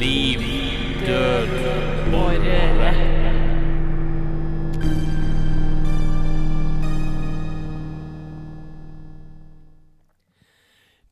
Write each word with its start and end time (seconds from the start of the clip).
Liv, 0.00 0.40
død, 1.06 1.50
og 2.16 2.30
røre. 2.44 2.92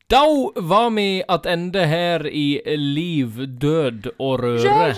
Da 0.09 0.23
var 0.55 0.89
vi 0.95 1.21
attende 1.29 1.85
her 1.85 2.25
i 2.25 2.61
Liv, 2.65 3.37
død 3.61 4.09
og 4.17 4.39
røre. 4.41 4.89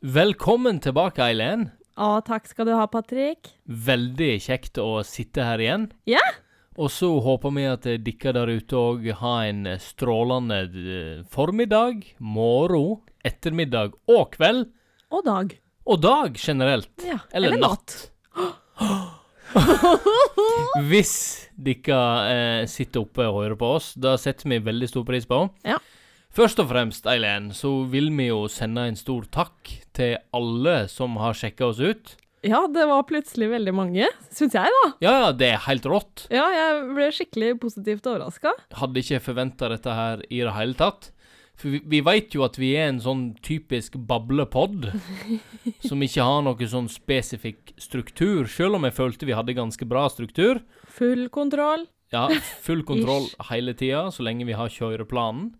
Velkommen 0.00 0.78
tilbake, 0.78 1.26
Eileen. 1.26 1.72
Å, 1.98 2.20
takk 2.22 2.46
skal 2.46 2.70
du 2.70 2.76
ha, 2.78 2.86
Patrick. 2.86 3.50
Veldig 3.66 4.36
kjekt 4.46 4.78
å 4.78 5.02
sitte 5.02 5.42
her 5.42 5.58
igjen. 5.58 5.90
Ja. 6.06 6.22
Og 6.78 6.92
så 6.94 7.08
håper 7.24 7.54
vi 7.56 7.64
at 7.66 7.86
dere 8.06 8.32
der 8.36 8.50
ute 8.54 8.78
òg 8.78 9.06
har 9.18 9.48
en 9.48 9.64
strålende 9.82 10.60
eh, 10.78 11.24
formiddag, 11.26 12.04
morgen, 12.22 13.00
ettermiddag 13.26 13.96
og 14.06 14.36
kveld. 14.36 14.68
Og 15.10 15.24
dag. 15.26 15.56
Og 15.88 15.98
dag 16.04 16.38
generelt. 16.38 16.92
Ja. 17.02 17.18
Eller, 17.34 17.58
natt. 17.58 18.12
Hvis 20.90 21.16
dere 21.58 21.98
eh, 22.30 22.62
sitter 22.70 23.02
oppe 23.02 23.26
og 23.26 23.40
hører 23.40 23.58
på 23.58 23.72
oss, 23.80 23.90
da 23.98 24.14
setter 24.20 24.54
vi 24.54 24.60
veldig 24.62 24.92
stor 24.92 25.08
pris 25.08 25.26
på. 25.26 25.48
Ja. 25.66 25.80
Først 26.30 26.62
og 26.62 26.70
fremst, 26.70 27.08
Eileen, 27.10 27.50
så 27.56 27.72
vil 27.90 28.12
vi 28.14 28.28
jo 28.28 28.44
sende 28.52 28.86
en 28.86 29.00
stor 29.00 29.26
takk 29.34 29.72
til 29.96 30.14
alle 30.36 30.84
som 30.92 31.18
har 31.18 31.34
sjekka 31.34 31.72
oss 31.72 31.82
ut. 31.82 32.14
Ja, 32.46 32.62
det 32.70 32.84
var 32.86 33.02
plutselig 33.08 33.48
veldig 33.50 33.74
mange, 33.74 34.08
syns 34.30 34.54
jeg, 34.54 34.70
da. 34.74 34.88
Ja, 35.02 35.12
ja, 35.24 35.30
det 35.34 35.52
er 35.52 35.62
helt 35.66 35.86
rått. 35.90 36.26
Ja, 36.30 36.46
jeg 36.54 36.82
ble 36.94 37.08
skikkelig 37.14 37.54
positivt 37.62 38.06
overraska. 38.06 38.52
Hadde 38.78 39.02
ikke 39.02 39.22
forventa 39.24 39.70
dette 39.72 39.94
her 39.94 40.22
i 40.28 40.42
det 40.44 40.54
hele 40.54 40.78
tatt. 40.78 41.10
For 41.58 41.74
vi, 41.74 41.80
vi 41.90 42.00
veit 42.06 42.36
jo 42.36 42.44
at 42.46 42.54
vi 42.60 42.70
er 42.78 42.92
en 42.92 43.00
sånn 43.02 43.24
typisk 43.42 43.96
bablepod, 44.08 44.92
som 45.88 46.04
ikke 46.06 46.26
har 46.28 46.44
noe 46.46 46.70
sånn 46.70 46.86
spesifikk 46.92 47.74
struktur, 47.82 48.46
sjøl 48.46 48.78
om 48.78 48.86
jeg 48.86 48.94
følte 49.00 49.26
vi 49.26 49.34
hadde 49.34 49.58
ganske 49.58 49.88
bra 49.90 50.06
struktur. 50.12 50.62
Full 51.00 51.26
kontroll. 51.34 51.88
Ja, 52.14 52.28
full 52.62 52.86
kontroll 52.86 53.26
hele 53.50 53.74
tida, 53.76 54.06
så 54.14 54.22
lenge 54.26 54.46
vi 54.48 54.56
har 54.56 54.70
kjøreplanen. 54.72 55.50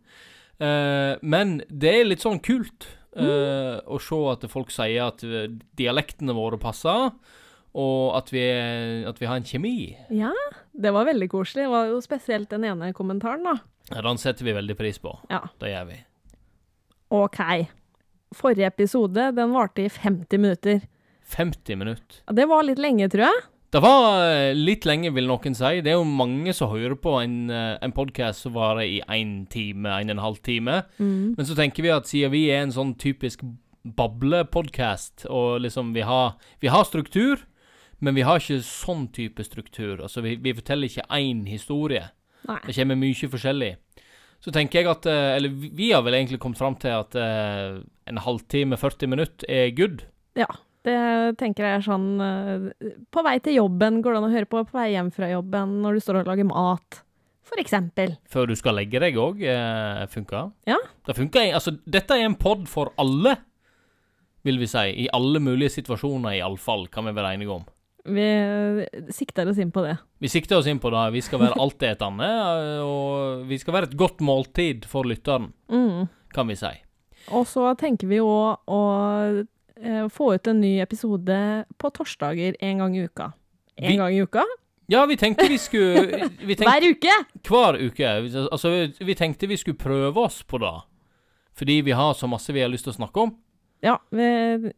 Uh, 0.58 1.18
men 1.22 1.60
det 1.70 1.90
er 2.00 2.08
litt 2.08 2.24
sånn 2.24 2.40
kult 2.42 2.86
eh, 3.18 3.78
og 3.86 4.00
se 4.04 4.18
at 4.32 4.46
folk 4.52 4.70
sier 4.74 5.08
at 5.10 5.24
eh, 5.26 5.50
dialektene 5.78 6.34
våre 6.36 6.58
passer, 6.62 7.10
og 7.78 8.16
at 8.16 8.30
vi, 8.32 8.42
at 9.06 9.18
vi 9.20 9.28
har 9.28 9.38
en 9.38 9.46
kjemi. 9.46 9.74
Ja, 10.14 10.32
det 10.72 10.92
var 10.94 11.06
veldig 11.06 11.28
koselig. 11.30 11.66
Det 11.66 11.72
var 11.74 11.90
jo 11.90 11.98
spesielt 12.02 12.48
den 12.50 12.64
ene 12.66 12.92
kommentaren, 12.96 13.44
da. 13.46 13.58
Ja, 13.92 14.02
Den 14.04 14.18
setter 14.20 14.44
vi 14.48 14.56
veldig 14.56 14.76
pris 14.78 14.98
på. 15.00 15.12
Ja. 15.30 15.42
Det 15.60 15.70
gjør 15.72 15.90
vi. 15.92 15.98
OK. 17.14 17.38
Forrige 18.36 18.68
episode, 18.68 19.30
den 19.36 19.54
varte 19.54 19.84
i 19.86 19.92
50 19.92 20.40
minutter. 20.40 20.82
50 21.28 21.76
minutter. 21.80 22.22
Ja, 22.26 22.32
Det 22.40 22.48
var 22.48 22.66
litt 22.66 22.80
lenge, 22.82 23.08
tror 23.12 23.28
jeg. 23.28 23.46
Det 23.68 23.80
var 23.84 24.22
eh, 24.24 24.56
litt 24.56 24.86
lenge, 24.88 25.10
vil 25.12 25.28
noen 25.28 25.56
si. 25.56 25.80
Det 25.84 25.92
er 25.92 25.98
jo 25.98 26.08
mange 26.08 26.54
som 26.56 26.70
hører 26.72 26.96
på 26.96 27.18
en, 27.20 27.50
eh, 27.52 27.74
en 27.84 27.92
podkast 27.92 28.46
som 28.46 28.54
varer 28.56 28.86
i 28.86 29.00
én 29.12 29.42
time, 29.52 29.90
en 29.92 30.08
og 30.08 30.14
en 30.14 30.22
halv 30.24 30.38
time. 30.46 30.78
Mm. 30.96 31.34
Men 31.36 31.48
så 31.48 31.56
tenker 31.56 31.84
vi 31.84 31.92
at 31.92 32.08
siden 32.08 32.32
vi 32.32 32.46
er 32.48 32.62
en 32.64 32.72
sånn 32.72 32.94
typisk 32.96 33.44
bablepodkast, 33.98 35.26
og 35.28 35.60
liksom 35.66 35.92
vi 35.96 36.06
har, 36.08 36.38
vi 36.64 36.72
har 36.72 36.86
struktur, 36.88 37.44
men 38.00 38.16
vi 38.16 38.24
har 38.24 38.40
ikke 38.40 38.62
sånn 38.64 39.10
type 39.12 39.44
struktur. 39.44 40.00
Altså, 40.00 40.24
vi, 40.24 40.38
vi 40.40 40.56
forteller 40.56 40.88
ikke 40.88 41.04
én 41.18 41.44
historie. 41.50 42.06
Nei. 42.48 42.62
Det 42.64 42.76
kommer 42.78 42.96
mye 42.96 43.30
forskjellig. 43.34 43.74
Så 44.40 44.54
tenker 44.54 44.80
jeg 44.80 44.86
at 44.86 45.06
eh, 45.10 45.32
Eller 45.34 45.50
vi 45.50 45.90
har 45.90 46.04
vel 46.06 46.14
egentlig 46.14 46.38
kommet 46.40 46.60
fram 46.60 46.76
til 46.78 46.94
at 46.94 47.16
en 47.18 48.20
halvtime, 48.24 48.78
40 48.80 49.12
minutter 49.12 49.50
er 49.50 49.74
good. 49.76 50.06
Ja, 50.38 50.48
det 50.86 51.38
tenker 51.40 51.64
jeg 51.66 51.78
er 51.80 51.84
sånn 51.84 52.06
eh, 52.22 52.86
På 53.10 53.22
vei 53.26 53.38
til 53.42 53.56
jobben 53.58 54.00
går 54.04 54.14
det 54.14 54.20
an 54.22 54.26
å 54.28 54.32
høre 54.32 54.48
på, 54.48 54.62
på 54.68 54.76
vei 54.78 54.92
hjem 54.94 55.10
fra 55.14 55.28
jobben, 55.30 55.78
når 55.82 55.98
du 55.98 56.00
står 56.04 56.20
og 56.22 56.30
lager 56.30 56.46
mat, 56.48 57.02
eksempel. 57.58 58.12
Før 58.28 58.46
du 58.46 58.54
skal 58.56 58.76
legge 58.78 59.00
deg 59.02 59.16
òg, 59.18 59.40
eh, 59.42 60.04
funker. 60.12 60.52
Ja. 60.68 60.76
Det 61.08 61.16
funker. 61.16 61.48
Altså, 61.56 61.72
dette 61.88 62.14
er 62.14 62.26
en 62.28 62.36
pod 62.38 62.68
for 62.70 62.92
alle, 63.00 63.34
vil 64.46 64.60
vi 64.60 64.68
si. 64.70 64.84
I 65.04 65.08
alle 65.16 65.40
mulige 65.42 65.72
situasjoner, 65.78 66.36
iallfall, 66.38 66.86
kan 66.92 67.08
vi 67.08 67.16
være 67.16 67.34
enige 67.34 67.56
om. 67.56 67.64
Vi 68.08 68.24
eh, 68.24 69.02
sikter 69.12 69.48
oss 69.50 69.58
inn 69.58 69.72
på 69.74 69.82
det. 69.84 69.96
Vi 70.22 70.30
sikter 70.30 70.60
oss 70.60 70.68
inn 70.70 70.78
på 70.80 70.92
det. 70.94 71.06
Vi 71.16 71.24
skal 71.24 71.42
være 71.42 71.58
altetende, 71.64 72.28
og 72.84 73.46
vi 73.48 73.58
skal 73.58 73.74
være 73.74 73.90
et 73.90 73.96
godt 73.98 74.20
måltid 74.24 74.86
for 74.88 75.08
lytteren, 75.08 75.50
Mm. 75.72 76.06
kan 76.32 76.46
vi 76.48 76.54
si. 76.56 76.70
Og 77.32 77.44
så 77.48 77.74
tenker 77.76 78.08
vi 78.08 78.20
jo 78.22 78.28
å 78.28 78.82
få 80.12 80.32
ut 80.34 80.46
en 80.50 80.60
ny 80.60 80.78
episode 80.82 81.38
på 81.78 81.90
torsdager 81.94 82.56
en 82.60 82.78
gang 82.82 82.96
i 82.96 83.04
uka. 83.06 83.32
En 83.76 83.92
Vi- 83.92 83.96
gang 84.00 84.14
i 84.14 84.22
uka? 84.22 84.44
Ja, 84.90 85.02
vi 85.06 85.16
tenkte 85.20 85.48
vi 85.48 85.58
skulle 85.60 86.28
vi 86.48 86.54
tenkte, 86.56 86.70
Hver 86.72 86.86
uke! 86.90 87.16
Hver 87.48 87.76
uke. 87.82 88.12
Altså, 88.50 88.70
vi 89.04 89.14
tenkte 89.14 89.46
vi 89.50 89.56
skulle 89.60 89.76
prøve 89.78 90.16
oss 90.24 90.42
på 90.48 90.58
det. 90.62 90.72
Fordi 91.58 91.80
vi 91.82 91.92
har 91.92 92.14
så 92.14 92.26
masse 92.30 92.52
vi 92.54 92.62
har 92.62 92.70
lyst 92.72 92.84
til 92.88 92.94
å 92.94 92.98
snakke 93.02 93.20
om. 93.26 93.34
Ja, 93.84 93.98
vi, 94.10 94.24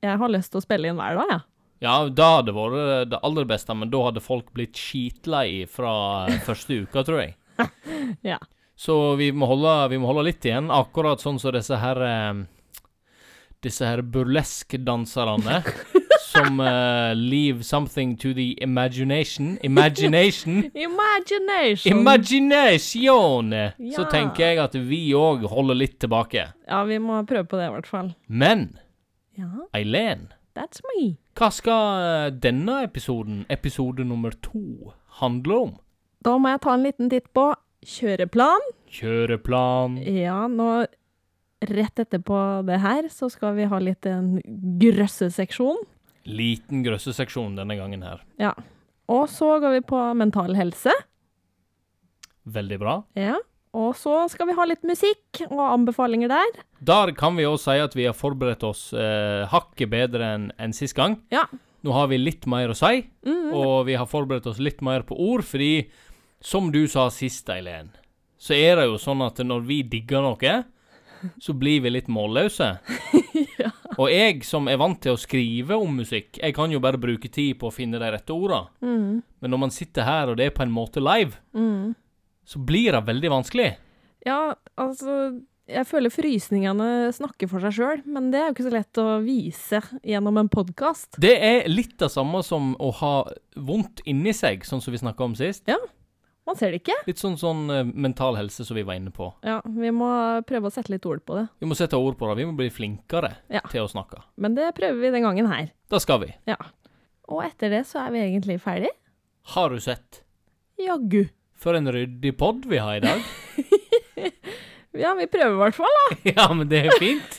jeg 0.02 0.18
har 0.20 0.28
lyst 0.32 0.50
til 0.52 0.60
å 0.60 0.64
spille 0.64 0.88
inn 0.90 0.98
hver 1.00 1.16
dag, 1.20 1.30
jeg. 1.30 1.40
Ja, 1.80 1.94
det 2.12 2.26
hadde 2.26 2.52
vært 2.52 3.08
det 3.14 3.20
aller 3.24 3.46
beste, 3.48 3.72
men 3.76 3.88
da 3.92 4.02
hadde 4.04 4.20
folk 4.20 4.50
blitt 4.52 4.76
skitlei 4.76 5.62
fra 5.70 5.92
første 6.44 6.82
uka, 6.84 7.04
tror 7.06 7.22
jeg. 7.22 7.36
Ja. 8.26 8.36
Så 8.80 8.94
vi 9.20 9.30
må 9.36 9.44
holde, 9.48 9.72
vi 9.92 9.98
må 10.00 10.08
holde 10.08 10.26
litt 10.30 10.44
igjen, 10.48 10.70
akkurat 10.72 11.20
sånn 11.20 11.38
som 11.40 11.52
disse 11.52 11.76
her 11.80 11.98
eh, 12.04 12.42
Disse 13.62 13.84
her 13.84 14.00
burlesk-danserne 14.02 15.58
som 16.30 16.60
uh, 16.62 17.12
leave 17.14 17.62
something 17.66 18.14
to 18.16 18.32
the 18.34 18.54
imagination. 18.62 19.58
Imagination. 19.62 20.70
Imagination! 20.74 21.90
Imagination! 21.98 23.52
Så 23.94 24.04
tenker 24.10 24.46
jeg 24.46 24.58
at 24.62 24.74
vi 24.88 25.02
òg 25.18 25.44
holder 25.50 25.74
litt 25.76 25.98
tilbake. 26.00 26.46
ja, 26.68 26.82
vi 26.88 26.98
må 26.98 27.20
prøve 27.28 27.44
på 27.50 27.58
det, 27.60 27.66
i 27.68 27.74
hvert 27.76 27.86
fall. 27.90 28.12
Men 28.28 28.70
Ja, 29.38 29.48
Eileen, 29.76 30.28
that's 30.56 30.80
me. 30.92 31.16
hva 31.38 31.48
skal 31.54 32.00
eh, 32.04 32.30
denne 32.42 32.82
episoden, 32.84 33.44
episode 33.48 34.04
nummer 34.04 34.30
to, 34.42 34.92
handle 35.20 35.54
om? 35.66 35.70
Da 36.24 36.34
må 36.38 36.48
jeg 36.52 36.60
ta 36.64 36.74
en 36.76 36.82
liten 36.84 37.08
titt 37.12 37.28
på 37.36 37.50
kjøreplan. 37.86 38.60
Kjøreplan 38.92 40.00
Ja, 40.04 40.42
nå 40.48 40.84
Rett 41.60 41.98
etterpå 42.00 42.64
det 42.64 42.78
her, 42.80 43.08
så 43.12 43.28
skal 43.30 43.54
vi 43.58 43.66
ha 43.68 43.78
litt 43.82 44.06
en 44.08 44.38
grøsseseksjon. 44.80 45.82
Liten 46.30 46.82
grøsseseksjon 46.86 47.56
denne 47.58 47.76
gangen 47.76 48.02
her. 48.06 48.22
Ja. 48.40 48.54
Og 49.10 49.26
så 49.28 49.58
går 49.60 49.74
vi 49.78 49.80
på 49.90 50.00
mental 50.16 50.54
helse. 50.56 50.92
Veldig 52.50 52.78
bra. 52.80 52.94
Ja. 53.18 53.36
Og 53.76 53.92
så 53.94 54.24
skal 54.32 54.48
vi 54.50 54.54
ha 54.58 54.64
litt 54.66 54.82
musikk 54.88 55.42
og 55.50 55.60
anbefalinger 55.68 56.32
der. 56.32 56.62
Der 56.82 57.12
kan 57.14 57.36
vi 57.38 57.44
også 57.46 57.70
si 57.76 57.82
at 57.84 57.94
vi 57.94 58.06
har 58.08 58.16
forberedt 58.18 58.64
oss 58.66 58.88
eh, 58.96 59.44
hakket 59.52 59.92
bedre 59.92 60.32
enn 60.34 60.48
en 60.58 60.74
sist 60.74 60.96
gang. 60.98 61.20
Ja. 61.30 61.44
Nå 61.86 61.94
har 61.94 62.08
vi 62.10 62.18
litt 62.18 62.48
mer 62.50 62.72
å 62.72 62.76
si, 62.76 63.04
Mm. 63.24 63.52
og 63.56 63.86
vi 63.86 63.94
har 63.96 64.06
forberedt 64.08 64.46
oss 64.50 64.58
litt 64.60 64.82
mer 64.84 65.02
på 65.06 65.16
ord, 65.16 65.44
fordi 65.46 65.88
som 66.40 66.70
du 66.72 66.86
sa 66.88 67.06
sist, 67.10 67.48
Eileen, 67.52 67.90
så 68.40 68.52
er 68.56 68.76
det 68.76 68.84
jo 68.90 68.98
sånn 69.00 69.22
at 69.24 69.36
når 69.44 69.62
vi 69.68 69.82
digger 69.82 70.20
noe, 70.24 70.64
så 71.40 71.52
blir 71.56 71.80
vi 71.84 71.90
litt 71.94 72.08
målløse. 72.08 72.70
Og 74.00 74.08
jeg 74.08 74.44
som 74.46 74.68
er 74.70 74.78
vant 74.80 75.00
til 75.02 75.12
å 75.12 75.20
skrive 75.20 75.76
om 75.76 75.98
musikk, 76.00 76.38
jeg 76.40 76.54
kan 76.56 76.72
jo 76.72 76.80
bare 76.80 77.00
bruke 77.00 77.28
tid 77.32 77.58
på 77.60 77.68
å 77.68 77.74
finne 77.74 77.98
de 78.00 78.08
rette 78.14 78.32
orda. 78.32 78.62
Mm. 78.80 79.20
Men 79.42 79.52
når 79.52 79.60
man 79.66 79.74
sitter 79.74 80.06
her, 80.06 80.30
og 80.32 80.38
det 80.40 80.46
er 80.48 80.54
på 80.56 80.62
en 80.64 80.72
måte 80.72 81.02
live, 81.04 81.36
Mm. 81.52 81.94
så 82.46 82.58
blir 82.64 82.92
det 82.96 83.04
veldig 83.06 83.30
vanskelig. 83.30 83.76
Ja, 84.26 84.54
altså 84.78 85.40
Jeg 85.70 85.86
føler 85.86 86.10
frysningene 86.10 87.12
snakker 87.14 87.46
for 87.46 87.60
seg 87.62 87.72
sjøl, 87.76 88.00
men 88.04 88.32
det 88.32 88.40
er 88.40 88.48
jo 88.48 88.54
ikke 88.56 88.64
så 88.66 88.72
lett 88.74 88.98
å 88.98 89.04
vise 89.22 89.78
gjennom 90.02 90.40
en 90.40 90.48
podkast. 90.50 91.14
Det 91.22 91.36
er 91.38 91.68
litt 91.70 91.92
det 92.00 92.08
samme 92.10 92.40
som 92.42 92.72
å 92.82 92.88
ha 92.98 93.12
vondt 93.54 94.02
inni 94.10 94.32
seg, 94.34 94.64
sånn 94.66 94.82
som 94.82 94.90
vi 94.90 94.98
snakka 94.98 95.22
om 95.28 95.36
sist. 95.38 95.62
Man 96.50 96.58
ser 96.58 96.72
det 96.74 96.80
ikke. 96.82 96.96
Litt 97.06 97.20
sånn, 97.22 97.36
sånn 97.38 97.60
eh, 97.70 97.84
mental 97.94 98.34
helse 98.40 98.64
som 98.66 98.74
vi 98.74 98.82
var 98.86 98.98
inne 98.98 99.12
på. 99.14 99.28
Ja, 99.46 99.60
Vi 99.64 99.92
må 99.94 100.08
prøve 100.48 100.66
å 100.66 100.74
sette 100.74 100.90
litt 100.90 101.06
ord 101.06 101.22
på 101.28 101.36
det. 101.38 101.44
Vi 101.62 101.68
må 101.70 101.76
sette 101.78 101.94
ord 102.00 102.16
på 102.18 102.26
det. 102.30 102.40
Vi 102.42 102.46
må 102.50 102.56
bli 102.58 102.66
flinkere 102.74 103.36
Ja. 103.54 103.62
til 103.70 103.84
å 103.86 103.90
snakke. 103.92 104.24
Men 104.36 104.56
det 104.58 104.72
prøver 104.74 104.98
vi 105.04 105.12
den 105.14 105.22
gangen 105.28 105.46
her. 105.46 105.70
Det 105.90 106.00
skal 106.02 106.18
vi. 106.24 106.32
Ja. 106.50 106.56
Og 107.30 107.44
etter 107.46 107.70
det 107.70 107.84
så 107.86 108.02
er 108.02 108.10
vi 108.16 108.24
egentlig 108.26 108.58
ferdig. 108.64 108.90
Har 109.54 109.70
du 109.70 109.78
sett? 109.80 110.24
Jaggu. 110.80 111.28
For 111.60 111.76
en 111.78 111.86
ryddig 111.92 112.34
pod 112.40 112.66
vi 112.66 112.78
har 112.82 112.96
i 112.98 113.04
dag. 113.06 113.22
Ja, 114.98 115.12
vi 115.14 115.28
prøver 115.30 115.54
i 115.54 115.60
hvert 115.60 115.76
fall, 115.78 115.92
da. 116.00 116.16
ja, 116.34 116.48
men 116.52 116.66
det 116.66 116.80
er 116.88 116.96
fint. 116.98 117.36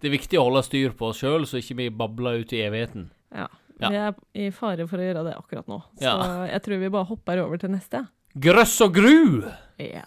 Det 0.00 0.08
er 0.08 0.14
viktig 0.16 0.38
å 0.40 0.46
holde 0.48 0.62
styr 0.64 0.94
på 0.96 1.10
oss 1.12 1.20
sjøl, 1.20 1.44
så 1.46 1.60
ikke 1.60 1.76
vi 1.82 1.88
babler 1.92 2.40
ut 2.40 2.52
i 2.56 2.62
evigheten. 2.64 3.10
Ja. 3.36 3.44
Ja. 3.82 3.90
Vi 3.90 3.98
er 3.98 4.46
i 4.46 4.50
fare 4.54 4.86
for 4.86 5.02
å 5.02 5.06
gjøre 5.06 5.24
det 5.26 5.34
akkurat 5.34 5.66
nå, 5.70 5.80
så 5.98 6.06
ja. 6.06 6.16
jeg 6.52 6.62
tror 6.66 6.82
vi 6.84 6.90
bare 6.94 7.10
hopper 7.10 7.42
over 7.42 7.58
til 7.58 7.72
neste. 7.74 8.04
Grøss 8.38 8.78
og 8.84 8.94
gru! 8.94 9.42
Ja. 9.82 10.06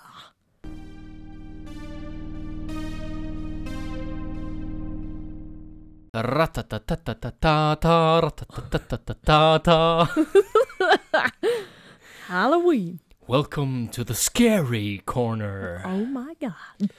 Halloween. 12.28 13.00
Welcome 13.28 13.90
to 13.90 14.06
the 14.06 14.16
scary 14.16 15.02
corner. 15.06 15.82
Oh 15.84 16.06
my 16.06 16.36
god. 16.40 16.90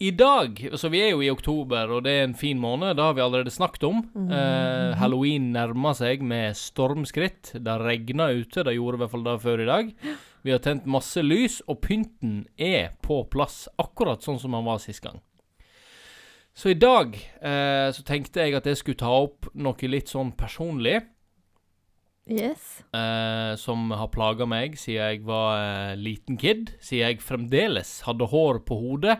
I 0.00 0.10
dag, 0.16 0.56
så 0.80 0.88
vi 0.88 1.02
er 1.04 1.10
jo 1.12 1.20
i 1.20 1.28
oktober, 1.28 1.90
og 1.92 2.06
det 2.06 2.12
er 2.16 2.22
en 2.24 2.34
fin 2.38 2.56
måned, 2.60 2.94
det 2.96 3.04
har 3.04 3.12
vi 3.18 3.20
allerede 3.20 3.52
snakket 3.52 3.82
om. 3.84 3.98
Eh, 4.32 4.94
Halloween 4.96 5.50
nærmer 5.52 5.92
seg 5.98 6.22
med 6.24 6.56
stormskritt. 6.56 7.50
Det 7.60 7.74
regner 7.82 8.32
ute, 8.40 8.64
det 8.64 8.78
gjorde 8.78 8.96
i 8.96 9.02
hvert 9.02 9.12
fall 9.12 9.26
det 9.28 9.34
før 9.44 9.60
i 9.60 9.68
dag. 9.68 9.90
Vi 10.40 10.54
har 10.54 10.62
tent 10.64 10.88
masse 10.88 11.20
lys, 11.20 11.58
og 11.68 11.82
pynten 11.84 12.46
er 12.56 12.94
på 13.04 13.20
plass, 13.28 13.66
akkurat 13.76 14.24
sånn 14.24 14.40
som 14.40 14.56
han 14.56 14.64
var 14.70 14.80
sist 14.80 15.04
gang. 15.04 15.20
Så 16.56 16.72
i 16.72 16.78
dag 16.80 17.12
eh, 17.20 17.92
så 17.92 18.00
tenkte 18.08 18.40
jeg 18.40 18.56
at 18.56 18.66
jeg 18.72 18.80
skulle 18.80 18.98
ta 19.04 19.12
opp 19.20 19.52
noe 19.54 19.92
litt 19.92 20.08
sånn 20.08 20.32
personlig, 20.32 21.02
Yes. 22.30 22.84
eh, 22.94 23.52
som 23.58 23.88
har 23.90 24.06
plaga 24.14 24.46
meg 24.46 24.76
siden 24.78 25.00
jeg 25.02 25.22
var 25.26 25.56
eh, 25.60 25.96
liten 25.98 26.36
kid. 26.38 26.72
Siden 26.78 27.08
jeg 27.08 27.24
fremdeles 27.24 27.96
hadde 28.06 28.28
hår 28.30 28.60
på 28.68 28.76
hodet. 28.78 29.16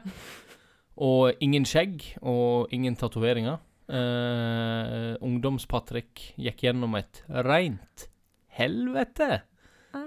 Og 0.98 1.36
ingen 1.40 1.66
skjegg 1.68 2.02
og 2.20 2.72
ingen 2.74 2.96
tatoveringer. 2.98 3.60
Uh, 3.90 5.16
Ungdoms-Patrick 5.26 6.28
gikk 6.38 6.62
gjennom 6.62 6.94
et 6.94 7.24
reint 7.42 8.06
helvete, 8.54 9.40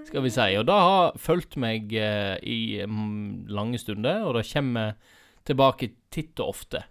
skal 0.08 0.24
vi 0.24 0.32
si. 0.32 0.46
Og 0.60 0.68
det 0.70 0.78
har 0.86 1.18
fulgt 1.20 1.58
meg 1.60 1.92
uh, 1.92 2.38
i 2.40 2.80
mm, 2.88 3.50
lange 3.52 3.82
stunder, 3.82 4.24
og 4.24 4.38
det 4.38 4.48
kommer 4.52 4.96
tilbake 5.44 5.92
titt 6.14 6.40
og 6.40 6.54
ofte. 6.54 6.86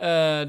Uh, 0.00 0.48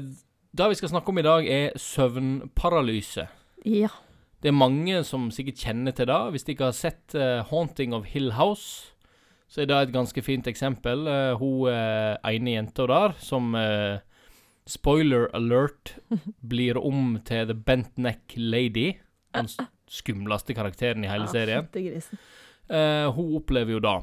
det 0.54 0.70
vi 0.70 0.80
skal 0.80 0.94
snakke 0.94 1.12
om 1.12 1.20
i 1.20 1.26
dag, 1.26 1.50
er 1.50 1.76
søvnparalyse. 1.76 3.26
Ja. 3.68 3.92
Det 4.40 4.48
er 4.52 4.56
mange 4.56 5.02
som 5.04 5.28
sikkert 5.32 5.60
kjenner 5.60 5.92
til 5.96 6.08
det. 6.08 6.20
Hvis 6.32 6.44
de 6.46 6.52
ikke 6.54 6.70
har 6.70 6.76
sett 6.76 7.14
'Haunting 7.14 7.94
of 7.96 8.04
Hill 8.04 8.32
House', 8.38 8.93
så 9.54 9.62
er 9.62 9.68
det 9.70 9.76
et 9.78 9.94
ganske 9.94 10.22
fint 10.26 10.48
eksempel. 10.50 11.06
Uh, 11.06 11.38
hun 11.38 11.68
uh, 11.70 12.18
ene 12.26 12.56
jenta 12.56 12.88
der 12.90 13.14
som 13.22 13.54
uh, 13.54 14.02
Spoiler 14.66 15.28
alert 15.36 15.92
blir 16.50 16.80
om 16.80 17.20
til 17.22 17.46
The 17.46 17.54
Bent 17.54 17.94
Neck 18.02 18.34
Lady. 18.34 18.96
Den 19.36 19.50
skumleste 19.86 20.56
karakteren 20.58 21.04
i 21.06 21.12
hele 21.12 21.28
serien. 21.30 21.68
Uh. 22.66 23.12
Hun 23.14 23.36
opplever 23.38 23.76
jo 23.76 23.80
da 23.84 23.98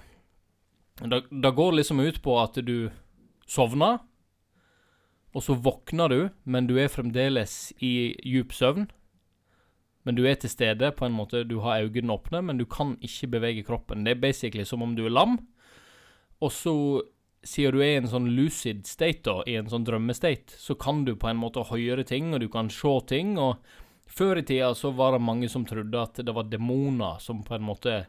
Det 1.01 1.24
det 1.31 1.51
går 1.57 1.80
liksom 1.81 2.00
ut 2.00 2.21
på 2.24 2.38
at 2.39 2.56
du 2.63 2.92
sovner, 3.50 4.00
og 5.36 5.44
så 5.44 5.56
våkner 5.57 6.07
du, 6.07 6.19
men 6.45 6.68
du 6.68 6.77
er 6.80 6.92
fremdeles 6.92 7.74
i 7.83 8.13
djup 8.24 8.53
søvn. 8.53 8.88
Men 10.03 10.18
du 10.18 10.24
er 10.25 10.38
til 10.42 10.50
stede 10.50 10.89
på 10.98 11.06
en 11.06 11.13
måte. 11.15 11.44
Du 11.45 11.59
har 11.62 11.83
øynene 11.86 12.15
åpne, 12.15 12.42
men 12.45 12.57
du 12.57 12.65
kan 12.65 12.95
ikke 13.06 13.30
bevege 13.36 13.65
kroppen. 13.65 14.06
Det 14.06 14.15
er 14.15 14.24
basically 14.24 14.65
som 14.65 14.81
om 14.81 14.95
du 14.98 15.06
er 15.06 15.13
lam. 15.13 15.38
Og 16.42 16.51
så, 16.51 16.74
siden 17.45 17.77
du 17.77 17.83
er 17.83 17.94
i 17.94 18.00
en 18.01 18.09
sånn 18.09 18.31
lucid 18.33 18.88
state, 18.89 19.21
da, 19.27 19.44
i 19.45 19.59
en 19.59 19.69
sånn 19.69 19.86
drømmestate, 19.86 20.57
så 20.57 20.75
kan 20.80 21.03
du 21.06 21.13
på 21.15 21.30
en 21.30 21.42
måte 21.42 21.68
høre 21.69 22.06
ting, 22.07 22.33
og 22.33 22.42
du 22.42 22.50
kan 22.50 22.71
se 22.74 22.95
ting. 23.12 23.36
Og 23.38 23.62
før 24.09 24.42
i 24.42 24.45
tida 24.48 24.74
så 24.77 24.94
var 24.98 25.13
det 25.13 25.21
mange 25.25 25.51
som 25.53 25.68
trodde 25.69 26.01
at 26.01 26.24
det 26.25 26.33
var 26.33 26.50
demoner 26.50 27.21
som 27.21 27.45
på 27.45 27.59
en 27.59 27.68
måte 27.69 28.01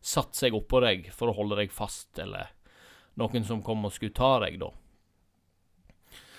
satte 0.00 0.38
seg 0.38 0.54
oppå 0.56 0.80
deg 0.84 1.10
for 1.12 1.28
å 1.28 1.36
holde 1.36 1.58
deg 1.58 1.74
fast, 1.74 2.14
eller 2.22 2.54
noen 3.20 3.44
som 3.44 3.60
kom 3.64 3.84
og 3.84 3.92
skulle 3.92 4.16
ta 4.16 4.38
deg, 4.46 4.60
da. 4.62 4.70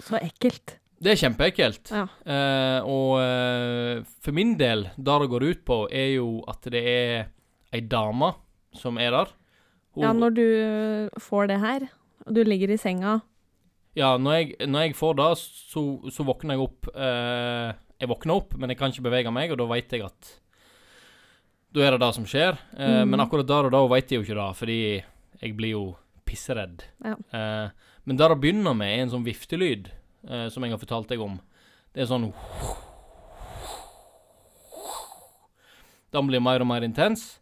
Så 0.02 0.18
ekkelt. 0.18 0.81
Det 1.02 1.12
er 1.16 1.20
kjempeekkelt. 1.24 1.90
Ja. 1.90 2.04
Eh, 2.30 2.80
og 2.86 3.16
eh, 3.24 4.04
for 4.22 4.36
min 4.38 4.54
del, 4.60 4.84
det 4.98 5.16
det 5.24 5.30
går 5.32 5.46
ut 5.50 5.64
på, 5.66 5.78
er 5.90 6.12
jo 6.20 6.44
at 6.52 6.68
det 6.70 6.82
er 6.86 7.32
ei 7.74 7.82
dame 7.90 8.34
som 8.78 8.98
er 9.02 9.12
der. 9.16 9.32
Hun- 9.96 10.06
Ja, 10.06 10.14
når 10.14 10.36
du 10.38 10.42
øh, 10.46 11.10
får 11.20 11.48
det 11.50 11.60
her, 11.60 11.88
og 12.26 12.34
du 12.36 12.44
ligger 12.44 12.70
i 12.72 12.78
senga 12.78 13.20
Ja, 13.96 14.14
når 14.18 14.32
jeg, 14.38 14.68
når 14.70 14.80
jeg 14.86 14.96
får 14.96 15.16
det, 15.20 15.30
så, 15.42 15.82
så 16.14 16.24
våkner 16.24 16.56
jeg 16.56 16.62
opp 16.64 16.88
eh, 16.96 17.74
Jeg 18.00 18.08
våkner 18.08 18.36
opp, 18.38 18.54
men 18.58 18.70
jeg 18.72 18.78
kan 18.80 18.94
ikke 18.94 19.04
bevege 19.10 19.34
meg, 19.36 19.52
og 19.52 19.58
da 19.60 19.66
veit 19.68 19.92
jeg 19.92 20.06
at 20.06 20.30
Da 21.76 21.82
er 21.84 21.92
det 21.98 22.00
det 22.06 22.14
som 22.16 22.26
skjer. 22.30 22.56
Eh, 22.78 23.02
mm. 23.04 23.10
Men 23.12 23.20
akkurat 23.26 23.48
der 23.50 23.68
og 23.68 23.72
da 23.76 23.82
veit 23.92 24.08
jeg 24.12 24.22
jo 24.22 24.24
ikke 24.28 24.38
det, 24.40 24.48
fordi 24.62 24.80
jeg 25.42 25.58
blir 25.58 25.72
jo 25.76 25.84
pisseredd. 26.28 26.86
Ja. 27.04 27.16
Eh, 27.34 27.70
men 28.06 28.18
det 28.18 28.30
det 28.32 28.40
begynner 28.42 28.74
med, 28.78 28.88
er 28.96 29.04
en 29.06 29.12
sånn 29.12 29.26
viftelyd, 29.28 29.90
eh, 30.30 30.48
som 30.54 30.64
jeg 30.64 30.74
har 30.74 30.82
fortalt 30.82 31.12
deg 31.12 31.22
om. 31.24 31.38
Det 31.92 32.04
er 32.04 32.10
sånn 32.10 32.32
Den 36.12 36.28
blir 36.28 36.44
mer 36.44 36.60
og 36.60 36.68
mer 36.68 36.84
intens. 36.84 37.40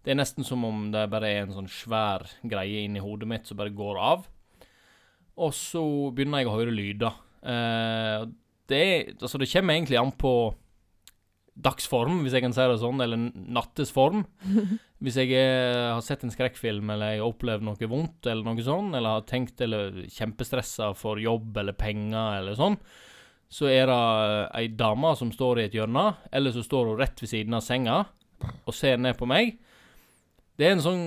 Det 0.00 0.14
er 0.14 0.16
nesten 0.16 0.46
som 0.46 0.62
om 0.64 0.86
det 0.92 1.02
bare 1.12 1.28
er 1.28 1.42
en 1.44 1.52
sånn 1.52 1.68
svær 1.68 2.22
greie 2.48 2.86
inni 2.86 3.02
hodet 3.02 3.28
mitt 3.28 3.48
som 3.48 3.58
bare 3.58 3.74
går 3.76 3.98
av. 4.00 4.22
Og 5.36 5.52
så 5.52 5.82
begynner 6.16 6.40
jeg 6.40 6.48
å 6.48 6.54
høre 6.54 6.72
lyder. 6.72 7.18
Eh, 7.44 8.22
det, 8.72 8.84
altså 9.20 9.38
det 9.38 9.50
kommer 9.50 9.76
egentlig 9.76 9.98
an 10.00 10.14
på 10.16 10.32
dagsform, 11.56 12.20
hvis 12.24 12.36
jeg 12.36 12.44
kan 12.44 12.54
si 12.54 12.64
det 12.68 12.76
sånn, 12.82 13.00
eller 13.02 13.30
nattesform. 13.34 14.26
Hvis 14.96 15.18
jeg 15.20 15.34
er, 15.36 15.74
har 15.92 16.00
sett 16.00 16.22
en 16.24 16.32
skrekkfilm, 16.32 16.88
eller 16.88 17.10
jeg 17.12 17.20
har 17.20 17.28
opplevd 17.28 17.66
noe 17.66 17.88
vondt, 17.90 18.28
eller 18.30 18.46
noe 18.46 18.62
sånn, 18.64 18.94
eller 18.96 19.18
har 19.18 19.26
tenkt 19.28 19.60
eller 19.60 19.98
kjempestressa 20.08 20.94
for 20.96 21.20
jobb 21.20 21.58
eller 21.60 21.76
penger, 21.76 22.38
eller 22.38 22.56
sånn, 22.56 22.78
så 23.52 23.68
er 23.68 23.90
det 23.90 23.98
ei 24.56 24.70
dame 24.72 25.10
som 25.20 25.28
står 25.34 25.60
i 25.60 25.66
et 25.68 25.76
hjørne, 25.76 26.06
eller 26.32 26.54
så 26.54 26.64
står 26.64 26.88
hun 26.88 27.00
rett 27.02 27.20
ved 27.20 27.30
siden 27.30 27.58
av 27.58 27.66
senga 27.66 27.98
og 28.64 28.72
ser 28.76 28.96
ned 29.00 29.18
på 29.20 29.28
meg. 29.28 29.58
Det 30.56 30.64
er 30.64 30.78
en 30.78 30.84
sånn 30.84 31.04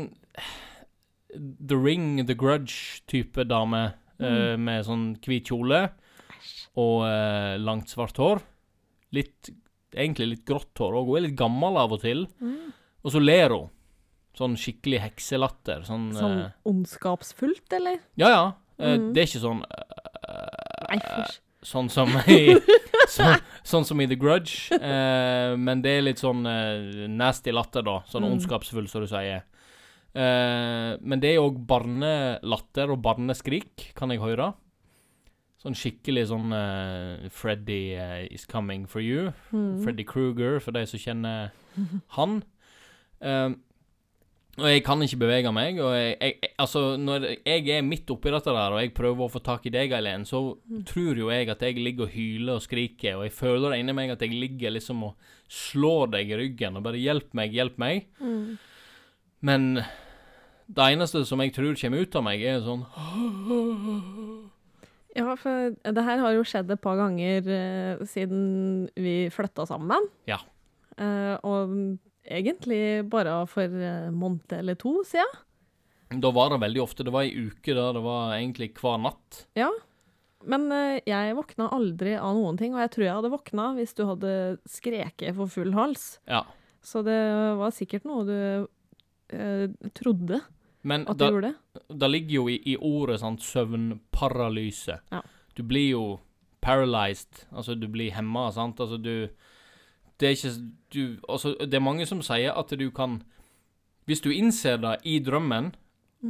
The 1.34 1.78
Ring, 1.78 2.22
The 2.26 2.38
Grudge-type 2.38 3.46
dame 3.50 3.82
eh, 4.22 4.56
med 4.58 4.86
sånn 4.86 5.10
hvit 5.26 5.50
kjole 5.50 5.82
og 6.80 7.04
eh, 7.06 7.58
langt 7.62 7.92
svart 7.92 8.22
hår. 8.22 8.42
Litt 9.18 9.50
Egentlig 9.96 10.28
litt 10.30 10.46
grått 10.46 10.78
hår 10.78 10.94
òg. 11.00 11.08
Hun 11.08 11.18
er 11.18 11.26
litt 11.28 11.38
gammel 11.40 11.78
av 11.82 11.92
og 11.96 12.02
til. 12.02 12.28
Mm. 12.42 12.72
Og 13.04 13.12
så 13.14 13.20
ler 13.24 13.50
hun. 13.56 13.70
Sånn 14.38 14.56
skikkelig 14.60 15.00
hekselatter. 15.02 15.82
Sånn, 15.88 16.12
Sånn 16.16 16.40
eh, 16.46 16.52
ondskapsfullt, 16.70 17.72
eller? 17.74 18.00
Ja, 18.16 18.30
ja. 18.30 18.44
Eh, 18.80 18.96
Mm. 18.96 19.10
Det 19.14 19.20
er 19.22 19.28
ikke 19.28 19.42
sånn 19.44 19.64
eh, 19.68 20.86
Nei, 20.90 21.00
fysj. 21.04 21.40
Sånn 21.68 21.90
som 21.92 22.08
i 22.32 22.56
sånn, 23.12 23.36
sånn 23.68 23.84
som 23.86 24.00
i 24.00 24.06
The 24.08 24.16
Grudge. 24.16 24.72
Eh, 24.78 25.56
men 25.60 25.82
det 25.84 25.98
er 25.98 26.06
litt 26.06 26.22
sånn 26.22 26.46
eh, 26.48 27.08
nasty 27.12 27.52
latter, 27.52 27.84
da. 27.84 27.98
Sånn 28.08 28.24
Mm. 28.24 28.38
ondskapsfull, 28.38 28.88
som 28.88 29.02
du 29.04 29.08
sier. 29.12 29.44
Eh, 30.16 30.96
men 31.02 31.20
det 31.20 31.34
er 31.36 31.42
òg 31.44 31.60
barnelatter 31.68 32.90
og 32.94 33.02
barneskrik, 33.04 33.90
kan 33.96 34.10
jeg 34.14 34.22
høre. 34.24 34.54
Sånn 35.60 35.76
skikkelig 35.76 36.30
sånn 36.30 36.54
uh, 36.56 37.28
Freddy 37.36 37.98
uh, 38.00 38.22
is 38.32 38.46
coming 38.48 38.86
for 38.88 39.04
you. 39.04 39.34
Mm. 39.52 39.82
Freddy 39.84 40.06
Kruger, 40.08 40.62
for 40.64 40.76
de 40.76 40.86
som 40.88 41.02
kjenner 41.02 41.52
han. 42.18 42.40
Um, 43.20 43.58
og 44.60 44.68
jeg 44.68 44.84
kan 44.84 45.04
ikke 45.04 45.20
bevege 45.20 45.52
meg. 45.56 45.80
Og 45.84 45.92
jeg, 45.96 46.16
jeg, 46.20 46.52
altså, 46.60 46.84
når 47.00 47.28
jeg 47.48 47.68
er 47.76 47.86
midt 47.86 48.12
oppi 48.12 48.32
dette 48.34 48.54
der, 48.56 48.76
og 48.76 48.82
jeg 48.82 48.94
prøver 48.96 49.26
å 49.26 49.32
få 49.32 49.42
tak 49.44 49.68
i 49.68 49.74
deg, 49.74 49.94
Eileen, 49.96 50.26
så 50.28 50.42
tror 50.88 51.20
jo 51.20 51.32
jeg 51.32 51.52
at 51.52 51.64
jeg 51.64 51.80
ligger 51.80 52.08
og 52.08 52.14
hyler 52.16 52.60
og 52.60 52.66
skriker, 52.66 53.20
og 53.20 53.28
jeg 53.28 53.36
føler 53.36 53.78
inni 53.78 53.96
meg 53.96 54.14
at 54.16 54.24
jeg 54.24 54.36
ligger 54.36 54.76
liksom 54.76 55.04
og 55.10 55.32
slår 55.50 56.14
deg 56.16 56.32
i 56.32 56.40
ryggen 56.40 56.78
og 56.78 56.86
bare 56.86 57.00
'hjelp 57.02 57.34
meg, 57.38 57.56
hjelp 57.56 57.80
meg'. 57.82 58.06
Mm. 58.20 58.58
Men 59.42 59.84
det 60.70 60.86
eneste 60.94 61.26
som 61.26 61.42
jeg 61.42 61.54
tror 61.56 61.76
kommer 61.80 62.04
ut 62.04 62.16
av 62.16 62.24
meg, 62.24 62.44
er 62.44 62.60
sånn 62.62 62.84
Ja, 65.18 65.34
for 65.40 65.74
det 65.74 66.06
her 66.06 66.22
har 66.22 66.36
jo 66.36 66.46
skjedd 66.46 66.70
et 66.70 66.82
par 66.84 67.00
ganger 67.00 67.48
eh, 67.50 68.02
siden 68.08 68.88
vi 68.94 69.16
flytta 69.34 69.66
sammen. 69.70 70.06
Ja. 70.30 70.38
Eh, 71.00 71.36
og 71.48 71.74
egentlig 72.30 73.10
bare 73.10 73.42
for 73.50 73.66
en 73.66 74.18
måned 74.20 74.54
eller 74.54 74.78
to 74.80 75.00
siden. 75.08 75.46
Da 76.10 76.32
var 76.34 76.50
det 76.50 76.64
veldig 76.64 76.82
ofte 76.82 77.06
Det 77.06 77.12
var 77.14 77.28
ei 77.28 77.50
uke 77.50 77.76
der 77.78 77.94
det 77.94 78.02
var 78.02 78.34
egentlig 78.34 78.72
hver 78.80 78.98
natt. 79.02 79.44
Ja. 79.58 79.70
Men 80.48 80.70
eh, 80.72 81.02
jeg 81.10 81.36
våkna 81.36 81.68
aldri 81.76 82.16
av 82.16 82.38
noen 82.38 82.58
ting, 82.60 82.76
og 82.76 82.84
jeg 82.86 82.94
tror 82.94 83.06
jeg 83.06 83.18
hadde 83.18 83.34
våkna 83.34 83.66
hvis 83.76 83.96
du 83.98 84.06
hadde 84.08 84.34
skreket 84.70 85.36
for 85.38 85.52
full 85.52 85.74
hals. 85.76 86.14
Ja. 86.30 86.46
Så 86.86 87.04
det 87.04 87.20
var 87.60 87.76
sikkert 87.76 88.08
noe 88.08 88.24
du 88.28 88.38
eh, 89.36 89.68
trodde 89.98 90.40
Men 90.82 91.06
at 91.12 91.20
du 91.20 91.26
gjorde. 91.26 91.54
det 91.90 92.10
ligger 92.10 92.36
jo 92.36 92.48
i, 92.50 92.58
i 92.72 92.76
ordet 92.78 93.20
sant, 93.20 93.44
søvnparalyse. 93.44 95.00
Ja. 95.12 95.22
Du 95.56 95.64
blir 95.64 95.90
jo 95.90 96.04
paralyzed, 96.62 97.46
altså 97.52 97.76
du 97.76 97.88
blir 97.88 98.14
hemma, 98.16 98.50
sant. 98.52 98.80
Altså 98.80 98.98
du 98.98 99.30
Det 100.20 100.28
er 100.28 100.36
ikke 100.36 100.72
du 100.94 101.20
Altså, 101.30 101.56
det 101.60 101.74
er 101.74 101.84
mange 101.84 102.06
som 102.06 102.22
sier 102.22 102.52
at 102.52 102.70
du 102.70 102.90
kan 102.92 103.24
Hvis 104.06 104.22
du 104.22 104.32
innser 104.32 104.78
det 104.78 104.98
i 105.04 105.20
drømmen, 105.20 105.76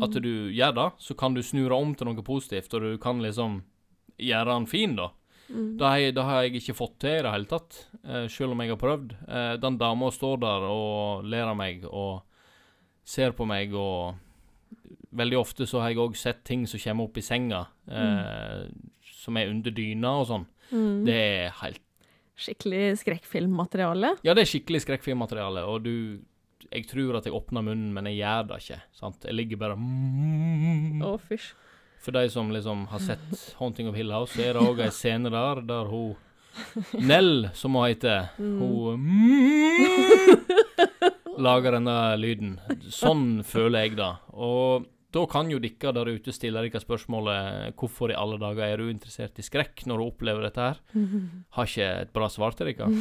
at 0.03 0.12
du 0.12 0.51
gjør 0.53 0.74
det, 0.75 0.89
så 1.00 1.13
kan 1.13 1.34
du 1.34 1.41
snu 1.41 1.63
det 1.63 1.74
om 1.74 1.96
til 1.96 2.06
noe 2.06 2.22
positivt, 2.22 2.74
og 2.74 2.82
du 2.82 2.98
kan 3.01 3.22
liksom 3.24 3.63
gjøre 4.20 4.51
den 4.51 4.68
fin, 4.68 4.96
da. 4.96 5.10
Mm. 5.50 5.77
Det 5.79 5.86
har, 5.86 5.98
jeg, 5.98 6.15
det 6.15 6.25
har 6.27 6.41
jeg 6.44 6.60
ikke 6.60 6.75
fått 6.77 7.00
til 7.01 7.15
i 7.15 7.24
det 7.25 7.32
hele 7.34 7.50
tatt, 7.50 7.77
eh, 8.03 8.27
selv 8.29 8.53
om 8.53 8.62
jeg 8.62 8.70
har 8.70 8.82
prøvd. 8.82 9.15
Eh, 9.25 9.53
den 9.63 9.79
dama 9.82 10.12
står 10.13 10.41
der 10.44 10.65
og 10.70 11.24
ler 11.25 11.50
av 11.50 11.58
meg 11.58 11.88
og 11.89 12.22
ser 13.08 13.34
på 13.34 13.48
meg, 13.50 13.74
og 13.74 14.20
veldig 15.11 15.37
ofte 15.39 15.65
så 15.67 15.81
har 15.81 15.89
jeg 15.93 16.01
òg 16.03 16.15
sett 16.17 16.43
ting 16.47 16.65
som 16.69 16.79
kommer 16.79 17.09
opp 17.09 17.17
i 17.17 17.21
senga, 17.25 17.65
eh, 17.89 18.67
som 19.19 19.37
er 19.37 19.49
under 19.49 19.71
dyna 19.71 20.11
og 20.21 20.27
sånn. 20.29 20.45
Mm. 20.71 21.05
Det 21.05 21.19
er 21.19 21.53
helt 21.63 21.81
Skikkelig 22.39 23.01
skrekkfilmmateriale. 23.01 24.13
Ja, 24.23 24.31
det 24.33 24.45
er 24.45 24.47
skikkelig 24.47 24.79
skrekkfilmmateriale, 24.85 25.65
og 25.67 25.83
du 25.83 26.19
Jeg 26.71 26.85
tror 26.87 27.17
at 27.17 27.25
jeg 27.25 27.33
åpner 27.33 27.61
munnen, 27.65 27.91
men 27.93 28.05
jeg 28.05 28.17
gjør 28.19 28.47
det 28.47 28.57
ikke. 28.61 28.81
sant? 28.93 29.23
Jeg 29.25 29.33
ligger 29.33 29.57
bare 29.57 29.75
Å, 29.75 31.17
fysj. 31.19 31.53
For 31.99 32.11
de 32.15 32.29
som 32.29 32.51
liksom 32.51 32.87
har 32.87 32.99
sett 32.99 33.55
'Haunting 33.57 33.89
of 33.89 33.95
Hill 33.95 34.11
House', 34.11 34.35
så 34.35 34.41
er 34.43 34.53
det 34.53 34.61
òg 34.61 34.79
ei 34.79 34.89
scene 34.91 35.29
der 35.29 35.61
der 35.61 35.85
hun 35.89 36.15
Nell, 36.99 37.49
som 37.53 37.73
hun 37.75 37.87
heter, 37.87 38.29
hun 38.37 38.99
lager 41.45 41.75
denne 41.77 41.97
lyden. 42.19 42.55
Sånn 42.89 43.43
føler 43.43 43.87
jeg 43.87 43.97
det. 43.99 44.09
Og 44.33 44.85
da 45.09 45.23
kan 45.29 45.49
jo 45.49 45.57
dere 45.61 45.93
der 45.95 46.11
ute 46.13 46.33
stille 46.35 46.61
dere 46.61 46.81
spørsmålet 46.81 47.73
hvorfor 47.79 48.11
i 48.13 48.17
alle 48.17 48.37
dager 48.41 48.65
er 48.67 48.81
du 48.81 48.91
interessert 48.91 49.39
i 49.41 49.45
skrekk 49.45 49.87
når 49.89 49.97
du 50.01 50.05
opplever 50.05 50.45
dette 50.45 50.67
her? 50.67 50.81
Har 51.57 51.69
ikke 51.69 51.89
et 52.05 52.13
bra 52.13 52.29
svar 52.29 52.57
til 52.57 52.69
dere. 52.69 52.91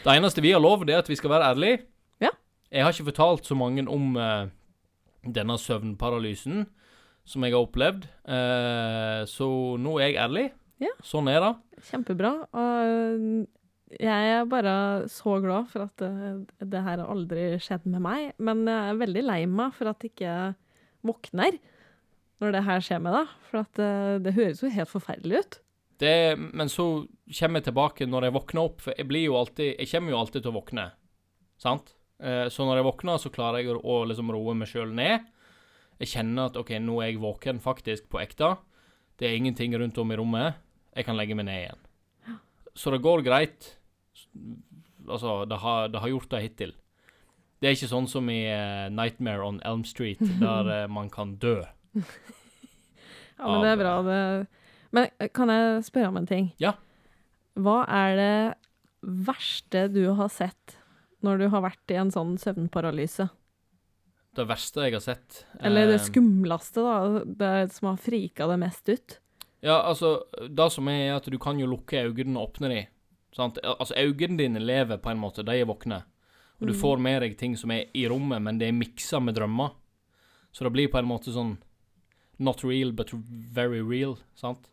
Det 0.00 0.14
eneste 0.16 0.42
vi 0.42 0.54
har 0.54 0.62
lov, 0.62 0.82
det 0.86 0.94
er 0.94 1.02
at 1.02 1.10
vi 1.10 1.18
skal 1.18 1.30
være 1.34 1.50
ærlige. 1.52 1.82
Ja. 2.22 2.30
Jeg 2.72 2.84
har 2.86 2.94
ikke 2.94 3.10
fortalt 3.10 3.46
så 3.46 3.54
mange 3.58 3.84
om 3.90 4.16
uh, 4.16 4.48
denne 5.22 5.56
søvnparalysen 5.60 6.64
som 7.28 7.44
jeg 7.44 7.52
har 7.54 7.66
opplevd, 7.66 8.06
uh, 8.26 9.22
så 9.28 9.48
nå 9.78 9.98
er 10.00 10.10
jeg 10.10 10.18
ærlig. 10.24 10.46
Ja. 10.80 10.94
Sånn 11.04 11.28
er 11.30 11.42
det. 11.44 11.52
Kjempebra. 11.90 12.32
Og 12.56 14.00
jeg 14.00 14.32
er 14.32 14.48
bare 14.48 14.74
så 15.12 15.36
glad 15.44 15.68
for 15.70 15.84
at 15.84 16.00
det, 16.00 16.70
det 16.72 16.82
her 16.86 17.02
har 17.02 17.12
aldri 17.12 17.52
skjedd 17.60 17.86
med 17.90 18.02
meg. 18.06 18.32
Men 18.40 18.64
jeg 18.64 18.94
er 18.94 19.00
veldig 19.04 19.24
lei 19.26 19.40
meg 19.50 19.76
for 19.76 19.92
at 19.92 20.08
ikke 20.08 20.34
våkner 21.06 21.58
når 22.40 22.54
det 22.56 22.62
her 22.66 22.84
skjer 22.84 23.02
med 23.04 23.16
deg. 23.16 23.34
For 23.48 23.62
at 23.62 23.72
det, 23.78 23.90
det 24.26 24.36
høres 24.36 24.62
jo 24.64 24.72
helt 24.72 24.92
forferdelig 24.92 25.42
ut. 25.42 25.58
Det, 26.00 26.14
men 26.40 26.70
så 26.72 26.86
kommer 27.36 27.60
jeg 27.60 27.68
tilbake 27.68 28.08
når 28.08 28.26
jeg 28.26 28.36
våkner 28.38 28.70
opp, 28.70 28.78
for 28.80 28.96
jeg 28.96 29.08
blir 29.10 29.26
jo 29.26 29.34
alltid 29.36 29.74
Jeg 29.74 29.90
kommer 29.90 30.14
jo 30.14 30.20
alltid 30.22 30.46
til 30.46 30.52
å 30.52 30.56
våkne, 30.56 30.86
sant? 31.60 31.92
Uh, 32.20 32.46
så 32.52 32.64
når 32.64 32.80
jeg 32.80 32.88
våkner, 32.88 33.20
så 33.20 33.32
klarer 33.32 33.60
jeg 33.60 33.74
å, 33.74 33.82
å 33.84 34.00
liksom 34.08 34.32
roe 34.32 34.56
meg 34.56 34.70
sjøl 34.70 34.94
ned. 34.96 35.28
Jeg 36.00 36.12
kjenner 36.14 36.48
at 36.48 36.56
OK, 36.56 36.72
nå 36.80 37.02
er 37.02 37.12
jeg 37.12 37.20
våken 37.20 37.60
faktisk 37.60 38.08
på 38.12 38.22
ekte. 38.22 38.54
Det 39.20 39.28
er 39.28 39.36
ingenting 39.36 39.76
rundt 39.76 39.98
om 40.00 40.12
i 40.12 40.16
rommet. 40.16 40.56
Jeg 40.96 41.04
kan 41.04 41.18
legge 41.18 41.36
meg 41.36 41.50
ned 41.50 41.60
igjen. 41.66 41.82
Så 42.72 42.92
det 42.94 43.02
går 43.04 43.20
greit. 43.26 43.74
Altså, 45.04 45.42
det 45.48 45.58
har, 45.60 45.90
det 45.92 46.00
har 46.00 46.12
gjort 46.12 46.32
det 46.32 46.40
hittil. 46.46 46.72
Det 47.60 47.68
er 47.68 47.76
ikke 47.76 47.90
sånn 47.90 48.08
som 48.08 48.28
i 48.32 48.40
uh, 48.48 48.88
Nightmare 48.92 49.44
on 49.44 49.60
Elm 49.68 49.84
Street, 49.84 50.20
der 50.44 50.70
uh, 50.70 50.86
man 50.92 51.10
kan 51.12 51.36
dø. 51.42 51.60
Ja, 53.40 53.48
men 53.48 53.62
det 53.64 53.68
er 53.70 53.78
bra. 53.80 53.92
Det. 54.04 54.16
Men 54.92 55.06
eh, 55.16 55.30
kan 55.32 55.48
jeg 55.48 55.84
spørre 55.86 56.10
om 56.10 56.18
en 56.20 56.26
ting? 56.28 56.50
Ja. 56.60 56.74
Hva 57.56 57.82
er 57.88 58.16
det 58.18 58.34
verste 59.00 59.86
du 59.88 60.02
har 60.18 60.28
sett 60.28 60.76
når 61.24 61.40
du 61.40 61.46
har 61.54 61.64
vært 61.64 61.94
i 61.94 61.96
en 62.00 62.12
sånn 62.12 62.34
søvnparalyse? 62.40 63.30
Det 64.36 64.44
verste 64.46 64.84
jeg 64.84 64.94
har 64.94 65.02
sett 65.02 65.40
Eller 65.58 65.88
det 65.90 66.02
skumleste, 66.04 66.84
da? 66.84 67.24
Det 67.24 67.72
som 67.74 67.90
har 67.90 67.98
frika 68.04 68.46
det 68.50 68.60
mest 68.62 68.92
ut? 68.92 69.16
Ja, 69.64 69.80
altså, 69.82 70.20
det 70.48 70.68
som 70.72 70.88
er 70.88 71.16
at 71.16 71.26
du 71.28 71.36
kan 71.40 71.58
jo 71.60 71.68
lukke 71.68 72.04
øynene 72.06 72.38
og 72.38 72.52
åpne 72.52 72.70
dem. 72.72 72.92
Sant? 73.36 73.58
Altså, 73.64 73.96
øynene 73.98 74.38
dine 74.38 74.62
lever 74.62 75.00
på 75.02 75.10
en 75.12 75.20
måte, 75.20 75.44
de 75.46 75.56
er 75.58 75.68
våkne. 75.68 76.04
Og 76.60 76.66
du 76.68 76.72
Mm. 76.74 76.80
får 76.80 76.98
med 77.00 77.22
deg 77.22 77.38
ting 77.38 77.56
som 77.56 77.70
er 77.70 77.86
i 77.94 78.06
rommet, 78.08 78.42
men 78.42 78.58
det 78.58 78.68
er 78.68 78.72
miksa 78.72 79.20
med 79.20 79.34
drømmer. 79.34 79.70
Så 80.52 80.64
det 80.64 80.72
blir 80.72 80.88
på 80.88 80.98
en 80.98 81.06
måte 81.08 81.32
sånn 81.32 81.58
Not 82.38 82.62
real, 82.64 82.92
but 82.92 83.10
very 83.12 83.80
real, 83.82 84.16
sant? 84.34 84.70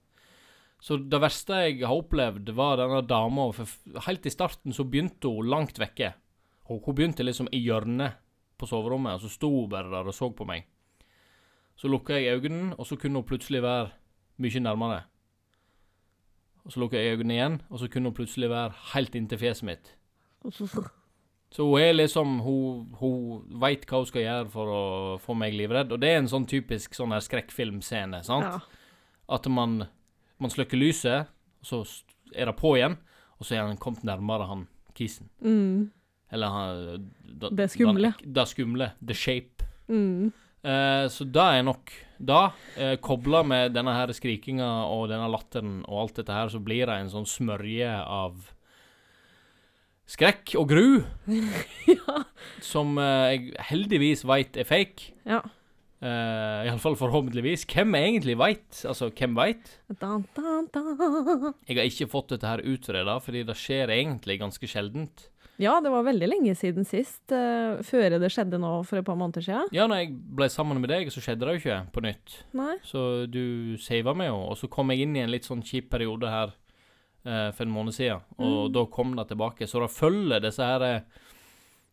Så 0.81 0.95
det 1.09 1.19
verste 1.19 1.49
jeg 1.67 1.81
har 1.85 1.95
opplevd, 2.01 2.53
var 2.55 2.77
denne 2.77 3.01
dama. 3.05 3.51
For 3.51 3.65
helt 4.05 4.25
i 4.25 4.29
starten 4.29 4.71
så 4.71 4.85
begynte 4.89 5.27
hun 5.27 5.49
langt 5.49 5.77
vekke. 5.77 6.13
Hun, 6.69 6.79
hun 6.85 6.95
begynte 6.95 7.25
liksom 7.25 7.49
i 7.51 7.59
hjørnet 7.65 8.13
på 8.57 8.67
soverommet, 8.67 9.15
og 9.15 9.21
så 9.21 9.29
sto 9.29 9.49
hun 9.49 9.69
bare 9.69 9.89
der 9.91 10.07
og 10.07 10.13
så 10.13 10.29
på 10.33 10.45
meg. 10.47 10.63
Så 11.75 11.89
lukka 11.91 12.15
jeg 12.15 12.39
øynene, 12.41 12.73
og 12.79 12.85
så 12.87 12.95
kunne 12.97 13.15
hun 13.19 13.23
plutselig 13.27 13.61
være 13.61 13.91
mye 14.39 14.59
nærmere. 14.63 15.03
Og 16.65 16.71
så 16.71 16.79
lukka 16.79 16.97
jeg 16.97 17.17
øynene 17.19 17.33
igjen, 17.35 17.61
og 17.69 17.79
så 17.79 17.87
kunne 17.91 18.09
hun 18.09 18.13
plutselig 18.15 18.49
være 18.49 18.73
helt 18.93 19.15
inntil 19.15 19.37
fjeset 19.39 19.63
mitt. 19.63 19.93
Så 21.53 21.63
hun 21.63 21.79
er 21.79 21.93
liksom 21.95 22.39
Hun, 22.43 22.87
hun 22.99 23.59
veit 23.61 23.85
hva 23.87 24.01
hun 24.01 24.09
skal 24.09 24.25
gjøre 24.25 24.49
for 24.51 24.71
å 24.71 24.83
få 25.23 25.35
meg 25.37 25.55
livredd. 25.55 25.93
Og 25.95 26.01
det 26.01 26.11
er 26.11 26.21
en 26.21 26.31
sånn 26.31 26.47
typisk 26.49 26.97
sånn 26.97 27.15
her 27.15 27.23
skrekkfilmscene, 27.23 28.23
sant? 28.27 28.47
Ja. 28.47 28.83
At 29.37 29.47
man, 29.51 29.81
man 30.39 30.53
slukker 30.53 30.79
lyset, 30.79 31.31
så 31.65 31.83
er 32.35 32.49
det 32.49 32.57
på 32.59 32.75
igjen, 32.77 32.97
og 33.39 33.47
så 33.47 33.57
er 33.57 33.65
han 33.65 33.79
kommet 33.81 34.05
nærmere 34.07 34.47
han 34.47 34.67
kisen. 34.97 35.29
Mm. 35.43 35.89
Eller 36.33 36.51
han 36.51 37.07
da, 37.23 37.51
Det 37.51 37.69
skumle. 37.71 38.13
Det 38.23 38.45
skumle. 38.49 38.91
The 38.99 39.15
shape. 39.15 39.67
Mm. 39.87 40.31
Eh, 40.67 41.05
så 41.13 41.23
det 41.23 41.47
er 41.59 41.63
nok 41.63 41.91
Da, 42.17 42.51
eh, 42.75 42.95
kobla 42.97 43.43
med 43.45 43.75
denne 43.75 43.93
her 43.93 44.09
skrikinga 44.09 44.89
og 44.89 45.11
denne 45.11 45.29
latteren 45.29 45.83
og 45.85 45.99
alt 46.01 46.15
dette 46.17 46.33
her, 46.33 46.49
så 46.49 46.57
blir 46.59 46.89
det 46.89 46.95
en 46.97 47.11
sånn 47.11 47.27
smørje 47.29 47.91
av 47.93 48.49
skrekk 50.07 50.55
og 50.59 50.69
gru 50.71 50.87
ja. 51.97 52.17
som 52.63 52.97
eh, 53.01 53.35
jeg 53.35 53.53
heldigvis 53.71 54.25
veit 54.27 54.57
er 54.59 54.67
fake. 54.67 55.13
ja. 55.27 55.43
Uh, 55.97 56.61
Iallfall 56.67 56.93
forhåpentligvis. 56.93 57.63
Hvem 57.65 57.95
egentlig 57.97 58.35
veit? 58.37 58.83
Altså, 58.85 59.07
hvem 59.09 59.33
veit? 59.33 59.71
Jeg 59.89 61.73
har 61.73 61.87
ikke 61.87 62.05
fått 62.11 62.35
dette 62.35 62.51
her 62.51 62.61
utreda, 62.61 63.15
fordi 63.23 63.41
det 63.47 63.55
skjer 63.57 63.89
egentlig 63.95 64.37
ganske 64.43 64.69
sjeldent. 64.69 65.25
Ja, 65.57 65.79
det 65.81 65.89
var 65.89 66.05
veldig 66.05 66.29
lenge 66.29 66.53
siden 66.53 66.85
sist. 66.85 67.23
Uh, 67.33 67.81
før 67.81 68.19
det 68.21 68.29
skjedde 68.29 68.61
nå 68.61 68.75
for 68.85 69.01
et 69.01 69.07
par 69.07 69.17
måneder 69.17 69.41
siden. 69.41 69.73
Ja, 69.73 69.89
når 69.89 70.03
jeg 70.03 70.13
ble 70.37 70.51
sammen 70.53 70.77
med 70.83 70.93
deg, 70.93 71.09
så 71.09 71.23
skjedde 71.23 71.47
det 71.47 71.57
jo 71.57 71.63
ikke 71.63 71.79
på 71.97 72.05
nytt. 72.05 72.37
Nei. 72.57 72.77
Så 72.85 73.25
du 73.25 73.73
sava 73.81 74.13
meg 74.13 74.29
jo, 74.29 74.37
og 74.51 74.61
så 74.61 74.69
kom 74.69 74.93
jeg 74.93 75.07
inn 75.07 75.17
i 75.17 75.25
en 75.25 75.33
litt 75.33 75.49
sånn 75.49 75.65
kjip 75.65 75.89
periode 75.97 76.29
her 76.29 76.53
eh, 77.27 77.51
for 77.51 77.67
en 77.67 77.73
måned 77.75 77.93
siden, 77.93 78.23
og 78.39 78.69
Mm. 78.69 78.73
da 78.73 78.85
kom 78.85 79.15
det 79.19 79.27
tilbake. 79.29 79.67
Så 79.67 79.81
det 79.83 79.91
følger 79.91 80.39
disse 80.41 80.63
her 80.63 80.81
eh, 80.87 81.01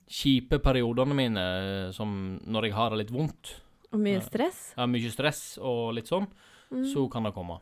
kjipe 0.09 0.59
periodene 0.63 1.15
mine 1.17 1.45
eh, 1.89 1.93
som 1.97 2.39
når 2.47 2.69
jeg 2.69 2.75
har 2.79 2.91
det 2.95 2.99
litt 3.03 3.13
vondt. 3.15 3.55
Og 3.95 4.01
mye 4.03 4.21
stress. 4.25 4.73
Ja, 4.77 4.87
mye 4.91 5.11
stress 5.13 5.43
og 5.63 5.95
litt 5.99 6.07
sånn, 6.11 6.27
Mm. 6.73 6.85
så 6.93 7.09
kan 7.13 7.23
det 7.25 7.35
komme. 7.35 7.61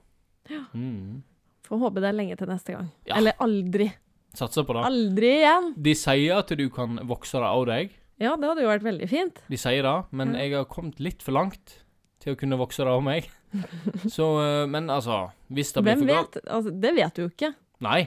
Ja. 0.48 0.64
Mm. 0.74 1.22
Får 1.66 1.78
håpe 1.78 2.00
det 2.00 2.08
er 2.08 2.16
lenge 2.16 2.36
til 2.38 2.46
neste 2.48 2.72
gang. 2.72 2.90
Ja. 3.06 3.16
Eller 3.18 3.32
aldri. 3.40 3.92
Satser 4.34 4.64
på 4.64 4.72
det. 4.72 4.84
Aldri 4.88 5.28
igjen! 5.42 5.74
De 5.76 5.92
sier 5.94 6.38
at 6.38 6.48
du 6.56 6.70
kan 6.70 6.96
vokse 7.06 7.32
det 7.36 7.50
av 7.50 7.66
deg. 7.66 7.90
Ja, 8.18 8.36
det 8.36 8.48
hadde 8.48 8.62
jo 8.62 8.68
vært 8.70 8.86
veldig 8.86 9.08
fint. 9.10 9.42
De 9.50 9.56
sier 9.60 9.82
det, 9.82 10.04
men 10.12 10.32
Ja. 10.34 10.40
jeg 10.40 10.52
har 10.54 10.64
kommet 10.64 10.98
litt 11.00 11.22
for 11.22 11.32
langt 11.32 11.82
til 12.20 12.34
å 12.34 12.38
kunne 12.38 12.56
vokse 12.56 12.78
det 12.78 12.86
av 12.88 13.02
meg. 13.02 13.28
Så, 14.16 14.26
eh, 14.42 14.64
men 14.70 14.88
altså 14.90 15.26
Hvis 15.52 15.72
det 15.76 15.82
blir 15.84 15.94
Hvem 15.96 16.02
for 16.06 16.12
galt 16.14 16.36
vet? 16.40 16.48
Altså, 16.56 16.72
det 16.82 16.92
vet 16.96 17.14
du 17.18 17.22
jo 17.26 17.30
ikke. 17.32 17.52
Nei, 17.84 18.00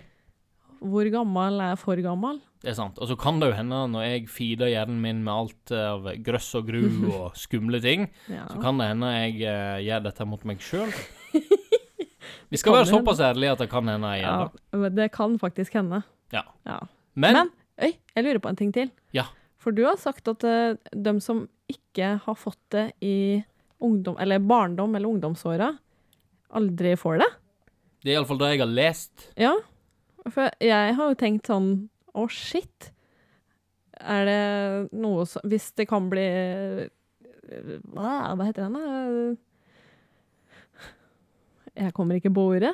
Hvor 0.86 1.08
gammel 1.14 1.62
er 1.62 1.75
for 1.80 1.96
gammel? 2.04 2.42
det 2.66 2.72
er 2.72 2.78
sant. 2.80 2.98
Og 2.98 3.06
så 3.12 3.14
kan 3.22 3.38
det 3.40 3.52
jo 3.52 3.56
hende, 3.60 3.78
når 3.94 4.02
jeg 4.08 4.22
feeder 4.34 4.72
hjernen 4.72 4.98
min 5.04 5.20
med 5.24 5.34
alt 5.36 5.72
eh, 5.75 5.84
av 5.92 6.08
grøss 6.25 6.48
og 6.58 6.66
gru 6.72 6.82
og 7.20 7.36
skumle 7.38 7.78
ting, 7.84 8.08
Ja. 8.32 8.48
så 8.50 8.58
kan 8.64 8.80
det 8.82 8.88
hende 8.90 9.12
jeg 9.14 9.36
eh, 9.46 9.84
gjør 9.86 10.08
dette 10.08 10.25
mot 10.25 10.46
meg 10.50 10.64
sjøl. 10.66 10.90
Vi 12.50 12.58
skal 12.58 12.72
Kan 12.72 12.78
være 12.80 12.86
hende. 12.90 12.98
såpass 13.00 13.22
ærlige 13.22 13.52
at 13.54 13.62
det 13.62 13.70
kan 13.70 13.88
hende 13.90 14.12
jeg 14.16 14.24
gjør 14.24 14.40
ja, 14.42 14.48
det. 14.50 14.80
men 14.82 14.96
det 14.98 15.08
kan 15.14 15.38
faktisk 15.42 15.74
hende. 15.78 16.02
Ja. 16.34 16.42
ja. 16.66 16.80
Men, 17.14 17.34
Men, 17.38 17.50
øy, 17.82 17.92
jeg 18.16 18.24
lurer 18.25 18.40
på 18.42 18.50
en 18.50 18.56
ting 18.60 18.74
til. 18.74 18.92
Ja. 19.14 19.25
For 19.62 19.72
du 19.74 19.84
har 19.86 19.98
sagt 20.02 20.28
at 20.30 20.44
uh, 20.46 20.78
de 20.94 21.14
som 21.22 21.46
ikke 21.72 22.16
har 22.25 22.38
fått 22.38 22.62
det 22.74 22.92
i 23.02 23.44
ungdom, 23.82 24.15
eller 24.20 24.39
barndom 24.39 24.96
eller 24.96 25.08
ungdomsåra, 25.10 25.77
aldri 26.55 26.96
får 26.98 27.17
det. 27.20 27.29
det 28.03 28.12
er 28.12 28.15
iallfall 28.20 28.38
det 28.39 28.50
jeg 28.53 28.60
har 28.63 28.72
lest. 28.74 29.25
Ja. 29.38 29.53
For 30.32 30.50
jeg 30.63 30.96
har 30.98 31.10
jo 31.12 31.15
tenkt 31.20 31.46
sånn 31.51 31.89
Å, 32.15 32.24
shit. 32.32 32.91
Er 34.00 34.25
det 34.25 34.94
noe 34.98 35.25
som 35.27 35.41
Hvis 35.46 35.67
det 35.75 35.86
kan 35.88 36.08
bli 36.10 36.24
Hva, 37.94 38.34
hva 38.36 38.46
heter 38.48 38.65
den, 38.65 38.74
da? 38.74 39.36
Jeg 41.75 41.94
kommer 41.94 42.15
ikke 42.20 42.32
på 42.34 42.46
ordet. 42.55 42.74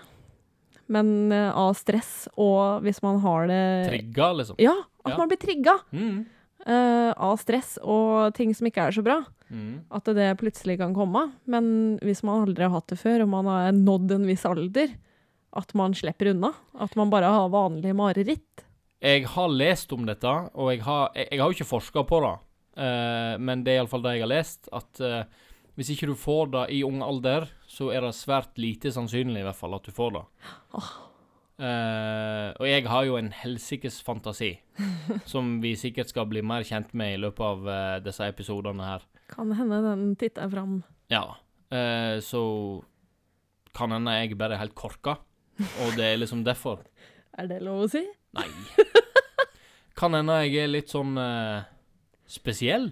Men 0.91 1.31
eh, 1.31 1.49
av 1.57 1.73
stress, 1.79 2.27
og 2.35 2.83
hvis 2.85 3.01
man 3.03 3.19
har 3.23 3.47
det 3.49 3.61
Trigga, 3.89 4.31
liksom. 4.41 4.55
Ja, 4.61 4.75
at 5.05 5.13
Ja. 5.13 5.17
man 5.17 5.29
blir 5.31 5.39
trigga 5.41 5.79
Mm. 5.91 6.25
uh, 6.67 7.11
av 7.17 7.37
stress 7.41 7.77
og 7.81 8.33
ting 8.35 8.53
som 8.53 8.67
ikke 8.67 8.87
er 8.87 8.91
så 8.91 9.01
bra. 9.03 9.23
Mm. 9.51 9.83
At 9.91 10.07
det 10.15 10.29
plutselig 10.39 10.77
kan 10.79 10.95
komme. 10.95 11.27
Men 11.51 11.99
hvis 12.01 12.23
man 12.23 12.45
aldri 12.47 12.65
har 12.65 12.73
hatt 12.73 12.91
det 12.93 12.99
før, 13.01 13.25
og 13.25 13.33
man 13.33 13.49
har 13.51 13.75
nådd 13.75 14.15
en 14.15 14.27
viss 14.29 14.47
alder, 14.47 14.95
at 15.51 15.73
man 15.75 15.95
slipper 15.97 16.31
unna? 16.31 16.53
At 16.79 16.95
man 16.95 17.11
bare 17.11 17.31
har 17.31 17.51
vanlige 17.51 17.97
mareritt? 17.97 18.65
Jeg 19.01 19.25
har 19.33 19.49
lest 19.49 19.91
om 19.95 20.05
dette, 20.07 20.31
og 20.53 20.71
jeg 20.71 20.83
har, 20.85 21.09
jeg, 21.17 21.27
jeg 21.31 21.41
har 21.41 21.49
jo 21.49 21.57
ikke 21.57 21.71
forska 21.71 22.03
på 22.07 22.21
det. 22.23 22.35
Uh, 22.77 23.35
men 23.41 23.65
det 23.65 23.73
er 23.73 23.81
iallfall 23.81 24.03
det 24.05 24.15
jeg 24.15 24.23
har 24.23 24.31
lest, 24.31 24.69
at 24.71 25.01
uh, 25.03 25.47
hvis 25.75 25.89
ikke 25.91 26.11
du 26.11 26.15
får 26.19 26.51
det 26.53 26.65
i 26.77 26.83
ung 26.87 27.01
alder, 27.03 27.49
så 27.67 27.89
er 27.91 28.05
det 28.05 28.13
svært 28.15 28.59
lite 28.61 28.91
sannsynlig 28.93 29.41
i 29.41 29.47
hvert 29.47 29.57
fall 29.57 29.75
at 29.75 29.87
du 29.87 29.95
får 29.95 30.13
det. 30.19 30.23
Eh, 31.61 32.47
og 32.57 32.65
jeg 32.65 32.87
har 32.89 33.05
jo 33.05 33.17
en 33.19 33.27
helsikes 33.37 33.99
fantasi, 34.01 34.55
som 35.31 35.59
vi 35.63 35.75
sikkert 35.79 36.09
skal 36.09 36.25
bli 36.29 36.41
mer 36.41 36.65
kjent 36.67 36.95
med 36.97 37.15
i 37.15 37.19
løpet 37.21 37.45
av 37.45 38.01
disse 38.01 38.25
episodene 38.27 38.87
her. 38.87 39.05
Kan 39.31 39.51
hende 39.57 39.81
den 39.85 40.05
titter 40.19 40.49
fram. 40.51 40.81
Ja. 41.11 41.23
eh, 41.71 42.19
så 42.23 42.41
kan 43.75 43.91
hende 43.95 44.11
jeg 44.19 44.35
bare 44.39 44.57
er 44.57 44.63
helt 44.65 44.75
korka, 44.75 45.17
og 45.83 45.93
det 45.95 46.05
er 46.13 46.17
liksom 46.19 46.43
derfor. 46.47 46.81
Er 47.39 47.47
det 47.47 47.61
lov 47.63 47.85
å 47.85 47.89
si? 47.91 48.01
Nei. 48.35 48.43
Kan 49.95 50.15
hende 50.17 50.35
jeg 50.43 50.57
er 50.65 50.71
litt 50.71 50.91
sånn 50.91 51.13
eh, 51.19 51.63
spesiell. 52.27 52.89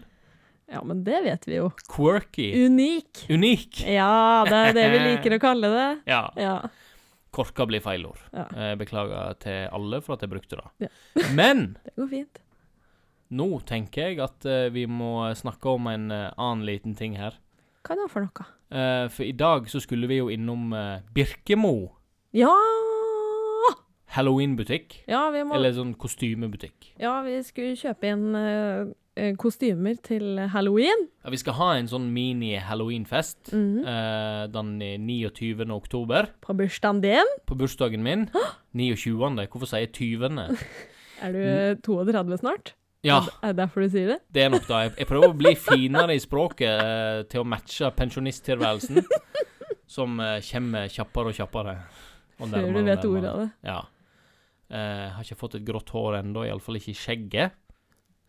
Ja, 0.69 0.79
men 0.85 1.01
det 1.03 1.17
vet 1.25 1.47
vi 1.49 1.57
jo. 1.57 1.69
Quirky. 1.89 2.45
Unik. 2.67 3.25
Unik. 3.33 3.81
Ja, 3.89 4.45
det 4.47 4.59
er 4.69 4.75
det 4.77 4.85
vi 4.93 4.99
liker 5.07 5.35
å 5.35 5.41
kalle 5.47 5.71
det. 5.73 5.87
Ja. 6.11 6.21
Ja. 6.39 6.53
Korka 7.35 7.65
blir 7.69 7.81
feilord. 7.83 8.21
Ja. 8.31 8.45
Eh, 8.55 8.75
beklager 8.79 9.35
til 9.43 9.65
alle 9.75 9.99
for 10.05 10.15
at 10.15 10.23
jeg 10.25 10.31
brukte 10.31 10.59
det. 10.61 10.87
Ja. 10.87 10.91
Men 11.35 11.65
Det 11.87 11.95
går 11.99 12.11
fint. 12.15 12.41
Nå 13.29 13.47
tenker 13.69 14.09
jeg 14.09 14.21
at 14.23 14.45
uh, 14.49 14.67
vi 14.73 14.85
må 14.89 15.29
snakke 15.37 15.75
om 15.75 15.89
en 15.91 16.09
uh, 16.11 16.29
annen 16.37 16.65
liten 16.67 16.95
ting 16.97 17.17
her. 17.19 17.37
Hva 17.85 17.95
er 17.95 18.01
det 18.01 18.09
for 18.11 18.25
noe? 18.25 18.47
Uh, 18.69 19.05
for 19.13 19.25
i 19.25 19.33
dag 19.33 19.69
så 19.69 19.81
skulle 19.81 20.09
vi 20.09 20.19
jo 20.19 20.29
innom 20.33 20.73
Birkemo 21.15 21.73
Ja! 22.37 22.53
Halloween-butikk. 24.09 25.03
Ja, 25.09 25.27
vi 25.29 25.43
må 25.45 25.53
Eller 25.53 25.75
sånn 25.77 25.93
kostymebutikk. 25.97 26.95
Ja, 26.97 27.19
vi 27.21 27.35
skulle 27.45 27.77
kjøpe 27.77 28.09
inn 28.09 28.33
kostymer 29.37 29.97
til 30.01 30.39
halloween. 30.49 31.03
Ja, 31.25 31.29
vi 31.29 31.37
skal 31.41 31.57
ha 31.59 31.67
en 31.77 31.89
sånn 31.91 32.07
mini-halloween-fest 32.15 33.51
-hmm. 33.51 33.85
eh, 33.85 34.47
den 34.49 34.79
29. 35.05 35.69
oktober. 35.71 36.29
På 36.41 36.53
bursdagen 36.53 37.01
din. 37.01 37.27
På 37.45 37.55
bursdagen 37.55 38.03
min. 38.03 38.29
29. 38.73 39.47
Hvorfor 39.51 39.65
sier 39.65 39.79
jeg 39.79 39.93
20.? 39.93 40.57
Er 41.21 41.31
du 41.31 41.81
32 41.83 42.37
snart? 42.37 42.73
Ja, 43.05 43.21
Er 43.41 43.53
det 43.53 43.61
derfor 43.61 43.85
du 43.85 43.93
sier 43.93 44.09
det? 44.11 44.17
det 44.35 44.41
er 44.43 44.49
nok. 44.51 44.65
Jeg, 44.67 44.91
jeg 44.97 45.07
prøver 45.07 45.31
å 45.31 45.35
bli 45.37 45.53
finere 45.55 46.15
i 46.17 46.19
språket 46.19 46.81
eh, 46.83 47.21
til 47.31 47.45
å 47.45 47.47
matche 47.47 47.87
pensjonisttilværelsen, 47.95 48.99
som 49.95 50.19
eh, 50.19 50.39
kommer 50.49 50.91
kjappere 50.91 51.31
og 51.31 51.37
kjappere. 51.37 51.77
og 52.39 52.51
Før 52.51 52.67
du 52.75 52.81
vet 52.83 53.07
ordet 53.07 53.29
av 53.31 53.39
det. 53.45 53.49
Ja. 53.63 53.79
Eh, 54.69 55.05
har 55.15 55.23
ikke 55.23 55.39
fått 55.39 55.55
et 55.57 55.67
grått 55.67 55.93
hår 55.95 56.19
ennå, 56.19 56.43
iallfall 56.45 56.77
ikke 56.77 56.91
i 56.91 56.97
skjegget. 56.97 57.55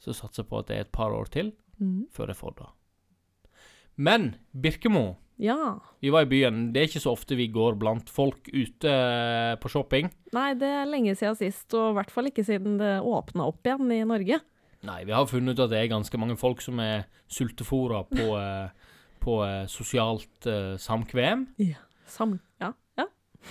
Så 0.01 0.15
satser 0.17 0.45
jeg 0.45 0.51
på 0.53 0.61
at 0.63 0.71
det 0.71 0.77
er 0.77 0.87
et 0.87 0.95
par 0.95 1.13
år 1.13 1.29
til 1.33 1.51
mm. 1.81 2.07
før 2.15 2.31
jeg 2.31 2.39
får 2.39 2.55
det. 2.61 2.69
Men 4.01 4.31
Birkemo 4.57 5.19
Ja. 5.41 5.81
Vi 6.01 6.13
var 6.15 6.25
i 6.25 6.31
byen. 6.31 6.71
Det 6.73 6.81
er 6.81 6.89
ikke 6.89 7.03
så 7.03 7.13
ofte 7.13 7.37
vi 7.37 7.51
går 7.53 7.77
blant 7.81 8.09
folk 8.13 8.49
ute 8.55 8.89
eh, 8.89 9.59
på 9.61 9.73
shopping. 9.73 10.09
Nei, 10.37 10.55
det 10.57 10.71
er 10.79 10.89
lenge 10.89 11.17
siden 11.19 11.37
sist, 11.37 11.67
og 11.75 11.91
i 11.91 11.99
hvert 11.99 12.15
fall 12.15 12.31
ikke 12.31 12.47
siden 12.47 12.79
det 12.81 13.01
åpna 13.03 13.51
opp 13.51 13.67
igjen 13.67 13.91
i 13.99 14.01
Norge. 14.07 14.41
Nei, 14.87 15.03
vi 15.05 15.13
har 15.13 15.27
funnet 15.29 15.59
ut 15.59 15.65
at 15.67 15.73
det 15.73 15.81
er 15.83 15.91
ganske 15.93 16.19
mange 16.21 16.39
folk 16.41 16.63
som 16.65 16.79
er 16.81 17.05
sultefòra 17.29 18.05
på, 18.09 18.29
eh, 18.41 18.93
på 19.21 19.41
eh, 19.45 19.65
sosialt 19.69 20.49
uh, 20.49 20.77
samkvem. 20.81 21.49
Sam... 22.09 22.39
Ja. 22.63 22.73
ja. 22.99 23.07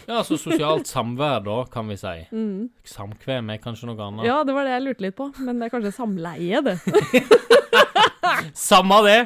Ja, 0.08 0.20
altså 0.20 0.38
sosialt 0.42 0.90
samvær, 0.90 1.44
da, 1.46 1.60
kan 1.72 1.90
vi 1.90 2.00
si. 2.02 2.16
Mm. 2.40 2.70
Samkvem 2.86 3.54
er 3.54 3.62
kanskje 3.62 3.90
noe 3.90 4.02
annet. 4.08 4.26
ja, 4.26 4.42
det 4.46 4.56
var 4.58 4.66
det 4.66 4.74
jeg 4.74 4.86
lurte 4.88 5.06
litt 5.06 5.18
på, 5.18 5.30
men 5.46 5.60
det 5.62 5.70
er 5.70 5.74
kanskje 5.76 5.94
samleie, 5.96 6.64
det. 6.66 6.80
Samme 8.54 9.00
det! 9.06 9.20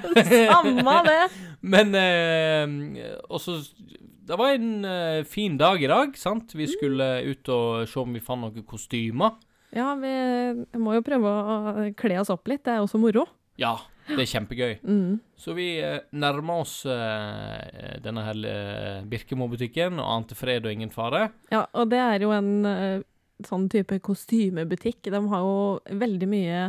Samme 0.48 1.00
det! 1.08 1.24
Men 1.62 1.96
eh, 1.96 3.18
også 3.30 3.58
Det 4.28 4.38
var 4.40 4.54
en 4.56 4.86
eh, 4.88 5.24
fin 5.28 5.58
dag 5.60 5.84
i 5.84 5.90
dag, 5.92 6.16
sant? 6.18 6.54
Vi 6.56 6.68
skulle 6.72 7.08
ut 7.28 7.50
og 7.52 7.88
se 7.90 8.00
om 8.00 8.14
vi 8.16 8.24
fant 8.24 8.44
noen 8.46 8.64
kostymer. 8.68 9.36
Ja, 9.74 9.94
vi 9.98 10.14
må 10.78 10.94
jo 10.98 11.06
prøve 11.06 11.30
å 11.30 11.88
kle 11.98 12.20
oss 12.22 12.32
opp 12.34 12.50
litt, 12.52 12.64
det 12.68 12.76
er 12.76 12.84
også 12.84 13.00
moro. 13.02 13.26
Ja, 13.60 13.78
det 14.10 14.20
er 14.24 14.30
kjempegøy. 14.30 14.74
Mm. 14.84 15.18
Så 15.40 15.56
vi 15.58 15.68
eh, 15.82 16.02
nærmer 16.18 16.64
oss 16.64 16.76
eh, 16.90 17.98
denne 18.04 18.26
her 18.26 18.40
eh, 18.50 19.00
Birkemo-butikken 19.10 20.02
og 20.02 20.10
ante 20.18 20.38
fred 20.38 20.68
og 20.68 20.74
ingen 20.74 20.94
fare. 20.94 21.28
Ja, 21.54 21.66
og 21.72 21.90
det 21.94 22.02
er 22.02 22.26
jo 22.26 22.34
en 22.36 23.04
sånn 23.44 23.68
type 23.72 23.98
kostymebutikk. 24.04 25.10
De 25.10 25.22
har 25.32 25.46
jo 25.46 25.98
veldig 26.04 26.30
mye 26.30 26.66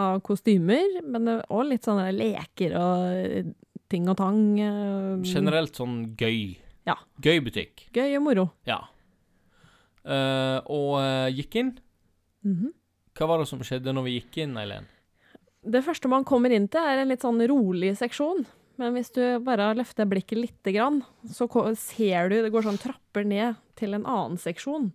av 0.00 0.18
kostymer, 0.26 0.98
men 1.06 1.36
òg 1.44 1.68
litt 1.70 1.86
sånne 1.86 2.08
leker 2.14 2.74
og 2.80 3.52
ting 3.92 4.08
og 4.10 4.18
tang. 4.18 4.40
Generelt 5.22 5.78
sånn 5.78 6.00
gøy. 6.18 6.56
Ja. 6.88 6.98
Gøy 7.22 7.38
butikk. 7.44 7.86
Gøy 7.94 8.18
og 8.18 8.26
moro. 8.26 8.48
Ja. 8.68 8.82
Eh, 10.04 10.58
og 10.68 10.98
uh, 11.00 11.28
gikk 11.32 11.60
inn. 11.60 11.76
Mhm. 12.44 12.72
Hva 13.14 13.28
var 13.30 13.40
det 13.40 13.48
som 13.48 13.62
skjedde 13.62 13.94
når 13.94 14.08
vi 14.08 14.16
gikk 14.18 14.40
inn, 14.42 14.56
Eileen? 14.58 14.88
Det 15.64 15.84
første 15.86 16.10
man 16.10 16.26
kommer 16.28 16.52
inn 16.52 16.66
til, 16.68 16.82
er 16.82 17.00
en 17.00 17.12
litt 17.12 17.22
sånn 17.24 17.40
rolig 17.48 17.94
seksjon. 17.96 18.42
Men 18.80 18.96
hvis 18.96 19.12
du 19.14 19.22
bare 19.46 19.70
løfter 19.78 20.08
blikket 20.10 20.40
lite 20.40 20.72
grann, 20.74 20.98
så 21.30 21.46
ser 21.78 22.28
du 22.28 22.40
det 22.42 22.50
går 22.52 22.66
sånn 22.66 22.80
trapper 22.82 23.24
ned 23.24 23.60
til 23.78 23.94
en 23.94 24.02
annen 24.02 24.40
seksjon. 24.40 24.90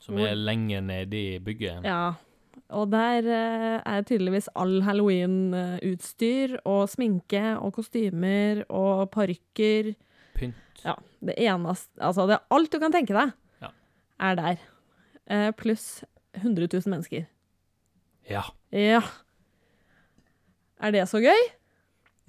Som 0.00 0.20
er 0.20 0.36
lenger 0.36 0.84
nede 0.84 1.16
i 1.16 1.38
bygget. 1.42 1.88
Ja, 1.88 2.12
og 2.76 2.92
der 2.92 3.24
uh, 3.24 3.80
er 3.80 4.04
tydeligvis 4.06 4.50
all 4.54 4.82
halloween-utstyr 4.84 6.60
og 6.68 6.86
sminke 6.92 7.56
og 7.56 7.74
kostymer 7.80 8.62
og 8.68 9.08
parykker. 9.16 9.94
Pynt. 10.36 10.84
Ja, 10.84 10.94
det 11.24 11.36
eneste 11.40 12.00
Altså, 12.00 12.28
det 12.28 12.36
er 12.38 12.56
alt 12.56 12.72
du 12.72 12.78
kan 12.80 12.94
tenke 12.94 13.16
deg. 13.16 13.32
Er 14.20 14.36
der. 14.38 14.62
Eh, 15.30 15.50
Pluss 15.56 16.02
100 16.38 16.68
000 16.72 16.90
mennesker. 16.92 17.26
Ja. 18.30 18.44
Ja. 18.74 19.02
Er 20.80 20.94
det 20.94 21.06
så 21.10 21.20
gøy? 21.22 21.48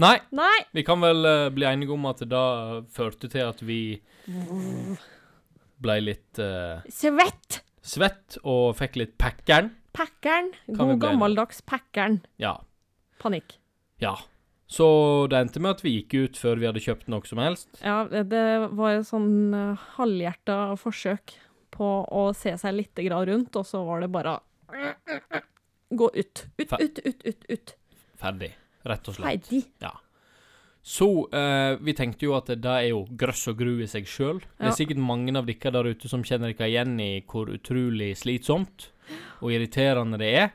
Nei, 0.01 0.15
Nei! 0.33 0.63
vi 0.73 0.81
kan 0.85 1.01
vel 1.03 1.27
eh, 1.29 1.49
bli 1.53 1.67
enige 1.69 1.93
om 1.93 2.07
at 2.09 2.23
det 2.23 2.31
da 2.31 2.81
førte 2.89 3.29
til 3.29 3.45
at 3.45 3.59
vi 3.61 3.99
ble 5.81 5.97
litt 6.01 6.41
eh, 6.41 6.81
Svett! 6.89 7.61
svett 7.81 8.37
og 8.41 8.75
fikk 8.77 8.97
litt 9.01 9.13
packern. 9.21 9.71
Packern. 9.93 10.51
Kan 10.69 10.75
vi 10.77 10.95
God 10.95 10.99
bli 10.99 11.07
gammeldags 11.07 11.61
packern. 11.65 12.21
Ja. 12.41 12.55
Panikk. 13.21 13.57
Ja. 14.01 14.15
Så 14.71 14.87
det 15.29 15.37
endte 15.41 15.59
med 15.61 15.75
at 15.75 15.81
vi 15.83 15.97
gikk 15.97 16.13
ut 16.15 16.37
før 16.39 16.61
vi 16.61 16.69
hadde 16.69 16.81
kjøpt 16.81 17.09
noe 17.11 17.25
som 17.27 17.41
helst. 17.43 17.69
Ja, 17.83 18.05
det 18.07 18.43
var 18.77 18.95
et 18.95 19.09
sånn 19.09 19.51
uh, 19.51 19.89
halvhjerta 19.97 20.77
forsøk 20.79 21.33
på 21.73 21.89
å 22.05 22.23
se 22.37 22.55
seg 22.59 22.77
litt 22.77 22.99
rundt, 22.99 23.55
og 23.55 23.65
så 23.67 23.83
var 23.87 24.03
det 24.03 24.11
bare 24.13 24.39
Gå 25.91 26.07
ut. 26.13 26.45
Ut, 26.57 26.71
ut, 26.79 26.99
ut, 27.03 27.25
ut. 27.25 27.45
ut. 27.49 27.73
Ferdig. 28.15 28.53
Rett 28.87 29.09
og 29.11 29.17
slett. 29.17 29.49
Ferdig. 29.49 29.89
Så 30.81 31.07
eh, 31.35 31.75
vi 31.83 31.93
tenkte 31.93 32.25
jo 32.25 32.37
at 32.37 32.47
det 32.47 32.71
er 32.71 32.87
jo 32.93 33.03
grøss 33.11 33.43
og 33.51 33.59
gru 33.59 33.73
i 33.83 33.89
seg 33.91 34.07
sjøl. 34.07 34.39
Det 34.55 34.71
er 34.71 34.77
sikkert 34.77 35.03
mange 35.03 35.35
av 35.35 35.49
dere 35.49 35.73
der 35.75 35.91
ute 35.91 36.09
som 36.09 36.23
kjenner 36.25 36.55
dere 36.55 36.71
igjen 36.71 36.95
i 37.03 37.11
hvor 37.27 37.51
utrolig 37.51 38.15
slitsomt 38.17 38.87
og 39.43 39.51
irriterende 39.51 40.21
det 40.21 40.31
er 40.39 40.49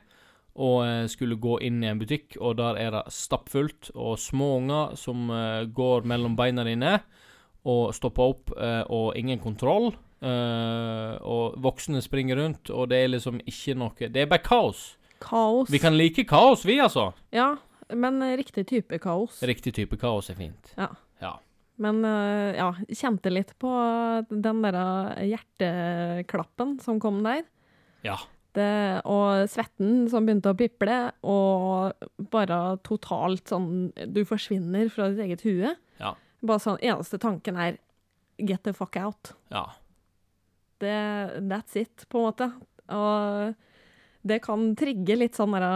å 0.57 0.71
eh, 0.83 1.05
skulle 1.11 1.37
gå 1.37 1.59
inn 1.65 1.83
i 1.83 1.89
en 1.91 2.01
butikk, 2.01 2.37
og 2.41 2.57
der 2.59 2.79
er 2.81 2.93
det 2.95 3.05
stappfullt, 3.13 3.91
og 3.93 4.17
små 4.21 4.55
unger 4.57 4.97
som 4.97 5.29
eh, 5.29 5.67
går 5.69 6.07
mellom 6.09 6.37
beina 6.37 6.65
dine 6.67 6.97
og 7.67 7.93
stopper 7.95 8.33
opp, 8.33 8.53
eh, 8.57 8.83
og 8.89 9.17
ingen 9.19 9.41
kontroll. 9.43 9.91
Eh, 10.21 11.13
og 11.21 11.57
voksne 11.63 12.01
springer 12.03 12.39
rundt, 12.41 12.71
og 12.73 12.89
det 12.91 13.03
er 13.03 13.11
liksom 13.13 13.41
ikke 13.45 13.75
noe 13.77 14.09
Det 14.09 14.23
er 14.23 14.29
bare 14.31 14.45
kaos. 14.45 14.95
Kaos. 15.23 15.69
Vi 15.73 15.81
kan 15.81 15.97
like 15.97 16.25
kaos, 16.29 16.65
vi, 16.65 16.79
altså. 16.81 17.11
Ja, 17.33 17.55
men 17.95 18.21
uh, 18.21 18.35
riktig 18.37 18.67
type 18.69 18.99
kaos. 19.01 19.41
Riktig 19.45 19.73
type 19.77 19.97
kaos 19.99 20.29
er 20.29 20.37
fint. 20.39 20.73
Ja. 20.77 20.91
Ja. 21.23 21.37
Men 21.81 22.01
uh, 22.05 22.53
ja, 22.57 22.71
kjente 22.89 23.31
litt 23.31 23.53
på 23.61 23.71
den 24.29 24.63
derre 24.65 25.17
hjerteklappen 25.25 26.77
som 26.83 27.01
kom 27.01 27.21
der. 27.25 27.45
Ja. 28.05 28.17
Det, 28.57 28.69
og 29.05 29.45
svetten 29.51 30.07
som 30.09 30.25
begynte 30.25 30.49
å 30.53 30.57
piple, 30.57 30.95
og 31.29 32.07
bare 32.33 32.79
totalt 32.81 33.51
sånn 33.51 33.91
Du 34.09 34.23
forsvinner 34.25 34.89
fra 34.93 35.11
ditt 35.11 35.21
eget 35.27 35.43
hue. 35.45 35.75
Ja. 36.01 36.15
Bare 36.41 36.63
sånn 36.63 36.81
Eneste 36.81 37.19
tanken 37.21 37.59
er 37.61 37.77
get 38.37 38.63
the 38.65 38.73
fuck 38.73 38.97
out. 38.97 39.35
Ja. 39.53 39.67
Det, 40.81 40.97
that's 41.49 41.77
it, 41.79 42.05
på 42.09 42.19
en 42.19 42.27
måte. 42.27 42.49
Og 42.93 43.55
det 44.27 44.41
kan 44.43 44.67
trigge 44.77 45.17
litt 45.17 45.37
sånn 45.37 45.55
derre 45.55 45.71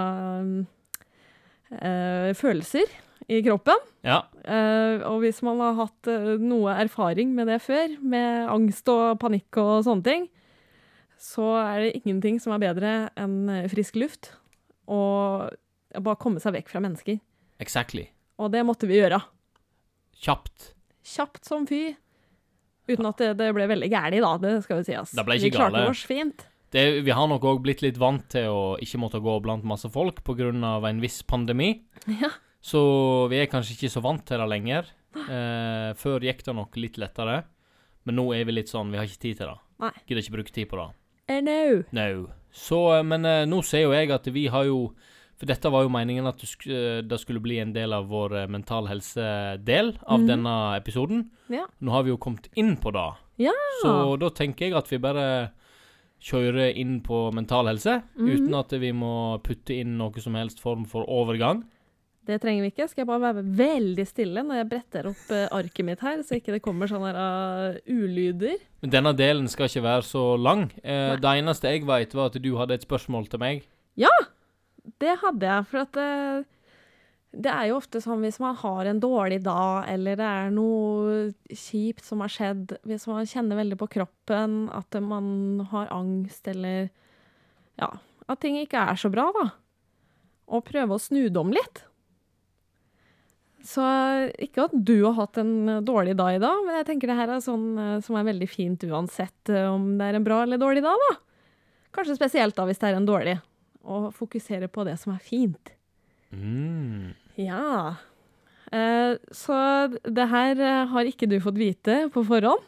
uh, 1.71 2.29
følelser. 2.37 2.91
i 3.31 3.39
kroppen. 3.45 3.79
Ja. 4.03 4.25
Uh, 4.43 4.99
og 5.07 5.21
hvis 5.23 5.39
man 5.45 5.61
har 5.63 5.77
hatt 5.77 6.09
uh, 6.09 6.35
noe 6.41 6.73
erfaring 6.83 7.31
med 7.37 7.47
det 7.47 7.61
før, 7.63 7.93
med 8.01 8.49
angst 8.51 8.89
og 8.91 9.19
panikk 9.21 9.59
og 9.61 9.85
sånne 9.87 10.03
ting, 10.03 10.25
så 11.21 11.45
er 11.61 11.85
det 11.85 11.99
ingenting 12.01 12.41
som 12.41 12.55
er 12.55 12.63
bedre 12.63 12.91
enn 13.19 13.45
eh, 13.53 13.67
frisk 13.69 13.99
luft. 14.01 14.31
Og 14.89 15.53
bare 15.93 16.19
komme 16.19 16.41
seg 16.41 16.55
vekk 16.55 16.71
fra 16.71 16.81
mennesker. 16.81 17.19
Exactly. 17.61 18.07
Og 18.41 18.49
det 18.55 18.63
måtte 18.65 18.89
vi 18.89 18.97
gjøre. 18.97 19.21
Kjapt. 20.17 20.71
Kjapt 21.05 21.45
som 21.45 21.67
fy. 21.69 21.91
Uten 22.91 23.09
at 23.09 23.21
det, 23.21 23.33
det 23.39 23.49
ble 23.55 23.67
veldig 23.71 23.89
gæli, 23.91 24.21
da. 24.23 24.31
Det 24.41 24.55
skal 24.65 24.81
jo 24.81 24.87
sies. 24.87 25.13
Det 25.17 25.25
ble 25.27 25.37
ikke 25.39 25.49
vi 25.49 25.55
klarte 25.57 25.83
oss 25.89 26.03
fint. 26.09 26.45
Det, 26.71 26.85
vi 27.03 27.11
har 27.11 27.27
nok 27.27 27.43
òg 27.49 27.59
blitt 27.65 27.83
litt 27.83 27.99
vant 27.99 28.23
til 28.31 28.47
å 28.47 28.61
ikke 28.79 29.01
måtte 29.01 29.19
gå 29.23 29.33
blant 29.43 29.65
masse 29.67 29.89
folk 29.91 30.21
pga. 30.23 30.51
en 30.87 31.03
viss 31.03 31.21
pandemi. 31.27 31.73
Ja. 32.07 32.31
Så 32.61 32.81
vi 33.31 33.41
er 33.41 33.49
kanskje 33.51 33.75
ikke 33.75 33.91
så 33.91 34.03
vant 34.05 34.23
til 34.27 34.39
det 34.39 34.47
lenger. 34.47 34.87
Eh, 35.11 35.91
før 35.99 36.23
gikk 36.23 36.45
det 36.45 36.55
nok 36.55 36.77
litt 36.79 36.97
lettere. 37.01 37.43
Men 38.05 38.17
nå 38.17 38.31
er 38.33 38.45
vi 38.47 38.55
litt 38.55 38.71
sånn, 38.71 38.91
vi 38.93 38.97
har 38.97 39.09
ikke 39.09 39.25
tid 39.27 39.41
til 39.41 39.51
det. 39.51 39.57
Nei. 39.81 39.93
Gidder 40.07 40.23
ikke 40.23 40.37
bruke 40.37 40.53
tid 40.55 40.69
på 40.71 40.79
det. 40.79 40.87
Eh, 41.27 41.41
no. 41.45 41.81
No. 41.95 42.11
Så, 42.51 42.79
eh, 42.95 43.03
men 43.07 43.25
eh, 43.25 43.45
nå 43.49 43.61
ser 43.65 43.85
jo 43.85 43.95
jeg 43.95 44.11
at 44.13 44.27
vi 44.33 44.47
har 44.53 44.67
jo 44.69 44.91
For 45.41 45.49
dette 45.49 45.71
var 45.73 45.81
jo 45.87 45.89
meningen 45.89 46.27
at 46.29 46.37
sk 46.45 46.67
eh, 46.69 46.99
det 47.01 47.17
skulle 47.17 47.41
bli 47.41 47.55
en 47.63 47.71
del 47.73 47.95
av 47.97 48.05
vår 48.11 48.35
eh, 48.43 48.47
mental 48.53 48.85
helse-del 48.91 49.95
av 50.05 50.19
Mhm. 50.21 50.27
denne 50.29 50.53
episoden. 50.77 51.23
Ja. 51.49 51.63
Nå 51.81 51.91
har 51.95 52.03
vi 52.05 52.11
jo 52.13 52.17
kommet 52.21 52.47
inn 52.55 52.75
på 52.77 52.91
det. 52.93 53.07
Ja. 53.47 53.55
Så 53.81 54.19
da 54.21 54.29
tenker 54.29 54.67
jeg 54.69 54.75
at 54.77 54.87
vi 54.91 54.99
bare 55.01 55.51
kjører 56.21 56.75
inn 56.77 56.99
på 57.01 57.31
mental 57.33 57.65
helse, 57.65 58.03
Mhm. 58.15 58.29
uten 58.29 58.53
at 58.59 58.69
vi 58.79 58.91
må 58.93 59.41
putte 59.41 59.73
inn 59.79 59.97
noe 59.97 60.13
som 60.21 60.35
helst 60.35 60.59
form 60.61 60.85
for 60.85 61.03
overgang. 61.09 61.63
Det 62.23 62.39
trenger 62.39 62.61
vi 62.61 62.69
ikke. 62.69 62.87
Skal 62.87 63.01
jeg 63.01 63.07
bare 63.07 63.33
være 63.33 63.43
veldig 63.57 64.05
stille 64.07 64.43
når 64.45 64.55
jeg 64.61 64.69
bretter 64.69 65.07
opp 65.09 65.31
eh, 65.31 65.47
arket 65.51 65.83
mitt 65.85 65.99
her, 66.01 66.17
så 66.21 66.37
ikke 66.37 66.53
det 66.53 66.61
kommer 66.61 66.85
sånne 66.87 67.15
her, 67.15 67.73
uh, 67.73 67.79
ulyder? 67.89 68.59
Men 68.83 68.91
denne 68.91 69.15
delen 69.17 69.47
skal 69.49 69.65
ikke 69.65 69.81
være 69.81 70.03
så 70.05 70.37
lang. 70.37 70.69
Eh, 70.83 71.15
det 71.17 71.25
eneste 71.41 71.63
jeg 71.73 71.81
vet, 71.87 72.13
var 72.13 72.25
at 72.29 72.37
du 72.39 72.55
hadde 72.57 72.73
et 72.77 72.85
spørsmål 72.85 73.27
til 73.27 73.39
meg. 73.39 73.63
Det 75.01 75.13
hadde 75.21 75.45
jeg, 75.47 75.67
for 75.69 75.83
at 75.83 75.93
det, 75.97 76.09
det 77.31 77.51
er 77.51 77.69
jo 77.69 77.77
ofte 77.77 78.01
sånn 78.03 78.23
hvis 78.25 78.39
man 78.43 78.57
har 78.59 78.89
en 78.89 79.01
dårlig 79.03 79.41
dag, 79.45 79.85
eller 79.91 80.17
det 80.19 80.27
er 80.27 80.55
noe 80.55 81.29
kjipt 81.47 82.03
som 82.05 82.23
har 82.25 82.33
skjedd, 82.33 82.75
hvis 82.87 83.07
man 83.09 83.29
kjenner 83.29 83.61
veldig 83.61 83.77
på 83.79 83.89
kroppen 83.99 84.65
at 84.75 84.97
man 85.05 85.61
har 85.71 85.91
angst, 85.95 86.49
eller 86.51 86.89
ja, 87.79 87.93
at 88.27 88.41
ting 88.43 88.59
ikke 88.59 88.83
er 88.91 88.99
så 88.99 89.11
bra, 89.13 89.29
da. 89.37 89.47
Og 90.51 90.65
prøve 90.67 90.97
å 90.97 91.01
snu 91.01 91.23
det 91.29 91.39
om 91.39 91.53
litt. 91.55 91.85
Så 93.65 93.85
ikke 94.41 94.65
at 94.65 94.73
du 94.73 95.03
har 95.05 95.15
hatt 95.19 95.37
en 95.37 95.83
dårlig 95.85 96.15
dag 96.17 96.35
i 96.35 96.41
dag, 96.41 96.63
men 96.65 96.79
jeg 96.79 96.87
tenker 96.89 97.11
det 97.11 97.17
her 97.19 97.31
er 97.35 97.43
sånn 97.45 97.67
eh, 97.77 97.99
som 98.01 98.17
er 98.17 98.25
veldig 98.25 98.47
fint 98.49 98.83
uansett 98.89 99.51
eh, 99.53 99.67
om 99.69 99.93
det 99.99 100.07
er 100.07 100.17
en 100.17 100.25
bra 100.25 100.41
eller 100.43 100.61
dårlig 100.61 100.81
dag, 100.85 100.97
da. 101.09 101.19
Kanskje 101.93 102.17
spesielt 102.17 102.57
da 102.57 102.65
hvis 102.65 102.81
det 102.81 102.89
er 102.89 102.97
en 102.97 103.07
dårlig. 103.07 103.37
Og 103.83 104.11
fokusere 104.13 104.67
på 104.71 104.85
det 104.85 104.97
som 105.01 105.13
er 105.15 105.21
fint. 105.25 105.73
Mm. 106.31 107.13
Ja. 107.39 107.95
Eh, 108.71 109.17
så 109.35 109.55
det 110.05 110.27
her 110.31 110.59
eh, 110.61 110.85
har 110.93 111.09
ikke 111.09 111.27
du 111.27 111.39
fått 111.43 111.57
vite 111.59 112.05
på 112.13 112.23
forhånd. 112.27 112.67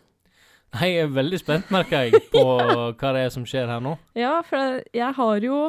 Nei, 0.74 0.90
Jeg 0.90 1.06
er 1.06 1.14
veldig 1.14 1.38
spent, 1.38 1.70
merker 1.72 2.08
jeg, 2.08 2.24
på 2.34 2.42
hva 2.98 3.14
det 3.14 3.28
er 3.28 3.32
som 3.34 3.46
skjer 3.46 3.70
her 3.70 3.82
nå. 3.84 3.94
Ja, 4.18 4.40
for 4.48 4.82
jeg 4.90 5.12
har 5.20 5.46
jo 5.46 5.60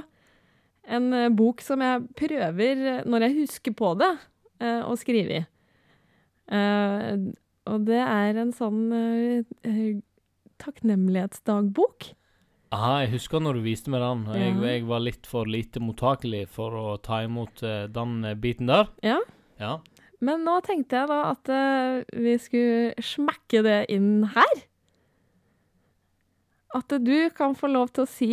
en 0.89 1.13
eh, 1.13 1.31
bok 1.33 1.63
som 1.65 1.85
jeg 1.85 2.07
prøver, 2.19 2.85
eh, 2.97 3.03
når 3.07 3.29
jeg 3.29 3.37
husker 3.43 3.77
på 3.77 3.93
det, 4.01 4.11
eh, 4.65 4.81
å 4.85 4.97
skrive 5.01 5.43
i. 5.43 5.45
Eh, 6.55 7.13
og 7.65 7.87
det 7.89 8.01
er 8.03 8.37
en 8.43 8.51
sånn 8.53 8.83
takknemlighetsdagbok. 10.61 12.11
Aha, 12.75 12.93
jeg 13.05 13.13
husker 13.15 13.43
når 13.45 13.59
du 13.61 13.65
viste 13.69 13.93
meg 13.93 14.03
den. 14.03 14.23
Jeg, 14.35 14.55
Ja. 14.57 14.67
jeg 14.73 14.85
var 14.89 15.03
litt 15.05 15.27
for 15.31 15.47
lite 15.47 15.79
mottakelig 15.85 16.47
for 16.51 16.75
å 16.75 16.85
ta 17.03 17.21
imot 17.23 17.63
eh, 17.63 17.87
den 17.93 18.25
eh, 18.25 18.35
biten 18.35 18.67
der. 18.71 18.89
Ja. 19.05 19.21
Ja. 19.61 19.77
Men 20.25 20.43
nå 20.47 20.57
tenkte 20.65 20.97
jeg 21.03 21.11
da 21.11 21.19
at 21.35 21.49
eh, 21.53 22.03
vi 22.19 22.35
skulle 22.43 22.95
smekke 23.05 23.61
det 23.67 23.79
inn 23.95 24.25
her. 24.35 24.63
At 26.75 26.89
du 27.07 27.31
kan 27.37 27.55
få 27.55 27.69
lov 27.71 27.93
til 27.95 28.03
å 28.03 28.11
si 28.11 28.31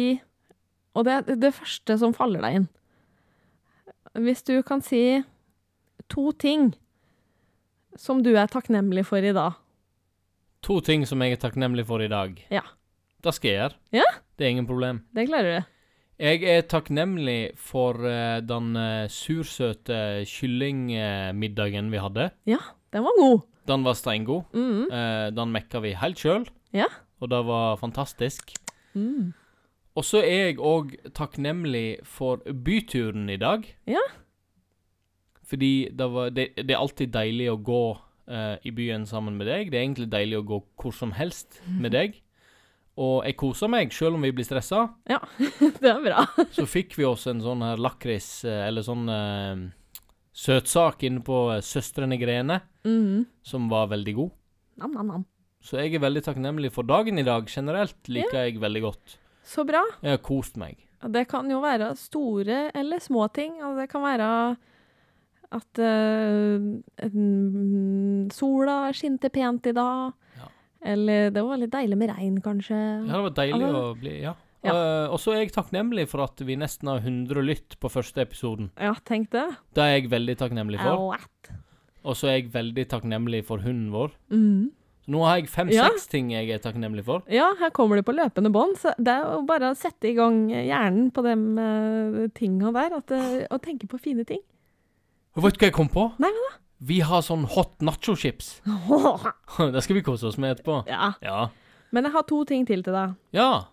Og 0.97 1.06
det 1.06 1.13
er 1.13 1.36
det 1.39 1.54
første 1.56 1.95
som 2.01 2.12
faller 2.17 2.41
deg 2.43 2.56
inn. 2.58 2.65
Hvis 4.25 4.41
du 4.43 4.58
kan 4.67 4.82
si 4.84 5.21
to 6.12 6.32
ting 6.36 6.73
som 7.95 8.19
du 8.25 8.34
er 8.36 8.49
takknemlig 8.51 9.06
for 9.08 9.23
i 9.23 9.32
dag. 9.36 9.54
To 10.67 10.82
ting 10.84 11.06
som 11.08 11.21
jeg 11.23 11.38
er 11.38 11.39
takknemlig 11.39 11.86
for 11.88 12.04
i 12.04 12.10
dag. 12.12 12.41
Ja. 12.51 12.63
Det 13.23 13.34
skal 13.38 13.49
jeg 13.51 13.60
gjøre. 13.60 13.77
Ja. 13.99 14.07
Det 14.38 14.45
er 14.47 14.49
ingen 14.55 14.67
problem. 14.69 15.03
Det 15.15 15.27
klarer 15.29 15.60
du. 15.60 15.69
Jeg 16.21 16.43
er 16.45 16.62
takknemlig 16.69 17.51
for 17.57 17.97
uh, 18.05 18.39
den 18.45 18.75
uh, 18.77 19.07
sursøte 19.10 20.21
kyllingmiddagen 20.29 21.89
vi 21.93 21.97
hadde. 22.01 22.27
Ja, 22.49 22.60
Den 22.93 23.03
var 23.07 23.15
god. 23.17 23.41
Den 23.67 23.84
var 23.86 23.93
steingod. 23.97 24.43
Mm. 24.53 24.88
Uh, 24.91 25.29
den 25.34 25.51
mekka 25.53 25.79
vi 25.81 25.93
helt 25.97 26.19
sjøl, 26.21 26.45
Ja. 26.73 26.86
og 27.21 27.29
det 27.29 27.39
var 27.47 27.77
fantastisk. 27.77 28.51
Mm. 28.93 29.34
Og 29.95 30.03
så 30.05 30.21
er 30.23 30.45
jeg 30.51 30.57
òg 30.60 30.93
takknemlig 31.13 31.99
for 32.07 32.38
byturen 32.45 33.29
i 33.29 33.38
dag. 33.38 33.65
Ja. 33.88 34.03
Fordi 35.43 35.89
det, 35.91 36.07
var, 36.13 36.29
det, 36.29 36.53
det 36.55 36.71
er 36.71 36.79
alltid 36.79 37.12
deilig 37.13 37.49
å 37.51 37.57
gå 37.60 37.84
i 38.63 38.71
byen 38.71 39.03
sammen 39.10 39.36
med 39.36 39.49
deg. 39.49 39.71
Det 39.71 39.75
er 39.75 39.84
egentlig 39.84 40.07
deilig 40.13 40.38
å 40.39 40.45
gå 40.47 40.60
hvor 40.79 40.93
som 40.95 41.12
helst 41.17 41.57
med 41.67 41.91
deg. 41.97 42.21
Og 42.99 43.23
jeg 43.25 43.38
koser 43.39 43.69
meg, 43.71 43.93
selv 43.95 44.17
om 44.17 44.21
vi 44.25 44.32
blir 44.36 44.43
stressa. 44.45 44.89
Det 45.82 45.89
er 45.89 46.01
bra. 46.04 46.25
Så 46.56 46.65
fikk 46.67 46.97
vi 46.99 47.06
oss 47.08 47.23
en 47.32 47.39
sånn 47.41 47.63
her 47.63 47.80
lakris, 47.80 48.43
eh, 48.43 48.65
eller 48.67 48.84
sånn 48.84 49.06
uh, 49.08 49.62
søtsak 50.36 51.04
inne 51.08 51.23
på 51.23 51.38
eh, 51.56 51.62
Søstrene 51.63 52.17
Grene, 52.19 52.62
Mm. 52.84 53.27
som 53.45 53.67
var 53.69 53.88
veldig 53.91 54.13
god. 54.17 54.32
Nam, 54.82 54.91
nam, 54.97 55.08
nam. 55.08 55.25
Så 55.62 55.77
jeg 55.77 55.93
er 55.93 56.01
veldig 56.01 56.23
takknemlig 56.25 56.71
for 56.73 56.84
dagen 56.89 57.19
i 57.21 57.23
dag. 57.23 57.45
Generelt 57.45 58.10
liker 58.10 58.47
jeg 58.47 58.58
veldig 58.60 58.82
godt. 58.82 59.17
Så 59.45 59.62
bra. 59.67 59.84
Jeg 60.01 60.15
har 60.17 60.23
kost 60.25 60.58
meg. 60.58 60.80
Det 61.13 61.27
kan 61.30 61.45
jo 61.49 61.60
være 61.62 61.91
store 61.97 62.71
eller 62.77 62.99
små 63.01 63.27
ting. 63.34 63.60
Altså 63.62 63.84
det 63.84 63.89
kan 63.91 64.01
være 64.01 64.30
at 65.51 65.82
uh, 65.82 66.58
sola 68.34 68.75
skinte 68.95 69.30
pent 69.34 69.69
i 69.69 69.73
dag. 69.77 70.13
Ja. 70.81 70.93
Eller 70.93 71.31
det 71.33 71.43
var 71.45 71.59
litt 71.61 71.73
deilig 71.73 71.97
med 71.97 72.11
regn, 72.15 72.39
kanskje. 72.41 72.77
Ja, 72.77 73.13
det 73.13 73.25
var 73.27 73.35
deilig 73.37 73.67
Altså, 73.67 73.83
å 73.83 73.95
bli 73.99 74.15
Ja. 74.21 74.33
ja. 74.65 74.73
Uh, 74.73 75.13
og 75.13 75.19
så 75.21 75.35
er 75.35 75.43
jeg 75.43 75.53
takknemlig 75.55 76.07
for 76.09 76.25
at 76.25 76.41
vi 76.41 76.57
nesten 76.57 76.89
har 76.89 77.01
100 77.01 77.45
lytt 77.45 77.79
på 77.79 77.91
første 77.93 78.25
episoden. 78.25 78.71
Ja, 78.81 78.95
tenk 79.05 79.31
det. 79.31 79.47
Det 79.77 79.85
er 79.85 79.97
jeg 79.99 80.11
veldig 80.11 80.37
takknemlig 80.41 80.81
for. 80.81 81.07
What? 81.11 81.55
Og 82.01 82.17
så 82.17 82.31
er 82.31 82.39
jeg 82.39 82.53
veldig 82.53 82.87
takknemlig 82.89 83.43
for 83.45 83.61
hunden 83.61 83.91
vår. 83.93 84.15
Mm. 84.33 84.71
Nå 85.11 85.21
har 85.25 85.39
jeg 85.39 85.49
fem-seks 85.49 86.05
ting 86.11 86.29
jeg 86.31 86.49
er 86.53 86.61
takknemlig 86.61 87.03
for. 87.07 87.25
Ja, 87.31 87.49
her 87.59 87.71
kommer 87.73 87.97
det 87.97 88.05
på 88.07 88.13
løpende 88.15 88.51
bånd. 88.53 88.77
Så 88.79 88.93
det 89.01 89.13
er 89.13 89.25
jo 89.25 89.41
bare 89.49 89.71
å 89.71 89.77
sette 89.77 90.11
i 90.11 90.15
gang 90.17 90.45
hjernen 90.49 91.09
på 91.13 91.23
de 91.25 91.35
uh, 91.57 92.29
tinga 92.37 92.73
der. 92.75 92.97
At, 93.01 93.13
uh, 93.13 93.41
og 93.49 93.61
tenke 93.65 93.89
på 93.91 93.99
fine 94.01 94.25
ting. 94.27 94.41
Vet 95.35 95.57
du 95.57 95.63
hva 95.63 95.69
jeg 95.69 95.75
kom 95.75 95.89
på? 95.91 96.09
Nei, 96.21 96.29
hva 96.35 96.49
da? 96.49 96.61
Vi 96.81 96.99
har 97.05 97.21
sånn 97.21 97.43
hot 97.45 97.77
nacho-chips. 97.85 98.61
det 99.75 99.83
skal 99.85 99.95
vi 99.99 100.01
kose 100.05 100.25
oss 100.31 100.37
med 100.41 100.55
etterpå. 100.57 100.81
ja. 100.89 101.13
Ja. 101.21 101.49
Men 101.91 102.05
jeg 102.07 102.13
har 102.13 102.23
to 102.23 102.43
ting 102.47 102.65
til 102.65 102.81
til 102.83 102.93
deg. 102.95 103.15
Ja. 103.35 103.65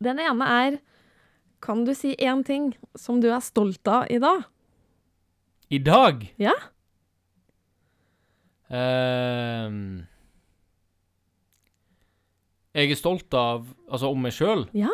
Den 0.00 0.20
ene 0.22 0.46
er 0.46 0.76
Kan 1.62 1.84
du 1.84 1.92
si 1.94 2.14
én 2.18 2.44
ting 2.46 2.72
som 2.98 3.20
du 3.20 3.28
er 3.30 3.40
stolt 3.42 3.86
av 3.90 4.06
i 4.10 4.18
dag? 4.22 4.44
I 5.70 5.78
dag 5.78 6.22
Ja. 6.38 6.54
Ehm, 8.70 10.06
Jeg 12.74 12.90
er 12.90 12.96
stolt 12.96 13.34
av 13.36 13.66
Altså 13.90 14.08
om 14.10 14.22
meg 14.22 14.32
sjøl. 14.32 14.64
Ja. 14.72 14.88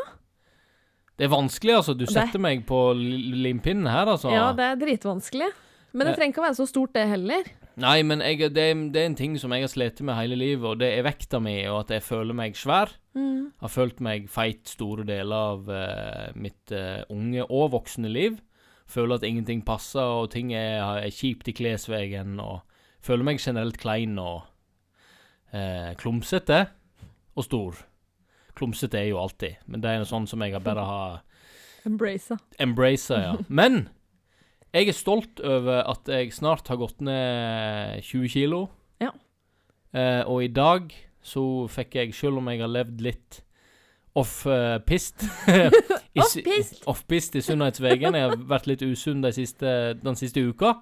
Det 1.19 1.27
er 1.27 1.33
vanskelig, 1.35 1.75
altså. 1.81 1.95
Du 1.99 2.05
Det- 2.07 2.15
setter 2.15 2.39
meg 2.39 2.65
på 2.67 2.93
limpinnen 2.95 3.87
her, 3.91 4.07
altså. 4.07 4.31
Ja, 4.31 4.53
det 4.53 4.65
er 4.65 4.77
dritvanskelig. 4.87 5.51
Men 5.99 6.07
det 6.07 6.13
Eh. 6.15 6.19
trenger 6.21 6.33
ikke 6.33 6.43
å 6.45 6.47
være 6.47 6.59
så 6.61 6.67
stort, 6.71 6.93
det 6.95 7.05
heller. 7.11 7.49
Nei, 7.79 8.03
men 8.07 8.23
jeg, 8.23 8.39
det, 8.55 8.65
det 8.95 9.01
er 9.03 9.07
en 9.11 9.19
ting 9.19 9.35
som 9.39 9.53
jeg 9.55 9.65
har 9.67 9.71
slitt 9.73 10.01
med 10.07 10.15
hele 10.19 10.37
livet, 10.39 10.65
og 10.67 10.79
det 10.81 10.93
er 10.95 11.05
vekta 11.07 11.39
mi, 11.43 11.57
og 11.71 11.81
at 11.85 11.91
jeg 11.97 12.03
føler 12.07 12.35
meg 12.39 12.57
svær. 12.59 12.93
Mm. 13.19 13.53
Har 13.61 13.73
følt 13.75 14.01
meg 14.05 14.29
feit 14.31 14.67
store 14.71 15.05
deler 15.07 15.35
av 15.55 15.69
uh, 15.71 16.29
mitt 16.39 16.71
uh, 16.75 17.03
unge 17.11 17.43
og 17.49 17.73
voksne 17.75 18.11
liv. 18.11 18.39
Føler 18.89 19.19
at 19.19 19.27
ingenting 19.27 19.65
passer, 19.67 20.01
og 20.01 20.31
ting 20.33 20.55
er, 20.57 20.81
er 21.03 21.11
kjipt 21.13 21.51
i 21.51 21.55
klesvegen, 21.59 22.39
og 22.41 22.63
føler 23.05 23.27
meg 23.27 23.43
generelt 23.43 23.79
klein 23.83 24.15
og 24.23 24.47
uh, 25.55 25.93
klumsete 26.01 26.65
og 27.39 27.45
stor. 27.47 27.79
Klumsete 28.59 28.99
er 28.99 29.11
jo 29.13 29.21
alltid, 29.23 29.61
men 29.67 29.83
det 29.83 29.91
er 29.93 30.01
noe 30.03 30.09
sånn 30.11 30.27
som 30.27 30.43
jeg 30.43 30.55
har 30.57 30.65
bare 30.65 30.87
har 30.89 31.19
Embracer. 31.87 32.41
embracet, 32.59 33.21
ja. 33.23 33.37
Men 33.49 33.89
Jeg 34.79 34.93
er 34.93 34.95
stolt 34.97 35.41
over 35.43 35.81
at 35.91 36.07
jeg 36.13 36.31
snart 36.37 36.69
har 36.71 36.79
gått 36.79 37.01
ned 37.03 37.99
20 38.07 38.29
kilo. 38.31 38.61
Ja. 39.03 39.11
Eh, 39.97 40.23
og 40.29 40.45
i 40.45 40.51
dag 40.55 40.93
så 41.25 41.43
fikk 41.73 41.97
jeg, 41.99 42.15
selv 42.15 42.39
om 42.39 42.47
jeg 42.53 42.61
har 42.63 42.71
levd 42.71 43.01
litt 43.03 43.41
off-pist 44.19 45.25
Off-pist? 46.19 46.83
Off-pist 46.91 47.37
i 47.39 47.43
sunnhetsvegen. 47.45 48.15
Jeg 48.17 48.29
har 48.31 48.37
vært 48.51 48.67
litt 48.71 48.83
usunn 48.87 49.21
de 49.23 49.31
siste, 49.37 49.73
den 50.03 50.19
siste 50.19 50.43
uka. 50.43 50.77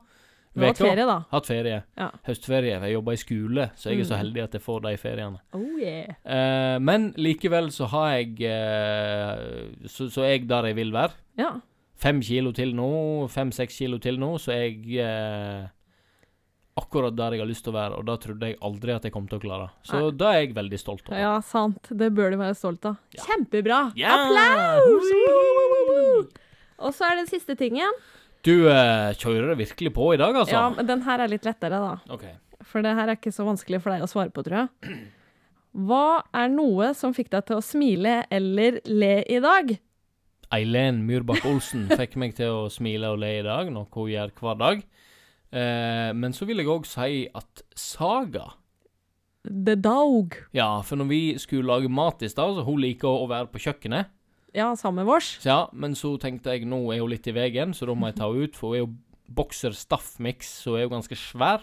Du 0.56 0.62
har 0.62 0.70
hatt 0.72 0.80
ferie, 0.80 1.04
da. 1.04 1.16
Hatt 1.34 1.48
ferie. 1.50 1.78
Ja. 2.00 2.06
Høstferie. 2.24 2.78
Jeg 2.80 2.94
jobber 2.94 3.12
i 3.12 3.20
skole, 3.20 3.66
så 3.76 3.90
jeg 3.92 4.00
er 4.00 4.08
så 4.08 4.14
Mm. 4.16 4.20
heldig 4.22 4.42
at 4.46 4.54
jeg 4.56 4.62
får 4.64 4.80
de 4.86 4.92
feriene. 4.96 5.40
Oh 5.52 5.74
yeah. 5.80 6.14
Eh, 6.24 6.78
men 6.80 7.10
likevel 7.20 7.68
så 7.74 7.84
har 7.92 8.14
jeg 8.16 8.40
eh, 8.48 9.74
så, 9.84 10.08
så 10.08 10.24
er 10.24 10.30
jeg 10.38 10.46
der 10.48 10.70
jeg 10.70 10.76
vil 10.80 10.92
være. 10.96 11.12
Ja. 11.36 11.50
Fem 11.96 12.20
kilo 12.20 12.52
til 12.52 12.74
nå, 12.76 12.90
fem-seks 13.32 13.78
kilo 13.80 13.98
til 14.02 14.18
nå, 14.20 14.34
så 14.42 14.52
er 14.52 14.66
jeg 14.66 15.00
eh, 15.00 15.68
akkurat 16.76 17.14
der 17.16 17.36
jeg 17.36 17.40
har 17.40 17.48
lyst 17.48 17.64
til 17.64 17.72
å 17.72 17.76
være, 17.78 17.96
og 17.96 18.04
da 18.08 18.18
trodde 18.20 18.50
jeg 18.50 18.58
aldri 18.68 18.92
at 18.92 19.06
jeg 19.08 19.14
kom 19.14 19.24
til 19.30 19.38
å 19.38 19.44
klare. 19.46 19.68
Så 19.86 20.02
Nei. 20.02 20.10
da 20.20 20.32
er 20.34 20.42
jeg 20.44 20.52
veldig 20.58 20.80
stolt 20.82 21.06
over. 21.08 21.20
ja, 21.22 21.32
sant. 21.40 21.88
Det 21.88 22.10
bør 22.12 22.34
du 22.34 22.40
være 22.42 22.56
stolt 22.58 22.84
av. 22.90 22.98
Ja. 23.16 23.24
Kjempebra! 23.30 23.80
Ja! 23.96 24.18
Applaus! 24.26 25.08
Og 26.76 26.92
så 26.92 27.08
er 27.08 27.22
det 27.22 27.30
siste 27.30 27.56
tingen. 27.56 27.96
Du 28.44 28.68
eh, 28.68 29.14
kjører 29.16 29.54
det 29.54 29.60
virkelig 29.64 29.94
på 29.96 30.10
i 30.14 30.18
dag, 30.20 30.36
altså? 30.36 30.52
Ja, 30.52 30.66
men 30.76 30.86
den 30.86 31.00
her 31.08 31.24
er 31.24 31.32
litt 31.32 31.48
lettere, 31.48 31.80
da. 31.80 31.96
OK. 32.12 32.26
For 32.66 32.84
det 32.84 32.92
her 32.98 33.08
er 33.08 33.16
ikke 33.16 33.32
så 33.32 33.46
vanskelig 33.48 33.80
for 33.80 33.94
deg 33.94 34.04
å 34.04 34.10
svare 34.10 34.30
på, 34.34 34.44
tror 34.44 34.66
jeg. 34.66 34.98
Hva 35.86 36.04
er 36.36 36.52
noe 36.52 36.92
som 36.96 37.16
fikk 37.16 37.32
deg 37.32 37.48
til 37.48 37.58
å 37.58 37.64
smile 37.64 38.18
eller 38.32 38.78
le 38.88 39.14
i 39.32 39.40
dag? 39.44 39.74
Eileen 40.54 41.02
Myrbakk 41.08 41.44
Olsen 41.48 41.88
fikk 42.00 42.16
meg 42.20 42.36
til 42.38 42.52
å 42.52 42.68
smile 42.72 43.10
og 43.14 43.18
le 43.22 43.32
i 43.40 43.42
dag, 43.46 43.70
noe 43.74 43.88
hun 43.94 44.10
gjør 44.12 44.32
hver 44.40 44.60
dag. 44.60 44.84
Eh, 45.56 46.10
men 46.14 46.34
så 46.36 46.46
vil 46.48 46.58
jeg 46.62 46.70
òg 46.70 46.86
si 46.90 47.24
at 47.34 47.62
Saga 47.78 48.48
The 49.46 49.76
dog. 49.78 50.34
Ja, 50.56 50.80
for 50.82 50.98
når 50.98 51.06
vi 51.06 51.20
skulle 51.38 51.68
lage 51.70 51.88
mat 51.92 52.22
i 52.26 52.28
stad, 52.28 52.56
så 52.58 52.64
hun 52.66 52.80
liker 52.82 53.06
å 53.06 53.28
være 53.30 53.46
på 53.52 53.60
kjøkkenet. 53.62 54.08
Ja, 54.56 54.72
sammen 54.74 55.04
med 55.04 55.10
vårs. 55.12 55.28
Ja, 55.46 55.68
men 55.76 55.94
så 55.94 56.16
tenkte 56.18 56.54
jeg 56.56 56.66
nå 56.66 56.80
er 56.90 57.02
hun 57.04 57.12
litt 57.12 57.28
i 57.30 57.34
veien, 57.36 57.74
så 57.76 57.86
da 57.86 57.94
må 57.94 58.08
jeg 58.10 58.16
ta 58.18 58.26
henne 58.26 58.48
ut, 58.48 58.56
for 58.58 58.72
hun 58.72 58.78
er 58.78 58.82
jo 58.82 58.88
bokser 59.38 59.74
staff-mix, 59.76 60.50
så 60.64 60.74
hun 60.74 60.80
er 60.80 60.86
jo 60.88 60.92
ganske 60.96 61.18
svær 61.20 61.62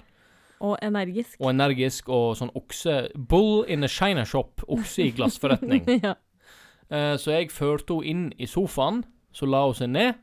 Og 0.64 0.78
energisk. 0.86 1.36
og 1.42 1.50
energisk 1.52 2.08
og 2.14 2.38
sånn 2.40 2.54
okse 2.56 2.94
Bull 3.20 3.66
in 3.68 3.84
a 3.84 3.90
china 3.92 4.24
shop, 4.24 4.64
okse 4.68 5.10
i 5.10 5.12
glassforretning. 5.18 5.84
ja. 6.06 6.14
Eh, 6.94 7.16
så 7.18 7.34
jeg 7.34 7.52
førte 7.54 7.98
henne 7.98 8.10
inn 8.10 8.28
i 8.38 8.48
sofaen, 8.50 9.02
så 9.34 9.50
la 9.50 9.64
hun 9.66 9.78
seg 9.78 9.92
ned. 9.94 10.20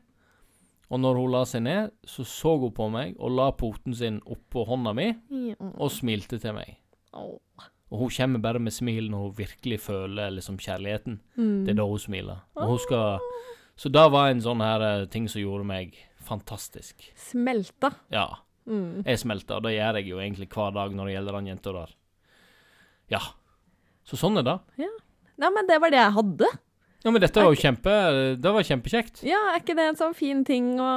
Og 0.91 0.99
når 0.99 1.19
hun 1.21 1.31
la 1.31 1.45
seg 1.47 1.63
ned, 1.63 1.91
så 2.07 2.23
så 2.27 2.57
hun 2.59 2.73
på 2.75 2.89
meg 2.91 3.15
og 3.19 3.31
la 3.37 3.49
poten 3.55 3.95
sin 3.95 4.19
oppå 4.27 4.65
hånda 4.67 4.91
mi 4.95 5.07
og 5.77 5.91
smilte 5.91 6.39
til 6.41 6.55
meg. 6.57 6.75
Og 7.91 7.99
hun 7.99 8.11
kommer 8.11 8.43
bare 8.43 8.59
med 8.59 8.75
smil 8.75 9.09
når 9.11 9.23
hun 9.23 9.37
virkelig 9.37 9.79
føler 9.83 10.35
liksom 10.35 10.59
kjærligheten. 10.59 11.19
Mm. 11.35 11.63
Det 11.65 11.73
er 11.73 11.79
da 11.79 11.87
hun 11.87 11.99
smiler. 11.99 12.43
Og 12.59 12.73
hun 12.73 12.79
skal 12.83 13.19
Så 13.79 13.89
det 13.89 14.03
var 14.11 14.29
en 14.29 14.41
sånn 14.43 14.61
her 14.61 14.83
eh, 14.83 15.07
ting 15.09 15.29
som 15.31 15.41
gjorde 15.41 15.65
meg 15.65 15.95
fantastisk. 16.21 17.07
Smelta. 17.17 17.89
Ja. 18.13 18.27
Mm. 18.69 19.01
Jeg 19.07 19.21
smelter, 19.23 19.57
og 19.57 19.63
det 19.65 19.71
gjør 19.73 19.97
jeg 19.97 20.11
jo 20.11 20.19
egentlig 20.21 20.47
hver 20.51 20.75
dag 20.75 20.93
når 20.93 21.07
det 21.07 21.15
gjelder 21.15 21.37
den 21.39 21.47
jenta 21.49 21.73
der. 21.73 21.95
Ja. 23.09 23.21
Så 24.05 24.19
sånn 24.19 24.37
er 24.37 24.45
det. 24.45 24.57
Nei, 25.41 25.49
men 25.55 25.69
det 25.69 25.79
var 25.81 25.93
det 25.93 26.01
jeg 26.01 26.15
hadde. 26.17 26.49
Ja, 27.01 27.09
men 27.09 27.21
dette 27.23 27.41
var 27.41 27.49
jo 27.49 27.57
kjempe 27.57 27.93
Det 28.37 28.51
var 28.53 28.65
kjempekjekt. 28.67 29.23
Ja, 29.25 29.39
er 29.55 29.63
ikke 29.63 29.73
det 29.77 29.87
en 29.89 29.97
sånn 29.97 30.13
fin 30.17 30.43
ting 30.45 30.75
å 30.77 30.91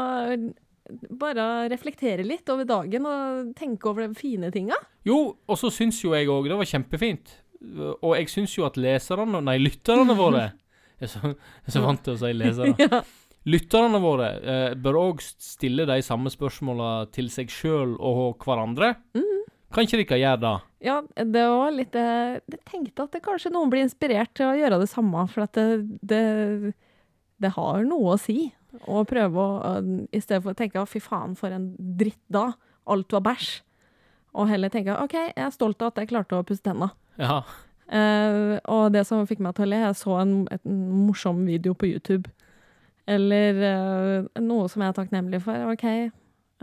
bare 1.17 1.65
reflektere 1.73 2.27
litt 2.27 2.49
over 2.53 2.67
dagen 2.69 3.07
og 3.09 3.55
tenke 3.57 3.89
over 3.89 4.05
de 4.05 4.19
fine 4.19 4.51
tinga? 4.53 4.77
Jo, 5.09 5.33
og 5.49 5.57
så 5.57 5.71
syns 5.73 6.03
jo 6.05 6.13
jeg 6.13 6.29
òg 6.29 6.51
det 6.51 6.59
var 6.61 6.69
kjempefint. 6.69 7.39
Og 8.05 8.13
jeg 8.19 8.29
syns 8.29 8.59
jo 8.59 8.67
at 8.67 8.77
leserne 8.77 9.41
Nei, 9.41 9.57
lytterne 9.63 10.13
våre 10.19 10.51
Jeg 11.01 11.09
er 11.09 11.13
så, 11.15 11.31
jeg 11.33 11.71
er 11.71 11.75
så 11.75 11.81
vant 11.83 12.03
til 12.05 12.15
å 12.15 12.21
si 12.21 12.33
lesere. 12.37 12.75
ja. 12.85 13.01
Lytterne 13.51 13.99
våre 14.01 14.29
eh, 14.41 14.75
bør 14.81 14.99
òg 15.01 15.25
stille 15.25 15.85
de 15.89 15.97
samme 16.05 16.31
spørsmåla 16.33 17.11
til 17.13 17.27
seg 17.33 17.51
sjøl 17.53 17.97
og 17.99 18.45
hverandre. 18.45 18.95
Mhm. 19.17 19.41
Kan 19.75 19.87
ikke 19.87 20.03
dere 20.05 20.21
gjøre 20.23 20.41
det? 20.45 20.55
ja, 20.85 20.99
det 21.17 21.45
var 21.49 21.73
litt 21.75 21.97
eh, 21.97 22.37
Jeg 22.53 22.61
tenkte 22.69 23.07
at 23.07 23.15
det 23.15 23.23
kanskje 23.25 23.53
noen 23.55 23.71
blir 23.73 23.85
inspirert 23.87 24.35
til 24.37 24.51
å 24.51 24.57
gjøre 24.59 24.81
det 24.83 24.91
samme, 24.91 25.25
for 25.33 25.47
at 25.47 25.57
det, 25.57 25.67
det, 26.05 26.75
det 27.43 27.53
har 27.57 27.87
noe 27.89 28.15
å 28.15 28.21
si. 28.21 28.53
Å 28.91 29.05
prøve 29.09 29.41
å 29.41 29.61
eh, 29.71 29.93
I 30.13 30.23
stedet 30.23 30.43
for 30.45 30.53
å 30.53 30.59
tenke 30.59 30.85
fy 30.91 31.01
faen, 31.03 31.37
for 31.39 31.55
en 31.55 31.73
dritt 31.79 32.21
da', 32.33 32.53
alt 32.91 33.17
var 33.17 33.25
bæsj. 33.31 33.53
Og 34.35 34.51
heller 34.51 34.73
tenke 34.73 34.97
'OK, 34.99 35.15
jeg 35.31 35.47
er 35.47 35.55
stolt 35.55 35.81
av 35.83 35.93
at 35.93 36.03
jeg 36.03 36.13
klarte 36.13 36.37
å 36.37 36.47
pusse 36.47 36.65
tenna'. 36.65 36.93
Ja. 37.21 37.43
Uh, 37.85 38.57
og 38.73 38.95
det 38.95 39.05
som 39.07 39.27
fikk 39.29 39.43
meg 39.45 39.55
til 39.55 39.67
å 39.67 39.71
le, 39.71 39.79
jeg 39.83 39.97
så 40.01 40.17
en, 40.23 40.33
en 40.51 40.79
morsom 41.05 41.45
video 41.47 41.77
på 41.77 41.91
YouTube. 41.93 42.33
Eller 43.07 43.61
uh, 43.61 44.41
noe 44.41 44.69
som 44.73 44.83
jeg 44.83 44.91
er 44.91 44.97
takknemlig 44.97 45.43
for. 45.45 45.69
OK, 45.75 45.85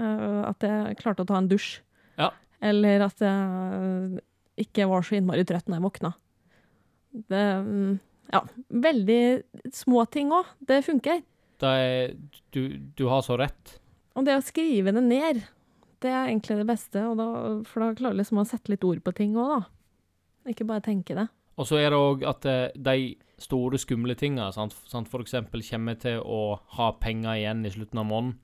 uh, 0.02 0.42
at 0.50 0.66
jeg 0.66 0.98
klarte 1.00 1.24
å 1.24 1.30
ta 1.30 1.38
en 1.40 1.50
dusj. 1.52 1.80
Ja. 2.20 2.32
Eller 2.62 3.06
at 3.08 3.22
jeg 3.26 4.22
ikke 4.62 4.88
var 4.92 5.06
så 5.06 5.18
innmari 5.18 5.46
trøtt 5.48 5.70
når 5.70 5.80
jeg 5.80 5.86
våkna. 5.88 6.14
Det 7.32 7.46
mm, 7.66 7.92
Ja, 8.32 8.44
veldig 8.70 9.24
små 9.76 10.06
ting 10.08 10.32
òg. 10.32 10.52
Det 10.64 10.84
funker. 10.86 11.24
Det 11.62 11.72
er, 11.86 12.14
du, 12.56 12.62
du 12.98 13.08
har 13.12 13.26
så 13.26 13.36
rett. 13.42 13.76
Og 14.16 14.24
det 14.28 14.38
å 14.38 14.46
skrive 14.46 14.94
det 14.96 15.04
ned, 15.04 15.42
det 16.02 16.12
er 16.12 16.30
egentlig 16.30 16.62
det 16.62 16.70
beste. 16.70 17.04
Da, 17.18 17.28
for 17.68 17.84
da 17.84 17.92
klarer 17.98 18.16
du 18.16 18.22
liksom 18.22 18.42
å 18.42 18.48
sette 18.48 18.72
litt 18.74 18.86
ord 18.88 19.04
på 19.04 19.14
ting 19.18 19.36
òg, 19.40 19.52
da. 19.58 20.52
Ikke 20.52 20.66
bare 20.70 20.84
tenke 20.86 21.18
det. 21.18 21.28
Og 21.60 21.68
så 21.68 21.78
er 21.78 21.92
det 21.92 22.00
òg 22.00 22.24
at 22.26 22.48
eh, 22.50 22.72
de 22.74 23.14
store, 23.42 23.78
skumle 23.82 24.16
tinga, 24.18 24.48
sant, 24.56 24.74
sant, 24.90 25.10
for 25.10 25.24
eksempel 25.26 25.64
kommer 25.66 25.98
til 26.00 26.22
å 26.22 26.60
ha 26.78 26.92
penger 27.02 27.40
igjen 27.40 27.66
i 27.66 27.72
slutten 27.74 28.02
av 28.02 28.08
måneden, 28.10 28.36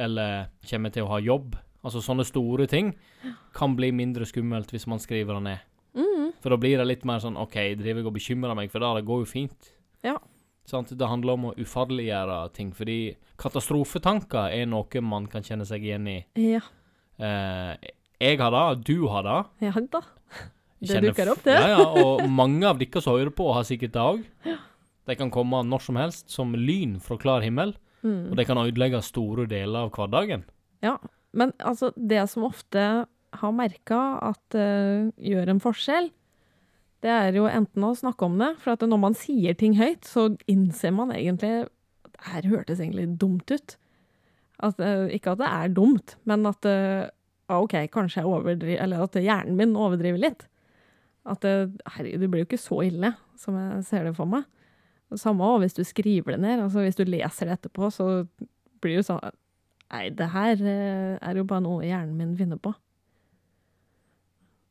eller 0.00 0.48
kommer 0.68 0.92
til 0.94 1.04
å 1.06 1.10
ha 1.12 1.20
jobb. 1.22 1.58
Altså 1.84 2.02
sånne 2.04 2.26
store 2.28 2.66
ting 2.68 2.92
kan 3.56 3.72
bli 3.78 3.88
mindre 3.96 4.26
skummelt 4.28 4.70
hvis 4.74 4.86
man 4.90 5.00
skriver 5.00 5.38
det 5.38 5.44
ned. 5.46 5.58
Mm. 5.96 6.26
For 6.42 6.52
da 6.52 6.58
blir 6.60 6.76
det 6.78 6.86
litt 6.86 7.04
mer 7.08 7.22
sånn 7.22 7.38
OK, 7.40 7.56
driver 7.80 8.02
jeg 8.02 8.06
og 8.10 8.16
bekymrer 8.18 8.54
meg 8.58 8.70
for 8.72 8.84
det? 8.84 8.90
Det 9.00 9.06
går 9.08 9.22
jo 9.24 9.28
fint. 9.30 9.70
Ja. 10.04 10.16
Sant? 10.68 10.92
Det 10.94 11.08
handler 11.08 11.34
om 11.38 11.48
å 11.50 11.54
ufarliggjøre 11.58 12.36
ting, 12.54 12.70
fordi 12.76 12.98
katastrofetanker 13.40 14.52
er 14.54 14.68
noe 14.70 15.00
man 15.02 15.26
kan 15.32 15.42
kjenne 15.46 15.66
seg 15.66 15.82
igjen 15.88 16.06
i. 16.12 16.18
Ja. 16.38 16.60
Eh, 17.20 17.90
jeg 18.20 18.38
har 18.40 18.52
det, 18.54 18.84
du 18.88 19.06
har 19.08 19.24
det. 19.26 19.38
Ja 19.66 19.72
da. 19.90 20.02
Det 20.80 20.88
Kjenner 20.94 21.10
dukker 21.10 21.28
opp, 21.34 21.42
det. 21.44 21.56
Ja, 21.60 21.74
ja, 21.74 21.84
og 22.00 22.22
mange 22.32 22.64
av 22.68 22.78
dere 22.80 23.02
som 23.04 23.12
hører 23.18 23.32
på, 23.36 23.50
har 23.52 23.66
sikkert 23.68 23.92
det 23.92 24.00
òg. 24.00 24.22
De 25.10 25.16
kan 25.18 25.28
komme 25.32 25.60
når 25.68 25.82
som 25.84 25.98
helst, 26.00 26.30
som 26.32 26.54
lyn 26.56 26.98
fra 27.04 27.18
klar 27.20 27.44
himmel, 27.44 27.74
Mm. 28.00 28.30
og 28.30 28.36
de 28.38 28.44
kan 28.48 28.56
ødelegge 28.56 29.02
store 29.04 29.44
deler 29.44 29.82
av 29.84 29.90
hverdagen. 29.92 30.46
Ja, 30.80 30.94
men 31.36 31.52
altså, 31.58 31.92
det 31.96 32.22
som 32.30 32.46
ofte 32.48 32.86
har 33.40 33.52
merka 33.54 34.00
at 34.30 34.56
uh, 34.58 35.10
gjør 35.14 35.52
en 35.52 35.62
forskjell, 35.62 36.10
det 37.00 37.12
er 37.12 37.36
jo 37.38 37.46
enten 37.48 37.86
å 37.86 37.94
snakke 37.96 38.26
om 38.26 38.36
det, 38.40 38.50
for 38.60 38.76
når 38.84 39.00
man 39.00 39.16
sier 39.16 39.56
ting 39.56 39.78
høyt, 39.78 40.04
så 40.04 40.28
innser 40.50 40.92
man 40.92 41.14
egentlig 41.14 41.64
at 41.64 41.76
Det 42.20 42.26
her 42.34 42.48
hørtes 42.50 42.80
egentlig 42.82 43.06
dumt 43.16 43.48
ut. 43.48 43.76
At, 44.60 44.76
uh, 44.82 45.08
ikke 45.08 45.32
at 45.32 45.40
det 45.40 45.48
er 45.48 45.72
dumt, 45.72 46.18
men 46.28 46.44
at 46.50 46.66
ah, 46.68 47.60
OK, 47.62 47.78
kanskje 47.88 48.20
jeg 48.20 48.28
overdriver 48.28 48.82
Eller 48.84 49.06
at 49.06 49.16
hjernen 49.16 49.56
min 49.56 49.72
overdriver 49.72 50.20
litt. 50.20 50.44
At 51.24 51.44
herregud, 51.44 52.20
det 52.20 52.28
blir 52.28 52.42
jo 52.42 52.48
ikke 52.48 52.60
så 52.60 52.82
ille 52.84 53.14
som 53.40 53.56
jeg 53.56 53.86
ser 53.88 54.04
det 54.04 54.16
for 54.18 54.28
meg. 54.28 54.44
Samme 55.18 55.46
også 55.46 55.62
hvis 55.64 55.78
du 55.78 55.82
skriver 55.84 56.36
det 56.36 56.42
ned. 56.44 56.60
altså 56.66 56.84
Hvis 56.84 56.98
du 57.00 57.04
leser 57.08 57.48
det 57.48 57.56
etterpå, 57.56 57.88
så 57.90 58.26
blir 58.80 58.94
det 58.94 59.00
jo 59.00 59.08
sånn 59.08 59.32
Nei, 59.90 60.04
det 60.14 60.28
her 60.30 60.60
eh, 60.62 61.16
er 61.18 61.40
jo 61.40 61.46
bare 61.48 61.64
noe 61.64 61.86
hjernen 61.86 62.14
min 62.18 62.36
finner 62.38 62.60
på. 62.62 62.72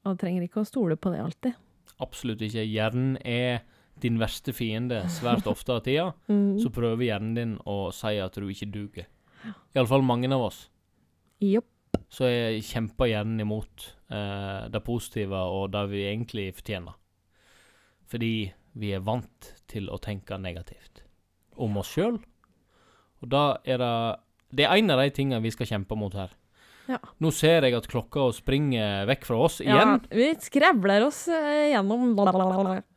Og 0.08 0.16
trenger 0.20 0.46
ikke 0.46 0.64
å 0.64 0.68
stole 0.68 0.96
på 0.96 1.12
det 1.12 1.20
alltid. 1.24 1.58
Absolutt 2.00 2.44
ikke. 2.46 2.64
Hjernen 2.64 3.18
er 3.28 3.66
din 4.00 4.20
verste 4.22 4.54
fiende 4.56 5.02
svært 5.12 5.50
ofte 5.52 5.76
av 5.76 5.84
tida. 5.88 6.12
Mm. 6.30 6.60
Så 6.62 6.70
prøver 6.74 7.08
hjernen 7.08 7.36
din 7.36 7.58
å 7.68 7.90
si 7.96 8.16
at 8.22 8.38
du 8.38 8.48
ikke 8.48 8.70
duger. 8.72 9.10
Iallfall 9.76 10.06
mange 10.06 10.30
av 10.32 10.46
oss. 10.46 10.64
Jopp. 11.44 11.68
Så 12.10 12.30
jeg 12.30 12.64
kjemper 12.66 13.10
hjernen 13.10 13.42
imot 13.44 13.86
eh, 14.14 14.70
det 14.72 14.82
positive 14.86 15.42
og 15.52 15.72
det 15.74 15.84
vi 15.92 16.06
egentlig 16.08 16.48
fortjener. 16.58 16.96
Fordi 18.10 18.34
vi 18.80 18.94
er 18.96 19.06
vant 19.06 19.52
til 19.70 19.90
å 19.90 20.00
tenke 20.02 20.38
negativt 20.42 21.04
om 21.60 21.78
oss 21.82 21.92
sjøl. 21.96 22.20
Og 23.20 23.32
da 23.32 23.44
er 23.68 23.82
det 23.82 23.94
Det 24.52 24.66
er 24.66 24.78
en 24.80 24.90
av 24.92 25.00
de 25.04 25.10
tingene 25.14 25.42
vi 25.44 25.52
skal 25.54 25.68
kjempe 25.70 25.98
mot 25.98 26.14
her. 26.18 26.32
Ja. 26.90 26.98
Nå 27.22 27.30
ser 27.32 27.62
jeg 27.68 27.76
at 27.78 27.86
klokka 27.88 28.32
springer 28.34 29.06
vekk 29.06 29.28
fra 29.28 29.38
oss 29.46 29.60
igjen. 29.62 29.76
Ja, 29.78 30.00
vi 30.10 30.32
skrevler 30.42 31.06
oss 31.06 31.28
eh, 31.30 31.68
gjennom. 31.76 32.16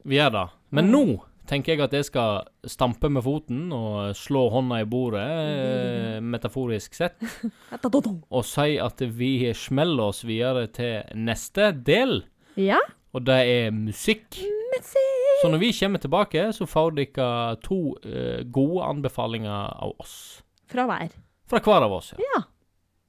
Vi 0.08 0.16
gjør 0.16 0.32
det. 0.38 0.46
Men 0.72 0.88
Mm. 0.88 0.92
nå 0.94 1.20
tenker 1.46 1.74
jeg 1.74 1.80
at 1.84 1.92
jeg 1.92 2.04
skal 2.08 2.46
stampe 2.64 3.10
med 3.12 3.22
foten 3.26 3.66
og 3.76 4.14
slå 4.16 4.46
hånda 4.54 4.78
i 4.80 4.86
bordet, 4.88 5.26
eh, 5.26 6.20
metaforisk 6.32 6.94
sett, 6.96 7.18
og 8.30 8.44
si 8.48 8.78
at 8.80 9.02
vi 9.12 9.52
smeller 9.52 10.08
oss 10.08 10.22
videre 10.24 10.68
til 10.72 11.02
neste 11.14 11.72
del, 11.84 12.22
Ja, 12.56 12.78
og 13.12 13.24
det 13.26 13.36
er 13.48 13.70
musikk. 13.72 14.38
Musikk! 14.72 15.42
Så 15.42 15.50
når 15.52 15.58
vi 15.60 15.72
kommer 15.76 15.98
tilbake, 16.00 16.46
så 16.56 16.64
får 16.68 16.94
dere 16.96 17.28
to 17.60 17.96
eh, 18.06 18.40
gode 18.48 18.84
anbefalinger 18.88 19.76
av 19.82 19.92
oss. 20.00 20.40
fra 20.72 20.86
hver. 20.88 21.10
Fra 21.52 21.60
hver 21.60 21.84
av 21.84 21.92
oss, 21.92 22.14
ja. 22.16 22.24
Ja. 22.32 22.38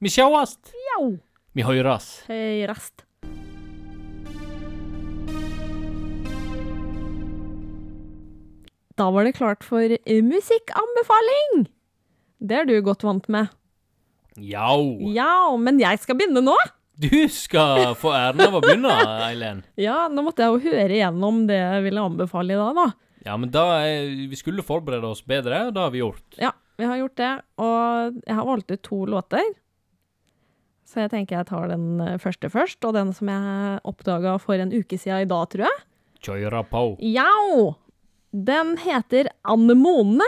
Vi 0.04 0.10
sjåast! 0.12 0.68
Jau. 0.90 1.14
Vi 1.56 1.64
høyrast. 1.64 2.26
Høyrast. 2.28 3.06
Da 9.00 9.06
var 9.14 9.24
det 9.24 9.32
klart 9.38 9.64
for 9.64 9.94
musikkanbefaling! 10.28 11.62
Det 12.44 12.58
er 12.58 12.68
du 12.68 12.74
godt 12.84 13.06
vant 13.08 13.30
med. 13.32 13.48
Jau! 14.36 14.92
Ja, 15.16 15.56
men 15.56 15.80
jeg 15.80 16.02
skal 16.02 16.18
begynne 16.20 16.42
nå. 16.44 16.58
Du 17.00 17.24
skal 17.32 17.94
få 17.96 18.12
æren 18.12 18.44
av 18.44 18.58
å 18.58 18.60
begynne, 18.60 18.92
Eileen. 19.24 19.64
Ja, 19.80 20.02
nå 20.12 20.26
måtte 20.26 20.44
jeg 20.44 20.52
jo 20.52 20.74
høre 20.74 20.98
igjennom 20.98 21.46
det 21.48 21.62
jeg 21.62 21.86
ville 21.88 22.04
anbefale 22.10 22.52
i 22.52 22.60
dag, 22.60 22.76
da. 22.76 22.86
Ja, 23.24 23.38
men 23.40 23.48
da 23.48 23.64
Vi 24.28 24.36
skulle 24.36 24.60
forberede 24.68 25.08
oss 25.16 25.24
bedre, 25.24 25.70
og 25.70 25.72
det 25.72 25.86
har 25.86 25.96
vi 25.96 26.04
gjort. 26.04 26.28
Ja, 26.36 26.52
vi 26.80 26.88
har 26.88 26.98
gjort 26.98 27.18
det, 27.20 27.34
og 27.62 28.16
jeg 28.24 28.38
har 28.38 28.48
valgt 28.48 28.72
ut 28.74 28.82
to 28.86 29.04
låter. 29.06 29.52
Så 30.84 31.04
jeg 31.04 31.12
tenker 31.14 31.38
jeg 31.40 31.48
tar 31.48 31.70
den 31.72 32.00
eh, 32.02 32.18
første 32.22 32.50
først, 32.52 32.82
og 32.84 32.96
den 32.96 33.12
som 33.16 33.30
jeg 33.32 33.78
oppdaga 33.88 34.36
for 34.42 34.60
en 34.60 34.74
uke 34.74 34.98
siden 35.00 35.24
i 35.24 35.30
dag, 35.30 35.46
tror 35.52 35.66
jeg. 35.68 35.84
Kjøra 36.24 36.64
på. 36.68 36.84
Jau! 37.04 37.74
Den 38.34 38.74
heter 38.82 39.30
Anemone 39.46 40.26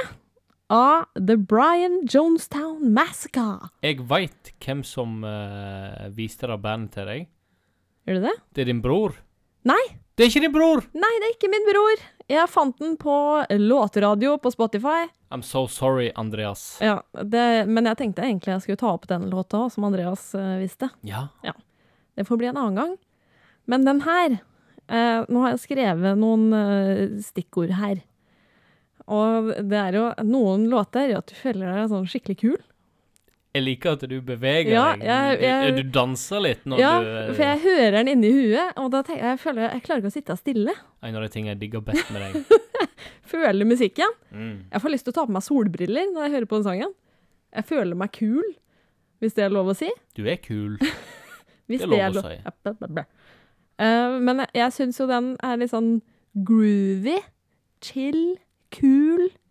av 0.71 1.07
The 1.19 1.37
Brian 1.39 2.01
Jonestown 2.07 2.93
Massacre. 2.95 3.71
Jeg 3.83 4.03
veit 4.07 4.53
hvem 4.63 4.83
som 4.87 5.23
uh, 5.27 6.07
viste 6.15 6.47
det 6.51 6.59
bandet 6.63 6.95
til 6.95 7.11
deg. 7.11 7.29
Gjør 8.07 8.19
du 8.21 8.27
det? 8.29 8.35
Det 8.55 8.65
er 8.65 8.71
din 8.71 8.83
bror. 8.85 9.17
Nei. 9.67 9.83
Det 10.17 10.25
er 10.25 10.31
ikke 10.31 10.47
din 10.47 10.53
bror! 10.55 10.81
Nei, 10.97 11.11
det 11.21 11.27
er 11.27 11.33
ikke 11.35 11.49
min 11.53 11.67
bror. 11.67 12.03
Jeg 12.33 12.49
fant 12.49 12.79
den 12.81 12.95
på 12.97 13.15
låteradio 13.61 14.39
på 14.41 14.49
Spotify. 14.55 15.11
I'm 15.29 15.43
so 15.45 15.67
sorry, 15.69 16.09
Andreas. 16.17 16.79
Ja, 16.81 17.03
det, 17.21 17.67
Men 17.69 17.85
jeg 17.85 17.99
tenkte 18.01 18.25
egentlig 18.25 18.55
jeg 18.55 18.63
skulle 18.65 18.81
ta 18.81 18.95
opp 18.95 19.05
den 19.11 19.27
låta 19.29 19.67
som 19.69 19.85
Andreas 19.85 20.31
uh, 20.33 20.57
visste. 20.63 20.89
Ja. 21.05 21.27
ja. 21.45 21.53
Det 22.17 22.25
får 22.25 22.41
bli 22.41 22.49
en 22.49 22.57
annen 22.57 22.81
gang. 22.81 22.97
Men 23.69 23.85
den 23.85 24.01
her 24.07 24.39
uh, 24.39 25.29
Nå 25.29 25.43
har 25.45 25.53
jeg 25.53 25.65
skrevet 25.67 26.17
noen 26.23 26.49
uh, 26.49 27.21
stikkord 27.21 27.77
her. 27.77 28.01
Og 29.13 29.53
det 29.69 29.83
er 29.83 30.01
jo 30.01 30.09
noen 30.25 30.65
låter 30.73 31.11
gjør 31.11 31.27
at 31.27 31.29
du 31.29 31.37
føler 31.43 31.77
deg 31.77 31.93
sånn 31.93 32.09
skikkelig 32.09 32.41
kul. 32.41 32.57
Jeg 33.57 33.65
liker 33.65 33.97
at 33.97 34.05
du 34.11 34.17
beveger 34.21 34.71
Ja, 34.75 34.85
deg. 34.95 35.05
jeg- 35.09 35.41
jeg- 35.47 35.75
Du, 35.77 35.83
du 35.83 35.91
danser 35.97 36.41
litt 36.45 36.65
når 36.69 36.79
Ja, 36.83 36.93
du 37.01 37.07
Ja, 37.09 37.33
for 37.33 37.43
jeg 37.43 37.61
hører 37.65 37.91
den 37.97 38.09
inni 38.13 38.31
huet, 38.37 38.73
og 38.77 38.91
da 38.93 39.03
tenker 39.03 39.23
jeg, 39.25 39.33
jeg 39.39 39.41
føler 39.47 39.71
jeg 39.73 39.83
klarer 39.87 40.03
ikke 40.05 40.13
å 40.13 40.17
sitte 40.19 40.37
stille. 40.39 40.75
En 41.03 41.17
av 41.17 41.23
de 41.23 41.29
tingene 41.33 41.55
jeg 41.55 41.61
digger 41.65 41.81
best 41.87 42.11
med 42.13 42.23
deg. 42.23 42.45
Føler 43.33 43.65
musikken. 43.67 44.13
Mm. 44.33 44.65
Jeg 44.71 44.81
får 44.83 44.91
lyst 44.93 45.05
til 45.09 45.13
å 45.13 45.17
ta 45.19 45.25
på 45.27 45.33
meg 45.35 45.43
solbriller 45.43 46.13
når 46.13 46.23
jeg 46.29 46.33
hører 46.37 46.47
på 46.47 46.57
den 46.61 46.65
sangen. 46.69 46.93
Jeg 47.57 47.65
føler 47.67 47.97
meg 47.97 48.13
kul, 48.13 48.45
hvis 49.21 49.35
det 49.35 49.45
er 49.45 49.51
lov 49.51 49.67
å 49.73 49.75
si. 49.77 49.89
Du 50.15 50.23
er 50.29 50.37
kul. 50.37 50.77
Hvis 51.67 51.81
Det 51.83 51.89
er 51.99 52.13
lov 52.15 52.23
å 52.23 52.29
si. 52.31 52.37
Bla, 52.63 52.73
bla, 52.79 52.87
bla. 52.87 53.05
Eh, 53.83 54.19
men 54.23 54.39
jeg, 54.45 54.51
jeg 54.55 54.71
syns 54.77 55.01
jo 55.01 55.07
den 55.11 55.33
er 55.43 55.57
litt 55.59 55.71
sånn 55.73 56.01
groovy, 56.47 57.17
chill, 57.83 58.37
kul. 58.71 59.25
Eh, 59.27 59.46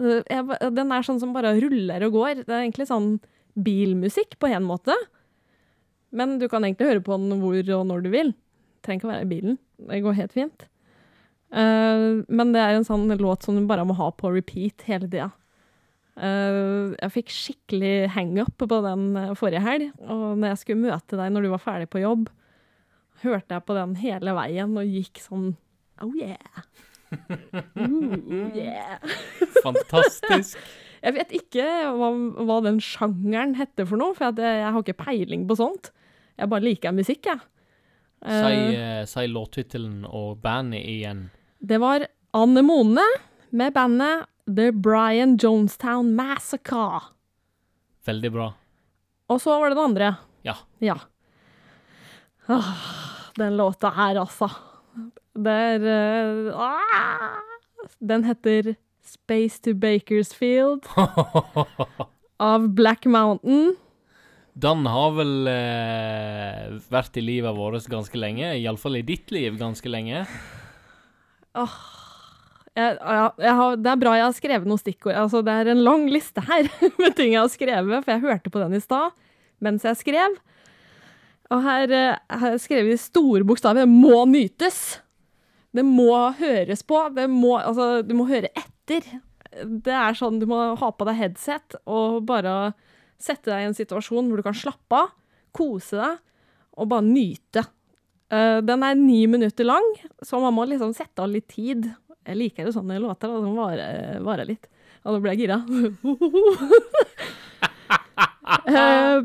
jeg, 0.00 0.58
den 0.74 0.92
er 0.94 1.06
sånn 1.06 1.20
som 1.22 1.34
bare 1.34 1.54
ruller 1.62 2.06
og 2.08 2.18
går. 2.18 2.44
Det 2.44 2.50
er 2.50 2.62
egentlig 2.62 2.88
sånn 2.90 3.16
bilmusikk 3.54 4.38
på 4.42 4.50
en 4.50 4.66
måte. 4.66 4.96
Men 6.14 6.38
du 6.40 6.46
kan 6.50 6.66
egentlig 6.66 6.92
høre 6.92 7.04
på 7.04 7.18
den 7.18 7.40
hvor 7.42 7.58
og 7.78 7.86
når 7.90 8.04
du 8.04 8.10
vil. 8.14 8.34
Trenger 8.84 9.00
ikke 9.00 9.08
å 9.08 9.12
være 9.14 9.26
i 9.26 9.32
bilen. 9.32 9.58
Det 9.88 10.02
går 10.04 10.18
helt 10.18 10.34
fint. 10.36 10.66
Eh, 11.54 12.04
men 12.26 12.52
det 12.54 12.62
er 12.62 12.78
en 12.78 12.86
sånn 12.86 13.06
låt 13.20 13.46
som 13.46 13.58
du 13.58 13.66
bare 13.68 13.86
må 13.86 13.96
ha 13.98 14.10
på 14.14 14.32
repeat 14.34 14.86
hele 14.88 15.08
tida. 15.08 15.30
Uh, 16.14 16.94
jeg 16.94 17.10
fikk 17.10 17.32
skikkelig 17.34 17.94
hang-up 18.14 18.52
på 18.60 18.76
den 18.84 19.16
eh, 19.18 19.32
forrige 19.34 19.64
helg, 19.64 19.88
og 20.06 20.36
når 20.38 20.52
jeg 20.52 20.60
skulle 20.60 20.84
møte 20.84 21.18
deg 21.18 21.32
når 21.34 21.42
du 21.42 21.48
var 21.50 21.62
ferdig 21.64 21.88
på 21.90 22.04
jobb, 22.04 22.28
hørte 23.24 23.56
jeg 23.56 23.64
på 23.66 23.74
den 23.74 23.96
hele 23.98 24.34
veien 24.36 24.76
og 24.78 24.94
gikk 24.94 25.18
sånn 25.24 25.48
Oh 26.02 26.14
yeah! 26.14 26.62
Ooh, 27.78 28.50
yeah. 28.56 28.98
Fantastisk. 29.64 30.58
Jeg 31.04 31.14
vet 31.18 31.34
ikke 31.36 31.64
hva, 31.98 32.08
hva 32.48 32.58
den 32.64 32.78
sjangeren 32.80 33.54
heter 33.58 33.84
for 33.88 34.00
noe, 34.00 34.14
for 34.16 34.30
jeg, 34.30 34.40
jeg 34.62 34.70
har 34.72 34.80
ikke 34.84 34.96
peiling 35.04 35.44
på 35.50 35.56
sånt. 35.60 35.90
Jeg 36.40 36.48
bare 36.50 36.64
liker 36.64 36.94
musikk, 36.96 37.28
jeg. 37.32 37.42
Si, 37.44 37.50
Eh, 38.24 38.70
eh, 38.72 39.02
si 39.04 39.26
låttittelen 39.28 40.06
og 40.08 40.38
bandet 40.40 40.80
igjen. 40.88 41.26
det 41.60 41.76
var 41.82 42.06
Anemone 42.32 43.04
med 43.52 43.74
bandet 43.76 44.24
The 44.48 44.70
Brian 44.72 45.36
Jonestown 45.36 46.14
Massacre. 46.16 47.02
Veldig 48.08 48.30
bra. 48.32 48.46
Og 49.28 49.40
så 49.44 49.58
var 49.60 49.68
det 49.68 49.76
den 49.76 49.84
andre. 49.90 50.08
Ja. 50.44 50.54
Ja. 50.80 50.96
Ah, 52.48 52.72
den 53.36 53.56
låta 53.60 53.92
her, 53.96 54.16
altså. 54.24 54.48
Det 55.34 55.50
er 55.50 55.86
eh, 55.90 56.54
ah, 56.54 57.40
Den 57.98 58.24
heter 58.24 58.74
Space 59.04 59.60
to 59.64 59.74
Bakersfield 59.74 60.86
av 62.52 62.68
Black 62.74 63.04
Mountain. 63.04 63.74
Den 64.54 64.86
har 64.86 65.10
vel 65.16 65.50
eh, 65.50 66.78
vært 66.92 67.18
i 67.18 67.24
livet 67.24 67.56
vårt 67.56 67.88
ganske 67.90 68.18
lenge. 68.18 68.54
Iallfall 68.54 69.00
i 69.00 69.04
ditt 69.06 69.34
liv 69.34 69.58
ganske 69.58 69.90
lenge. 69.90 70.22
Jeg, 71.54 72.94
ja, 72.98 73.28
jeg 73.38 73.54
har, 73.58 73.76
det 73.78 73.90
er 73.90 74.00
bra 74.00 74.16
jeg 74.18 74.26
har 74.28 74.38
skrevet 74.38 74.70
noen 74.70 74.80
stikkord. 74.80 75.18
Altså, 75.18 75.42
det 75.46 75.52
er 75.52 75.74
en 75.74 75.84
lang 75.84 76.06
liste 76.10 76.42
her 76.46 76.70
med 77.02 77.18
ting 77.18 77.34
jeg 77.34 77.42
har 77.42 77.52
skrevet, 77.52 78.06
for 78.06 78.14
jeg 78.14 78.24
hørte 78.24 78.54
på 78.54 78.62
den 78.62 78.78
i 78.78 78.82
stad 78.82 79.14
mens 79.62 79.84
jeg 79.86 79.98
skrev. 80.00 80.38
Og 81.52 81.62
her 81.64 81.92
eh, 81.92 82.38
har 82.38 82.54
jeg 82.54 82.64
skrevet 82.64 82.94
i 82.94 83.00
store 83.00 83.44
bokstaver 83.46 83.90
'må 83.90 84.24
nytes'. 84.30 85.03
Det 85.74 85.84
må 85.86 86.12
høres 86.38 86.84
på. 86.86 87.00
Må, 87.30 87.56
altså, 87.58 88.02
du 88.06 88.14
må 88.18 88.28
høre 88.30 88.50
etter. 88.54 89.06
Det 89.64 89.94
er 89.94 90.18
sånn 90.18 90.40
du 90.42 90.46
må 90.50 90.60
ha 90.78 90.90
på 90.90 91.06
deg 91.08 91.18
headset 91.18 91.78
og 91.84 92.22
bare 92.28 92.74
sette 93.22 93.50
deg 93.50 93.62
i 93.62 93.68
en 93.70 93.76
situasjon 93.76 94.28
hvor 94.28 94.40
du 94.40 94.46
kan 94.46 94.56
slappe 94.58 94.98
av, 94.98 95.12
kose 95.54 95.98
deg 96.00 96.20
og 96.74 96.90
bare 96.90 97.06
nyte. 97.06 97.62
Eh, 98.34 98.58
den 98.66 98.82
er 98.82 98.96
ni 98.98 99.20
minutter 99.30 99.66
lang, 99.66 99.86
så 100.22 100.40
man 100.42 100.56
må 100.56 100.66
liksom 100.66 100.94
sette 100.96 101.22
av 101.22 101.30
litt 101.30 101.46
tid. 101.52 101.86
Jeg 102.24 102.40
liker 102.40 102.66
jo 102.66 102.74
sånne 102.74 102.98
låter 103.02 103.30
da, 103.30 103.42
som 103.42 103.58
varer, 103.58 104.18
varer 104.24 104.48
litt. 104.48 104.66
Og 105.04 105.14
nå 105.14 105.22
ble 105.22 105.34
jeg 105.34 105.46
gira. 105.46 105.62
Eh, 108.44 109.20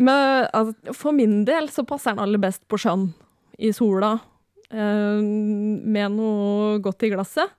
men 0.00 0.46
altså, 0.56 0.92
for 0.96 1.14
min 1.16 1.42
del 1.46 1.68
så 1.72 1.84
passer 1.86 2.14
den 2.14 2.22
aller 2.24 2.40
best 2.40 2.62
på 2.70 2.78
sjøen, 2.80 3.10
i 3.60 3.70
sola, 3.76 4.14
med 4.72 6.14
noe 6.16 6.78
godt 6.84 7.04
i 7.06 7.10
glasset. 7.12 7.50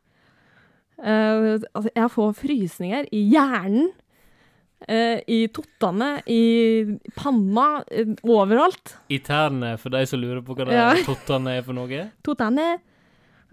Eh, 1.03 1.59
altså, 1.73 1.89
jeg 1.93 2.11
får 2.13 2.31
frysninger 2.39 3.09
i 3.13 3.23
hjernen, 3.33 3.89
eh, 4.87 5.19
i 5.27 5.41
tottene, 5.53 6.21
i 6.29 6.97
panna, 7.17 7.83
eh, 7.91 8.13
overalt. 8.23 8.95
I 9.11 9.19
tærne, 9.19 9.75
for 9.81 9.89
de 9.93 10.05
som 10.09 10.21
lurer 10.21 10.41
på 10.45 10.55
hva 10.55 10.65
det 10.69 10.73
Ja. 10.77 10.89
er 10.93 11.03
tottene 11.09 11.57
er 11.57 11.61
for 11.65 11.73
noe. 11.77 12.05
Tottene. 12.23 12.79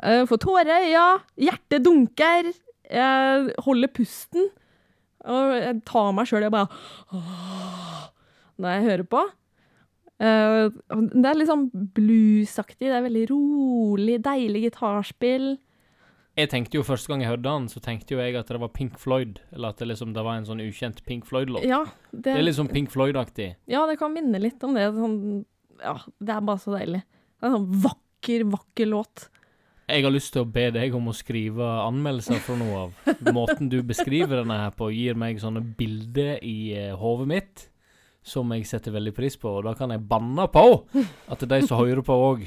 Uh, 0.00 0.24
får 0.24 0.38
tårer 0.40 0.70
i 0.70 0.92
øya. 0.94 1.20
Hjertet 1.36 1.82
dunker. 1.84 2.46
Jeg 2.90 3.50
holder 3.60 3.90
pusten. 3.92 4.46
Og 5.28 5.50
jeg 5.60 5.82
tar 5.84 6.12
meg 6.16 6.24
sjøl 6.30 6.46
i 6.46 6.48
bare 6.48 6.70
åh, 7.12 8.06
Når 8.56 8.72
jeg 8.78 8.86
hører 8.86 9.04
på. 9.12 9.20
Eh, 10.20 10.68
det 11.16 11.24
er 11.24 11.38
litt 11.38 11.48
sånn 11.48 11.68
bluesaktig. 11.96 12.84
Det 12.84 12.92
er 12.92 13.06
veldig 13.06 13.24
rolig, 13.30 14.18
deilig 14.24 14.66
gitarspill. 14.68 15.54
Jeg 16.38 16.50
tenkte 16.52 16.78
jo 16.78 16.84
Første 16.86 17.10
gang 17.10 17.24
jeg 17.24 17.32
hørte 17.32 17.48
den, 17.48 17.66
så 17.72 17.80
tenkte 17.84 18.14
jo 18.14 18.20
jeg 18.20 18.36
at 18.38 18.52
det 18.52 18.60
var 18.62 18.72
Pink 18.76 19.00
Floyd. 19.00 19.40
Eller 19.54 19.72
at 19.72 19.80
det 19.80 19.90
liksom 19.90 20.14
det 20.16 20.24
var 20.26 20.38
en 20.38 20.48
sånn 20.48 20.62
ukjent 20.62 21.02
Pink 21.08 21.26
Floyd-låt. 21.28 21.66
Ja, 21.68 21.82
det, 22.12 22.22
Det 22.28 22.36
er 22.36 22.46
litt 22.46 22.60
sånn 22.60 22.70
Pink 22.70 22.92
Floyd-aktig. 22.92 23.54
ja, 23.70 23.86
det 23.88 23.98
kan 24.00 24.14
minne 24.14 24.40
litt 24.42 24.62
om 24.64 24.76
det. 24.76 24.86
Sånn, 24.96 25.18
ja, 25.80 25.96
det 26.20 26.36
er 26.36 26.46
bare 26.46 26.62
så 26.62 26.76
deilig. 26.76 27.02
Det 27.02 27.46
er 27.46 27.50
en 27.50 27.58
sånn 27.58 27.84
vakker, 27.88 28.46
vakker 28.54 28.90
låt. 28.92 29.28
Jeg 29.90 30.04
har 30.04 30.12
lyst 30.14 30.30
til 30.36 30.44
å 30.44 30.46
be 30.46 30.68
deg 30.70 30.94
om 30.94 31.08
å 31.10 31.16
skrive 31.16 31.66
anmeldelser 31.82 32.38
fra 32.44 32.54
noe 32.60 32.84
av. 32.84 33.14
Måten 33.34 33.72
du 33.72 33.80
beskriver 33.82 34.38
denne 34.38 34.60
her 34.60 34.76
på, 34.76 34.92
gir 34.94 35.18
meg 35.18 35.40
sånne 35.42 35.64
bilder 35.80 36.36
i 36.46 36.58
uh, 36.76 36.94
hodet 37.00 37.26
mitt 37.32 37.66
som 38.22 38.50
jeg 38.54 38.66
setter 38.68 38.94
veldig 38.94 39.12
pris 39.16 39.36
på, 39.40 39.52
og 39.58 39.66
da 39.68 39.74
kan 39.78 39.92
jeg 39.94 40.02
banne 40.08 40.46
på 40.52 40.64
at 41.32 41.44
de 41.48 41.60
som 41.66 41.80
hører 41.80 42.02
på 42.04 42.16
òg, 42.16 42.46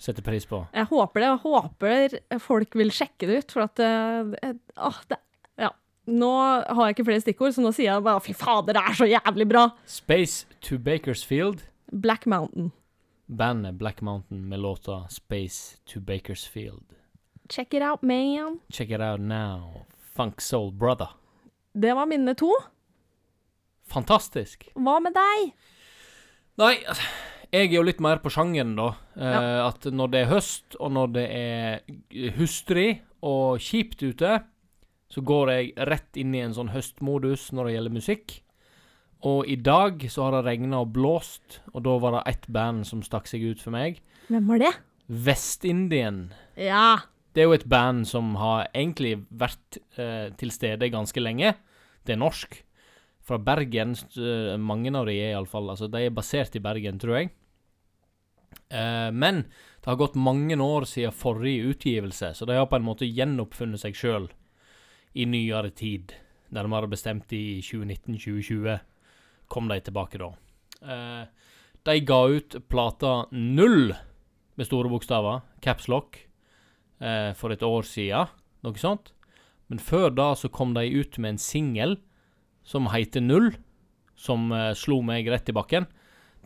setter 0.00 0.24
pris 0.24 0.46
på. 0.48 0.62
Jeg 0.72 0.88
håper 0.88 1.20
det, 1.20 1.30
og 1.34 1.42
håper 1.44 2.14
folk 2.40 2.76
vil 2.80 2.92
sjekke 2.94 3.28
det 3.28 3.42
ut, 3.42 3.52
for 3.52 3.66
at 3.66 3.82
uh, 3.84 4.52
uh, 4.80 5.00
det, 5.10 5.20
Ja. 5.60 5.74
Nå 6.08 6.30
har 6.40 6.86
jeg 6.86 6.96
ikke 6.96 7.08
flere 7.10 7.24
stikkord, 7.24 7.52
så 7.52 7.64
nå 7.64 7.74
sier 7.76 7.92
jeg 7.92 8.06
bare 8.06 8.22
fy 8.24 8.32
fader, 8.32 8.78
det 8.78 8.82
er 8.82 8.96
så 8.96 9.08
jævlig 9.10 9.48
bra! 9.52 9.66
Space 9.84 10.46
to 10.64 10.78
Bakersfield. 10.80 11.66
Black 11.92 12.24
Mountain. 12.26 12.72
Bandet 13.30 13.76
Black 13.78 14.00
Mountain 14.00 14.48
med 14.48 14.58
låta 14.64 15.04
Space 15.08 15.76
to 15.84 16.00
Bakersfield. 16.00 16.96
Check 17.50 17.74
it 17.74 17.82
out, 17.82 18.02
man. 18.02 18.58
Check 18.72 18.90
it 18.90 19.00
out 19.00 19.20
now. 19.20 19.86
Funk 20.16 20.40
Soul 20.40 20.72
Brother. 20.72 21.08
Det 21.72 21.94
var 21.94 22.06
mine 22.06 22.34
to. 22.34 22.50
Fantastisk. 23.90 24.68
Hva 24.78 24.98
med 25.02 25.14
deg? 25.16 25.50
Nei, 26.60 26.74
jeg 27.50 27.68
er 27.70 27.74
jo 27.74 27.82
litt 27.86 28.00
mer 28.04 28.20
på 28.22 28.30
sjangeren, 28.32 28.76
da. 28.78 28.92
Eh, 29.16 29.24
Ja. 29.32 29.68
At 29.68 29.84
når 29.90 30.10
det 30.12 30.20
er 30.24 30.30
høst, 30.34 30.76
og 30.78 30.92
når 30.94 31.12
det 31.16 31.26
er 31.30 32.30
hustrig 32.36 33.00
og 33.22 33.58
kjipt 33.58 34.02
ute, 34.02 34.44
så 35.10 35.22
går 35.26 35.50
jeg 35.50 35.72
rett 35.90 36.16
inn 36.22 36.34
i 36.34 36.42
en 36.44 36.54
sånn 36.54 36.70
høstmodus 36.70 37.48
når 37.52 37.66
det 37.66 37.74
gjelder 37.74 37.96
musikk. 37.96 38.36
Og 39.26 39.44
i 39.50 39.56
dag 39.56 40.00
så 40.08 40.22
har 40.28 40.36
det 40.38 40.44
regna 40.46 40.78
og 40.84 40.92
blåst, 40.94 41.58
og 41.74 41.82
da 41.84 41.96
var 42.00 42.14
det 42.14 42.22
ett 42.30 42.46
band 42.48 42.86
som 42.88 43.02
stakk 43.02 43.26
seg 43.28 43.42
ut 43.50 43.60
for 43.60 43.74
meg. 43.74 43.98
Hvem 44.30 44.46
var 44.48 44.62
det? 44.62 44.70
Vest-Indien. 45.10 46.30
Ja. 46.56 47.00
Det 47.34 47.42
er 47.42 47.48
jo 47.50 47.56
et 47.58 47.68
band 47.68 48.06
som 48.08 48.34
har 48.40 48.68
egentlig 48.74 49.16
vært 49.30 49.78
eh, 49.98 50.30
til 50.40 50.50
stede 50.54 50.88
ganske 50.92 51.20
lenge. 51.22 51.52
Det 52.06 52.14
er 52.14 52.20
norsk. 52.22 52.56
Fra 53.30 53.38
Bergen. 53.38 53.94
eh, 54.16 54.56
mange 54.58 54.90
av 54.98 55.06
de 55.06 55.12
er 55.14 55.36
iallfall 55.36 55.70
Altså, 55.70 55.86
de 55.86 56.00
er 56.02 56.10
basert 56.10 56.56
i 56.58 56.58
Bergen, 56.58 56.98
tror 56.98 57.14
jeg. 57.14 57.28
Eh, 58.74 59.10
men 59.14 59.44
det 59.78 59.86
har 59.86 60.00
gått 60.00 60.16
mange 60.18 60.56
år 60.58 60.82
siden 60.82 61.14
forrige 61.14 61.70
utgivelse, 61.70 62.34
så 62.34 62.46
de 62.46 62.56
har 62.58 62.66
på 62.66 62.80
en 62.80 62.88
måte 62.88 63.06
gjenoppfunnet 63.06 63.78
seg 63.78 63.94
sjøl 63.94 64.26
i 65.14 65.28
nyere 65.30 65.70
tid. 65.70 66.16
Nærmere 66.50 66.90
bestemt 66.90 67.30
i 67.30 67.60
2019-2020 67.62 68.80
kom 69.46 69.70
de 69.70 69.78
tilbake 69.78 70.18
da. 70.18 70.32
Eh, 70.82 71.24
de 71.86 71.98
ga 72.00 72.20
ut 72.26 72.58
plata 72.66 73.14
Null, 73.30 73.94
med 74.58 74.66
store 74.66 74.90
bokstaver, 74.90 75.42
capslock, 75.62 76.18
eh, 76.98 77.32
for 77.38 77.54
et 77.54 77.62
år 77.62 77.86
siden, 77.86 78.26
noe 78.66 78.74
sånt. 78.74 79.12
Men 79.68 79.78
før 79.78 80.10
da 80.10 80.32
så 80.34 80.50
kom 80.50 80.74
de 80.74 80.88
ut 80.90 81.16
med 81.18 81.36
en 81.36 81.38
singel 81.38 82.00
som 82.70 82.86
heter 82.92 83.24
Null, 83.24 83.50
som 84.20 84.50
uh, 84.54 84.70
slo 84.78 85.00
meg 85.02 85.26
rett 85.32 85.50
i 85.50 85.56
bakken. 85.56 85.88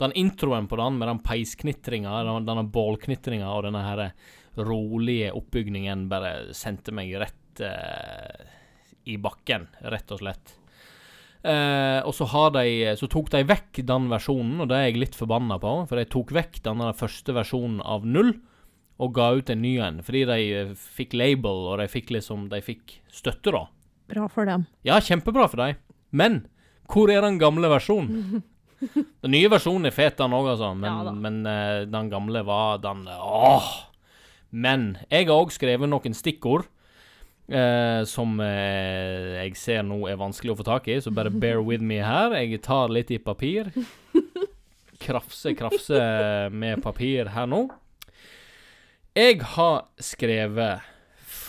Den 0.01 0.15
introen 0.19 0.67
på 0.71 0.79
den 0.81 0.97
med 0.99 1.07
den 1.11 1.21
peisknitringa, 1.23 2.17
den- 2.27 2.49
denne 2.49 2.65
bålknitringa 2.73 3.47
og 3.53 3.67
denne 3.69 3.83
her 3.85 4.05
rolige 4.57 5.33
oppbygningen 5.37 6.09
bare 6.11 6.55
sendte 6.57 6.95
meg 6.97 7.13
rett 7.21 7.63
uh, 7.63 8.45
i 9.11 9.19
bakken, 9.21 9.69
rett 9.85 10.15
og 10.15 10.23
slett. 10.23 10.55
Uh, 11.45 12.01
og 12.09 12.15
så 12.17 12.25
har 12.33 12.55
de 12.55 12.95
Så 12.97 13.05
tok 13.13 13.27
de 13.35 13.43
vekk 13.45 13.83
den 13.85 14.07
versjonen, 14.09 14.63
og 14.65 14.71
det 14.71 14.79
er 14.79 14.87
jeg 14.89 15.01
litt 15.03 15.19
forbanna 15.19 15.59
på, 15.61 15.75
for 15.91 16.01
de 16.01 16.07
tok 16.09 16.33
vekk 16.33 16.63
denne 16.65 16.89
første 16.97 17.35
versjonen 17.37 17.83
av 17.85 18.07
Null 18.09 18.33
og 19.03 19.11
ga 19.13 19.27
ut 19.37 19.51
en 19.51 19.61
ny 19.61 19.75
en, 19.83 19.99
fordi 20.07 20.23
de 20.31 20.39
fikk 20.79 21.17
label, 21.19 21.65
og 21.75 21.81
de 21.83 21.89
fikk 21.91 22.13
liksom 22.15 22.47
De 22.49 22.61
fikk 22.65 23.01
støtte, 23.13 23.51
da. 23.53 23.65
Bra 24.09 24.29
for 24.31 24.47
dem. 24.49 24.65
Ja, 24.87 25.01
kjempebra 25.03 25.49
for 25.51 25.61
deg. 25.61 25.77
Men 26.15 26.45
hvor 26.91 27.11
er 27.11 27.25
den 27.25 27.41
gamle 27.43 27.71
versjonen? 27.73 28.43
Den 29.25 29.33
nye 29.33 29.49
versjonen 29.49 29.89
er 29.89 29.95
fet, 29.97 30.19
den 30.19 30.35
òg, 30.37 30.51
altså. 30.51 30.75
Men, 30.77 30.91
Ja 30.93 31.13
men 31.17 31.37
uh, 31.49 31.87
den 31.89 32.09
gamle 32.13 32.43
var 32.45 32.83
den 32.83 33.07
Åh! 33.09 33.69
Men 34.53 34.99
jeg 35.09 35.31
har 35.31 35.39
òg 35.39 35.55
skrevet 35.55 35.89
noen 35.89 36.17
stikkord. 36.17 36.67
Uh, 37.49 38.05
som 38.09 38.37
uh, 38.41 39.39
jeg 39.39 39.57
ser 39.57 39.83
nå 39.85 40.03
er 40.09 40.21
vanskelig 40.21 40.53
å 40.53 40.59
få 40.59 40.67
tak 40.69 40.91
i, 40.93 40.99
så 41.01 41.15
bare 41.15 41.33
bear 41.33 41.63
with 41.65 41.85
me 41.85 42.03
her. 42.05 42.37
Jeg 42.43 42.61
tar 42.67 42.93
litt 42.93 43.15
i 43.15 43.23
papir. 43.23 43.73
Krafse, 45.05 45.55
krafse 45.57 46.03
med 46.53 46.85
papir 46.85 47.33
her 47.33 47.49
nå. 47.49 47.67
Jeg 49.17 49.41
har 49.55 49.85
skrevet 50.03 50.94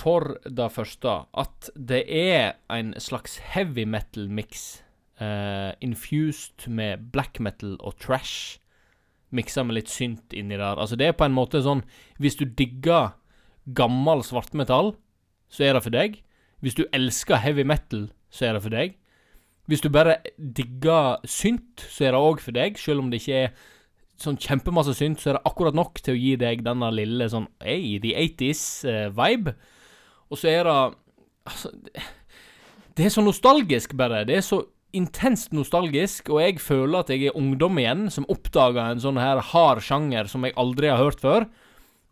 for 0.06 0.36
det 0.46 0.70
første 0.70 1.14
at 1.34 1.70
det 1.74 2.04
er 2.06 2.56
en 2.70 2.94
slags 3.02 3.40
heavy 3.54 3.88
metal-mix. 3.90 4.82
uh, 5.22 5.72
infused 5.82 6.68
med 6.68 7.12
black 7.12 7.40
metal 7.40 7.78
og 7.80 7.96
trash. 8.00 8.60
Miksa 9.32 9.64
med 9.64 9.80
litt 9.80 9.90
synt 9.90 10.34
inni 10.34 10.58
der. 10.58 10.76
Altså 10.76 10.96
Det 10.96 11.08
er 11.08 11.16
på 11.18 11.26
en 11.26 11.36
måte 11.36 11.62
sånn 11.64 11.84
Hvis 12.20 12.36
du 12.36 12.46
digger 12.46 13.16
gammel 13.74 14.22
svartmetall, 14.24 14.94
så 15.50 15.64
er 15.64 15.74
det 15.74 15.84
for 15.84 15.96
deg. 15.96 16.20
Hvis 16.62 16.76
du 16.76 16.86
elsker 16.94 17.42
heavy 17.42 17.64
metal, 17.64 18.12
så 18.30 18.50
er 18.50 18.54
det 18.54 18.62
for 18.62 18.76
deg. 18.76 18.98
Hvis 19.66 19.82
du 19.82 19.90
bare 19.90 20.20
digger 20.38 21.18
synt, 21.26 21.82
så 21.90 22.06
er 22.06 22.14
det 22.14 22.22
òg 22.22 22.44
for 22.44 22.54
deg. 22.54 22.78
Selv 22.78 23.02
om 23.02 23.10
det 23.10 23.24
ikke 23.24 23.40
er 23.48 23.56
sånn 24.22 24.38
kjempemasse 24.38 24.94
synt, 24.94 25.20
så 25.22 25.32
er 25.32 25.40
det 25.40 25.48
akkurat 25.50 25.76
nok 25.76 26.00
til 26.04 26.14
å 26.14 26.20
gi 26.20 26.36
deg 26.40 26.62
denne 26.66 26.92
lille 26.94 27.28
sånn 27.32 27.48
Hey, 27.64 27.98
the 28.04 28.14
80s-vibe. 28.14 29.56
Og 30.32 30.40
så 30.42 30.52
er 30.52 30.64
det 30.70 30.78
Altså, 31.46 31.70
det, 31.78 32.02
det 32.98 33.06
er 33.06 33.12
så 33.14 33.22
nostalgisk, 33.22 33.92
bare. 33.94 34.24
Det 34.26 34.40
er 34.40 34.42
så 34.42 34.64
intenst 34.96 35.52
nostalgisk, 35.54 36.32
og 36.32 36.40
jeg 36.42 36.62
føler 36.64 37.04
at 37.04 37.12
jeg 37.14 37.28
er 37.28 37.38
ungdom 37.38 37.78
igjen, 37.82 38.08
som 38.10 38.28
oppdaga 38.32 38.88
en 38.90 39.04
sånn 39.04 39.20
her 39.22 39.42
hard 39.52 39.84
sjanger 39.86 40.30
som 40.32 40.48
jeg 40.48 40.56
aldri 40.58 40.90
har 40.90 41.04
hørt 41.04 41.22
før. 41.24 41.46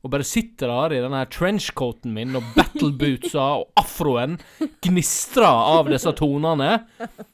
Og 0.04 0.12
bare 0.12 0.28
sitter 0.28 0.68
der 0.68 0.98
i 0.98 1.02
denne 1.02 1.22
her 1.22 1.30
trenchcoaten 1.32 2.12
min 2.12 2.36
og 2.36 2.44
battlebootsa 2.58 3.46
og 3.62 3.70
afroen 3.80 4.36
gnistrer 4.84 5.48
av 5.48 5.88
disse 5.88 6.12
tonene. 6.20 6.82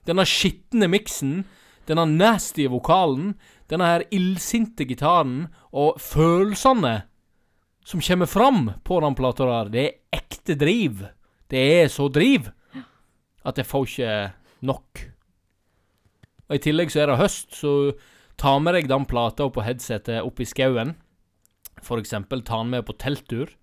Denne 0.05 0.25
skitne 0.29 0.87
miksen, 0.91 1.39
denne 1.89 2.05
nasty 2.13 2.67
vokalen, 2.69 3.33
denne 3.73 3.89
her 3.89 4.05
illsinte 4.13 4.85
gitaren 4.85 5.47
og 5.73 5.97
følelsene 6.01 6.99
som 7.89 8.01
kommer 8.01 8.25
fram 8.29 8.71
på 8.83 8.99
den 9.01 9.15
plata 9.17 9.45
der. 9.49 9.69
Det 9.73 9.83
er 9.87 10.19
ekte 10.19 10.53
driv. 10.59 11.07
Det 11.49 11.61
er 11.81 11.87
så 11.89 12.05
driv 12.13 12.51
at 13.41 13.57
jeg 13.57 13.65
får 13.65 13.87
ikke 13.87 14.17
nok. 14.69 15.05
Og 16.49 16.57
I 16.57 16.61
tillegg 16.61 16.91
så 16.93 17.01
er 17.01 17.09
det 17.09 17.21
høst, 17.21 17.55
så 17.57 17.95
ta 18.37 18.57
med 18.61 18.77
deg 18.77 18.89
den 18.91 19.07
plata 19.09 19.47
på 19.49 19.63
headsetet 19.65 20.21
opp 20.21 20.41
i 20.41 20.45
skauen. 20.45 20.93
For 21.81 22.01
eksempel 22.01 22.43
ta 22.45 22.59
den 22.61 22.75
med 22.75 22.85
på 22.85 22.97
telttur. 23.01 23.55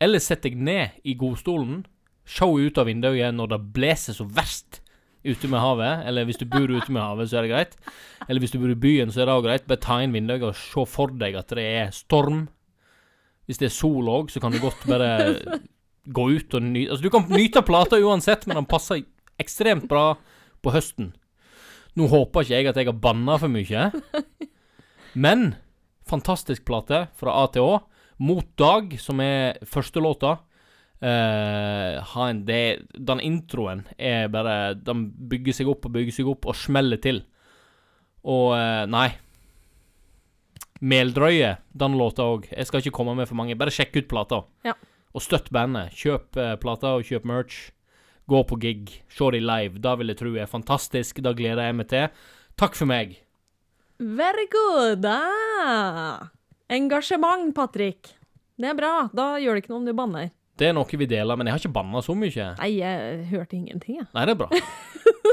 Eller 0.00 0.22
sett 0.22 0.46
deg 0.46 0.54
ned 0.54 1.02
i 1.02 1.16
godstolen. 1.18 1.82
Se 2.30 2.46
ut 2.46 2.78
av 2.78 2.86
vinduet 2.86 3.34
når 3.34 3.56
det 3.56 3.60
blåser 3.74 4.14
så 4.14 4.28
verst 4.30 4.84
ute 5.26 5.50
med 5.50 5.60
havet. 5.60 6.06
Eller 6.06 6.30
hvis 6.30 6.38
du 6.38 6.46
bor 6.46 6.70
ute 6.70 6.94
med 6.94 7.02
havet, 7.02 7.26
så 7.26 7.40
er 7.40 7.48
det 7.48 7.52
greit. 7.56 7.76
Eller 8.28 8.44
hvis 8.44 8.54
du 8.54 8.62
bor 8.62 8.70
i 8.70 8.78
byen, 8.78 9.10
så 9.10 9.24
er 9.24 9.28
det 9.28 9.34
òg 9.34 9.48
greit. 9.48 9.66
Bare 9.66 9.82
ta 9.82 9.98
inn 10.04 10.14
vinduet 10.14 10.46
og 10.46 10.54
se 10.54 10.86
for 10.86 11.10
deg 11.18 11.42
at 11.42 11.58
det 11.58 11.66
er 11.66 11.94
storm. 11.96 12.46
Hvis 13.50 13.58
det 13.58 13.66
er 13.66 13.74
sol 13.74 14.06
òg, 14.12 14.30
så 14.30 14.38
kan 14.42 14.54
du 14.54 14.60
godt 14.62 14.84
bare 14.86 15.10
gå 16.06 16.26
ut 16.30 16.54
og 16.54 16.62
nyte 16.62 16.94
Altså, 16.94 17.02
du 17.02 17.10
kan 17.10 17.26
nyte 17.34 17.62
plata 17.66 17.98
uansett, 17.98 18.46
men 18.46 18.60
den 18.60 18.68
passer 18.70 19.02
ekstremt 19.42 19.88
bra 19.90 20.12
på 20.62 20.72
høsten. 20.74 21.10
Nå 21.98 22.06
håper 22.12 22.44
ikke 22.46 22.54
jeg 22.60 22.70
at 22.70 22.78
jeg 22.78 22.86
har 22.86 23.00
banna 23.02 23.34
for 23.40 23.50
mye, 23.50 23.88
men 25.18 25.50
fantastisk 26.06 26.64
plate 26.68 27.08
fra 27.18 27.34
A 27.42 27.48
til 27.50 27.66
Å. 27.66 27.80
Mot 28.20 28.46
dag, 28.60 28.92
som 29.00 29.20
er 29.24 29.58
første 29.66 30.02
låta. 30.04 30.36
eh, 31.00 32.16
en, 32.26 32.44
det, 32.44 32.86
den 32.92 33.20
introen 33.24 33.86
er 33.96 34.28
bare 34.28 34.74
Den 34.76 35.06
bygger 35.30 35.56
seg 35.56 35.70
opp 35.72 35.86
og 35.88 35.94
bygger 35.94 36.12
seg 36.12 36.28
opp 36.28 36.44
og 36.46 36.58
smeller 36.58 37.00
til. 37.00 37.22
Og 38.28 38.52
eh, 38.58 38.84
nei. 38.92 39.08
Meldrøye, 40.80 41.58
den 41.76 41.96
låta 42.00 42.24
òg. 42.24 42.46
Jeg 42.48 42.68
skal 42.68 42.80
ikke 42.80 42.94
komme 42.96 43.14
med 43.18 43.28
for 43.28 43.36
mange. 43.36 43.58
Bare 43.58 43.72
sjekk 43.74 43.98
ut 44.00 44.08
plata. 44.08 44.42
Ja. 44.64 44.74
Og 45.12 45.24
støtt 45.24 45.50
bandet. 45.52 45.92
Kjøp 45.98 46.38
uh, 46.40 46.54
plata 46.60 46.94
og 46.96 47.04
kjøp 47.04 47.26
merch. 47.28 47.68
Gå 48.30 48.40
på 48.48 48.56
gig. 48.62 48.94
Se 49.12 49.28
de 49.34 49.42
live. 49.44 49.82
Da 49.82 49.96
vil 50.00 50.12
jeg 50.12 50.20
tro 50.22 50.32
er 50.38 50.48
fantastisk. 50.48 51.20
Da 51.24 51.34
gleder 51.36 51.68
jeg 51.68 51.76
meg 51.76 51.90
til. 51.92 52.08
Takk 52.60 52.78
for 52.78 52.88
meg. 52.88 53.18
Very 54.00 54.46
good! 54.48 55.04
Ah. 55.04 56.30
Engasjement, 56.72 57.52
Patrick. 57.54 58.14
Det 58.56 58.70
er 58.70 58.76
bra. 58.78 59.10
Da 59.12 59.34
gjør 59.42 59.58
det 59.58 59.64
ikke 59.64 59.74
noe 59.74 59.82
om 59.82 59.88
du 59.88 59.96
banner. 59.96 60.30
Det 60.60 60.68
er 60.68 60.74
noe 60.76 61.00
vi 61.00 61.08
deler, 61.08 61.36
men 61.40 61.48
jeg 61.48 61.56
har 61.56 61.62
ikke 61.62 61.72
banna 61.72 62.00
så 62.04 62.14
mye. 62.16 62.46
Nei, 62.60 62.70
jeg 62.78 63.26
hørte 63.30 63.56
ingenting, 63.56 64.00
jeg. 64.00 64.08
Nei, 64.16 64.24
det 64.28 64.34
er 64.34 64.40
bra. 64.40 64.48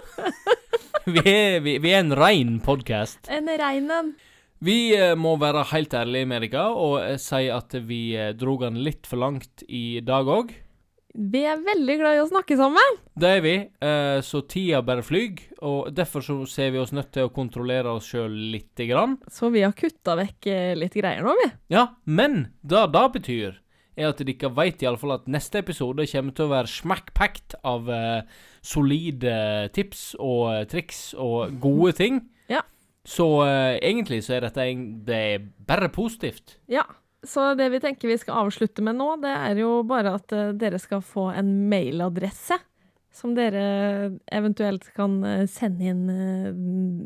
vi, 1.15 1.23
er, 1.23 1.59
vi, 1.63 1.77
vi 1.83 1.91
er 1.91 2.03
en 2.03 2.15
rein 2.15 2.53
podkast. 2.63 3.27
En 3.31 3.51
rein 3.59 3.91
en. 3.91 4.13
Vi 4.63 4.95
eh, 4.97 5.13
må 5.19 5.35
være 5.37 5.67
helt 5.73 5.93
ærlige 5.93 6.29
med 6.29 6.47
dere 6.47 6.69
og 6.73 6.95
eh, 7.03 7.17
si 7.21 7.45
at 7.53 7.75
vi 7.85 8.01
dro 8.37 8.57
den 8.61 8.79
litt 8.85 9.05
for 9.09 9.21
langt 9.21 9.65
i 9.67 9.99
dag 10.05 10.25
òg. 10.25 10.55
Vi 11.17 11.39
er 11.49 11.57
veldig 11.65 11.95
glad 11.97 12.15
i 12.17 12.21
å 12.21 12.27
snakke 12.29 12.55
sammen. 12.59 12.97
Det 13.17 13.29
er 13.39 13.39
vi, 13.41 13.53
eh, 13.57 14.19
så 14.21 14.43
tida 14.45 14.83
bare 14.85 15.01
flyr, 15.01 15.39
og 15.65 15.89
derfor 15.97 16.21
så 16.21 16.35
ser 16.45 16.75
vi 16.75 16.81
oss 16.81 16.93
nødt 16.93 17.09
til 17.15 17.25
å 17.25 17.31
kontrollere 17.33 17.89
oss 17.89 18.11
sjøl 18.11 18.35
lite 18.53 18.85
grann. 18.85 19.15
Så 19.25 19.49
vi 19.53 19.63
har 19.65 19.73
kutta 19.77 20.13
vekk 20.19 20.49
eh, 20.53 20.75
litt 20.77 20.93
greier 20.93 21.25
nå, 21.25 21.33
vi. 21.41 21.49
Ja, 21.73 21.87
men 22.05 22.51
det 22.61 22.85
det 22.93 23.05
betyr, 23.15 23.57
er 23.97 24.11
at 24.11 24.21
dere 24.21 24.53
veit 24.53 24.85
iallfall 24.85 25.15
at 25.15 25.25
neste 25.31 25.63
episode 25.63 26.05
kommer 26.11 26.37
til 26.37 26.45
å 26.45 26.53
være 26.53 26.69
smackpacked 26.75 27.57
av 27.65 27.89
eh, 27.89 28.39
solide 28.61 29.37
tips 29.73 30.11
og 30.21 30.43
eh, 30.53 30.65
triks 30.69 31.01
og 31.17 31.57
gode 31.63 31.97
ting. 31.97 32.21
Så 33.07 33.25
uh, 33.39 33.77
egentlig 33.79 34.21
så 34.25 34.35
er 34.35 34.47
dette 34.47 34.63
en, 34.67 34.87
det 35.07 35.17
er 35.17 35.45
bare 35.67 35.91
positivt. 35.93 36.57
Ja. 36.71 36.83
Så 37.27 37.55
det 37.57 37.71
vi 37.73 37.79
tenker 37.81 38.11
vi 38.11 38.19
skal 38.19 38.43
avslutte 38.45 38.83
med 38.85 38.99
nå, 38.99 39.15
det 39.23 39.31
er 39.31 39.59
jo 39.63 39.81
bare 39.87 40.17
at 40.19 40.33
uh, 40.35 40.51
dere 40.55 40.79
skal 40.79 41.01
få 41.03 41.29
en 41.35 41.49
mailadresse 41.71 42.59
som 43.17 43.33
dere 43.33 43.63
eventuelt 44.29 44.83
kan 44.93 45.15
eh, 45.25 45.47
sende 45.49 45.87
inn 45.89 46.03
uh, 46.05 46.99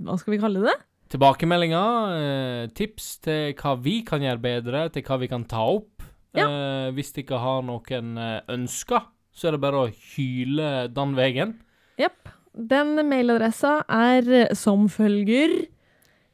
Hva 0.00 0.14
skal 0.16 0.32
vi 0.32 0.38
kalle 0.40 0.62
det? 0.64 0.76
Tilbakemeldinger, 1.12 2.70
tips 2.72 3.08
til 3.26 3.50
hva 3.58 3.74
vi 3.84 3.98
kan 4.06 4.22
gjøre 4.24 4.40
bedre, 4.40 4.86
til 4.94 5.04
hva 5.04 5.18
vi 5.20 5.28
kan 5.28 5.44
ta 5.44 5.66
opp. 5.74 6.06
Ja. 6.32 6.46
hvis 6.96 7.12
dere 7.12 7.42
har 7.42 7.58
noen 7.68 8.14
ønsker, 8.48 9.10
så 9.28 9.50
er 9.50 9.52
det 9.52 9.60
bare 9.60 9.82
å 9.82 9.90
hyle 9.92 10.70
den 10.88 11.12
veien. 11.18 11.52
Jepp. 12.00 12.32
Den 12.52 12.94
mailadressa 13.08 13.80
er 13.88 14.28
eh, 14.28 14.54
som 14.54 14.88
følger 14.92 15.54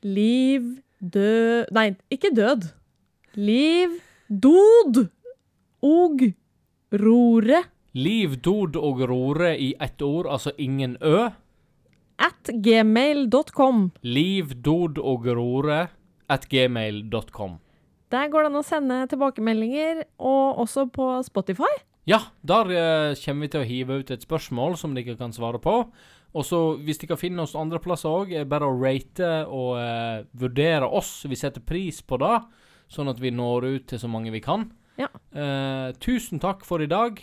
Liv 0.02 0.78
død 0.98 1.70
Nei, 1.74 1.92
ikke 2.10 2.32
død. 2.34 2.70
Liv 3.38 3.98
dod 4.28 5.04
og 5.82 6.24
rore 6.92 7.62
Liv, 7.98 8.36
dod 8.44 8.76
og 8.76 9.00
rore 9.08 9.54
i 9.58 9.72
ett 9.80 10.02
ord, 10.02 10.26
altså 10.30 10.52
ingen 10.58 10.96
ø. 11.02 11.30
at 12.18 12.50
gmail.com. 12.64 13.90
Liv, 14.02 14.52
dod 14.64 14.98
og 14.98 15.26
rore 15.26 15.86
at 16.28 16.46
gmail.com. 16.48 17.58
Der 18.12 18.28
går 18.28 18.44
det 18.44 18.50
an 18.50 18.60
å 18.60 18.64
sende 18.66 18.98
tilbakemeldinger, 19.10 20.04
og 20.18 20.60
også 20.64 20.86
på 20.92 21.08
Spotify. 21.26 21.70
Ja, 22.09 22.22
der 22.40 22.70
eh, 22.72 23.18
kommer 23.20 23.44
vi 23.44 23.50
til 23.52 23.61
å 23.61 23.68
hive 23.68 23.98
ut 24.00 24.11
et 24.14 24.22
spørsmål 24.24 24.78
som 24.80 24.94
dere 24.96 25.16
kan 25.18 25.34
svare 25.36 25.61
på. 25.61 25.74
Og 26.36 26.44
så, 26.44 26.61
hvis 26.84 27.00
dere 27.02 27.18
finner 27.20 27.44
oss 27.44 27.56
andre 27.56 27.80
plasser 27.84 28.09
òg, 28.09 28.32
er 28.32 28.48
bare 28.48 28.68
å 28.68 28.76
rate 28.80 29.28
og 29.44 29.74
eh, 29.80 30.22
vurdere 30.40 30.88
oss. 30.88 31.26
Vi 31.28 31.36
setter 31.36 31.64
pris 31.64 32.00
på 32.00 32.16
det, 32.20 32.38
sånn 32.92 33.12
at 33.12 33.20
vi 33.20 33.32
når 33.34 33.66
ut 33.68 33.88
til 33.92 34.00
så 34.00 34.09
mange 34.09 34.32
vi 34.32 34.40
kan. 34.44 34.70
Ja. 35.00 35.11
Eh, 35.36 35.90
tusen 36.00 36.40
takk 36.40 36.64
for 36.68 36.80
i 36.84 36.88
dag. 36.88 37.20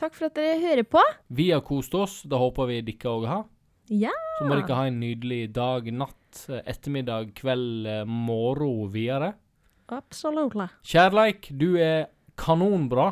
Takk 0.00 0.14
for 0.16 0.30
at 0.30 0.38
dere 0.38 0.60
hører 0.62 0.86
på. 0.86 1.02
Vi 1.34 1.50
har 1.50 1.64
kost 1.66 1.94
oss. 1.98 2.20
Det 2.22 2.38
håper 2.38 2.70
vi 2.70 2.78
dere 2.86 3.14
òg 3.16 3.26
har. 3.28 3.48
Ja. 3.90 4.14
Så 4.38 4.46
må 4.46 4.60
dere 4.60 4.78
ha 4.78 4.84
en 4.86 5.00
nydelig 5.02 5.48
dag, 5.56 5.90
natt, 5.90 6.44
ettermiddag, 6.62 7.34
kveld, 7.38 7.82
eh, 7.90 8.06
morgen 8.06 8.86
videre. 8.94 9.34
Absolutt. 9.90 10.54
Kjærleik, 10.86 11.50
du 11.50 11.74
er 11.82 12.06
kanonbra. 12.38 13.10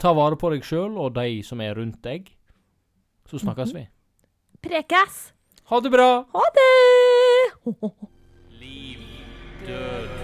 Ta 0.00 0.14
vare 0.16 0.38
på 0.40 0.48
deg 0.54 0.64
sjøl 0.64 0.96
og 0.96 1.12
de 1.18 1.42
som 1.44 1.60
er 1.60 1.76
rundt 1.76 2.00
deg. 2.06 2.30
Så 3.28 3.42
snakkes 3.42 3.74
vi. 3.76 3.84
Prekes. 4.64 5.20
Ha 5.70 5.80
det 5.84 5.92
bra! 5.92 6.08
Ha 6.32 6.46
det! 6.56 6.70
Liv, 8.62 9.04
død 9.68 10.19